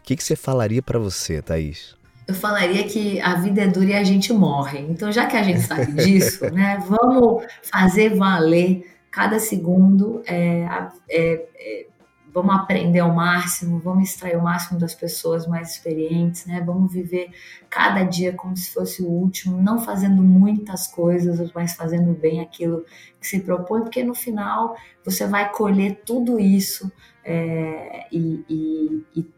que, 0.09 0.17
que 0.17 0.25
você 0.25 0.35
falaria 0.35 0.81
para 0.81 0.99
você, 0.99 1.43
Thaís? 1.43 1.95
Eu 2.27 2.35
falaria 2.35 2.85
que 2.85 3.21
a 3.21 3.35
vida 3.35 3.61
é 3.61 3.67
dura 3.67 3.91
e 3.91 3.95
a 3.95 4.05
gente 4.05 4.33
morre. 4.33 4.79
Então, 4.79 5.13
já 5.13 5.27
que 5.27 5.37
a 5.37 5.43
gente 5.43 5.61
sabe 5.61 5.93
disso, 5.93 6.49
né, 6.53 6.83
vamos 6.87 7.45
fazer 7.63 8.17
valer 8.17 8.91
cada 9.11 9.39
segundo. 9.39 10.23
É, 10.27 10.67
é, 11.11 11.49
é, 11.57 11.87
vamos 12.33 12.55
aprender 12.55 13.01
ao 13.01 13.15
máximo, 13.15 13.81
vamos 13.81 14.09
extrair 14.09 14.39
o 14.39 14.43
máximo 14.43 14.81
das 14.81 14.95
pessoas 14.95 15.47
mais 15.47 15.73
experientes, 15.73 16.47
né? 16.47 16.63
Vamos 16.65 16.91
viver 16.91 17.31
cada 17.69 18.03
dia 18.03 18.33
como 18.33 18.57
se 18.57 18.73
fosse 18.73 19.03
o 19.03 19.09
último, 19.09 19.61
não 19.61 19.79
fazendo 19.79 20.23
muitas 20.23 20.87
coisas, 20.87 21.53
mas 21.53 21.75
fazendo 21.75 22.15
bem 22.15 22.41
aquilo 22.41 22.83
que 23.21 23.27
se 23.27 23.41
propõe, 23.41 23.83
porque 23.83 24.03
no 24.03 24.15
final 24.15 24.75
você 25.05 25.27
vai 25.27 25.51
colher 25.53 26.03
tudo 26.07 26.39
isso 26.39 26.91
é, 27.25 28.07
e, 28.11 28.45
e, 28.49 29.21
e 29.21 29.38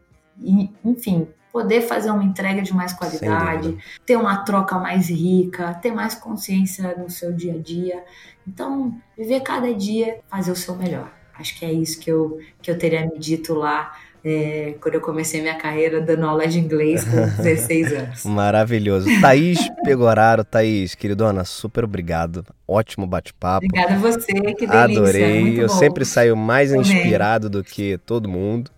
enfim, 0.83 1.27
poder 1.51 1.81
fazer 1.81 2.11
uma 2.11 2.23
entrega 2.23 2.61
de 2.61 2.73
mais 2.73 2.93
qualidade, 2.93 3.77
ter 4.05 4.15
uma 4.15 4.37
troca 4.43 4.77
mais 4.77 5.09
rica, 5.09 5.73
ter 5.75 5.91
mais 5.91 6.15
consciência 6.15 6.95
no 6.97 7.09
seu 7.09 7.33
dia 7.33 7.55
a 7.55 7.57
dia. 7.57 8.03
Então, 8.47 8.95
viver 9.17 9.41
cada 9.41 9.73
dia, 9.73 10.19
fazer 10.29 10.51
o 10.51 10.55
seu 10.55 10.75
melhor. 10.75 11.11
Acho 11.37 11.57
que 11.57 11.65
é 11.65 11.71
isso 11.71 11.99
que 11.99 12.09
eu, 12.11 12.39
que 12.61 12.69
eu 12.69 12.77
teria 12.77 13.05
me 13.05 13.17
dito 13.17 13.53
lá 13.53 13.93
é, 14.23 14.75
quando 14.79 14.95
eu 14.95 15.01
comecei 15.01 15.41
minha 15.41 15.55
carreira 15.55 15.99
dando 15.99 16.25
aula 16.25 16.47
de 16.47 16.59
inglês 16.59 17.03
com 17.03 17.27
16 17.41 17.93
anos. 17.93 18.25
Maravilhoso. 18.25 19.07
Thaís 19.19 19.59
Pegoraro, 19.83 20.43
Thaís, 20.43 20.93
queridona, 20.93 21.43
super 21.43 21.83
obrigado. 21.83 22.45
Ótimo 22.67 23.07
bate-papo. 23.07 23.65
Obrigada 23.65 23.95
a 23.95 23.97
você, 23.97 24.31
que 24.31 24.67
delícia. 24.67 24.83
Adorei. 24.83 25.59
eu 25.59 25.67
bom. 25.67 25.73
sempre 25.73 26.05
saio 26.05 26.37
mais 26.37 26.71
inspirado 26.71 27.49
do 27.49 27.63
que 27.63 27.97
todo 28.05 28.29
mundo. 28.29 28.69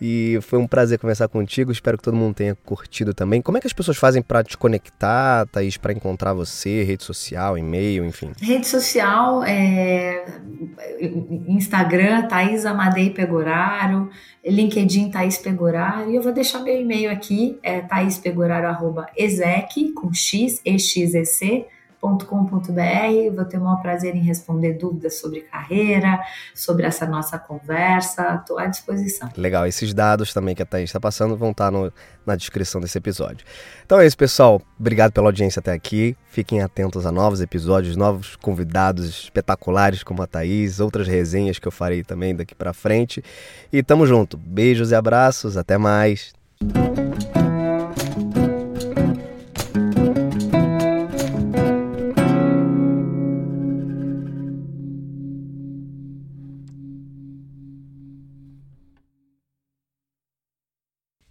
E 0.00 0.38
foi 0.42 0.58
um 0.58 0.66
prazer 0.66 0.98
conversar 0.98 1.28
contigo. 1.28 1.72
Espero 1.72 1.96
que 1.96 2.04
todo 2.04 2.16
mundo 2.16 2.34
tenha 2.34 2.54
curtido 2.54 3.14
também. 3.14 3.40
Como 3.40 3.56
é 3.56 3.60
que 3.60 3.66
as 3.66 3.72
pessoas 3.72 3.96
fazem 3.96 4.22
para 4.22 4.44
te 4.44 4.56
conectar, 4.56 5.46
Thaís, 5.46 5.76
para 5.76 5.92
encontrar 5.92 6.34
você? 6.34 6.82
Rede 6.82 7.04
social, 7.04 7.56
e-mail, 7.56 8.04
enfim? 8.04 8.32
Rede 8.40 8.66
social, 8.66 9.42
é... 9.42 10.24
Instagram, 11.48 12.28
Thaís 12.28 12.66
Amadei 12.66 13.10
Pegoraro, 13.10 14.10
LinkedIn, 14.44 15.10
Thaís 15.10 15.38
Pegoraro. 15.38 16.10
E 16.10 16.16
eu 16.16 16.22
vou 16.22 16.32
deixar 16.32 16.60
meu 16.60 16.78
e-mail 16.78 17.10
aqui, 17.10 17.58
é 17.62 17.80
thaispegoraro.exec, 17.80 19.92
com 19.92 20.12
x, 20.12 20.60
exec, 20.64 21.66
com.br 22.26 23.34
Vou 23.34 23.44
ter 23.44 23.58
o 23.58 23.60
maior 23.60 23.80
prazer 23.82 24.14
em 24.14 24.22
responder 24.22 24.74
dúvidas 24.74 25.18
sobre 25.18 25.40
carreira, 25.40 26.20
sobre 26.54 26.86
essa 26.86 27.06
nossa 27.06 27.38
conversa. 27.38 28.36
Estou 28.40 28.58
à 28.58 28.66
disposição. 28.66 29.28
Legal. 29.36 29.66
Esses 29.66 29.92
dados 29.92 30.32
também 30.32 30.54
que 30.54 30.62
a 30.62 30.66
Thaís 30.66 30.90
está 30.90 31.00
passando 31.00 31.36
vão 31.36 31.50
estar 31.50 31.72
tá 31.72 31.92
na 32.24 32.36
descrição 32.36 32.80
desse 32.80 32.98
episódio. 32.98 33.44
Então 33.84 34.00
é 34.00 34.06
isso, 34.06 34.16
pessoal. 34.16 34.60
Obrigado 34.78 35.12
pela 35.12 35.28
audiência 35.28 35.60
até 35.60 35.72
aqui. 35.72 36.16
Fiquem 36.28 36.62
atentos 36.62 37.06
a 37.06 37.12
novos 37.12 37.40
episódios, 37.40 37.96
novos 37.96 38.36
convidados 38.36 39.06
espetaculares 39.06 40.02
como 40.02 40.22
a 40.22 40.26
Thaís, 40.26 40.80
outras 40.80 41.08
resenhas 41.08 41.58
que 41.58 41.66
eu 41.66 41.72
farei 41.72 42.02
também 42.02 42.34
daqui 42.34 42.54
para 42.54 42.72
frente. 42.72 43.22
E 43.72 43.82
tamo 43.82 44.06
junto. 44.06 44.36
Beijos 44.36 44.90
e 44.90 44.94
abraços. 44.94 45.56
Até 45.56 45.78
mais. 45.78 46.34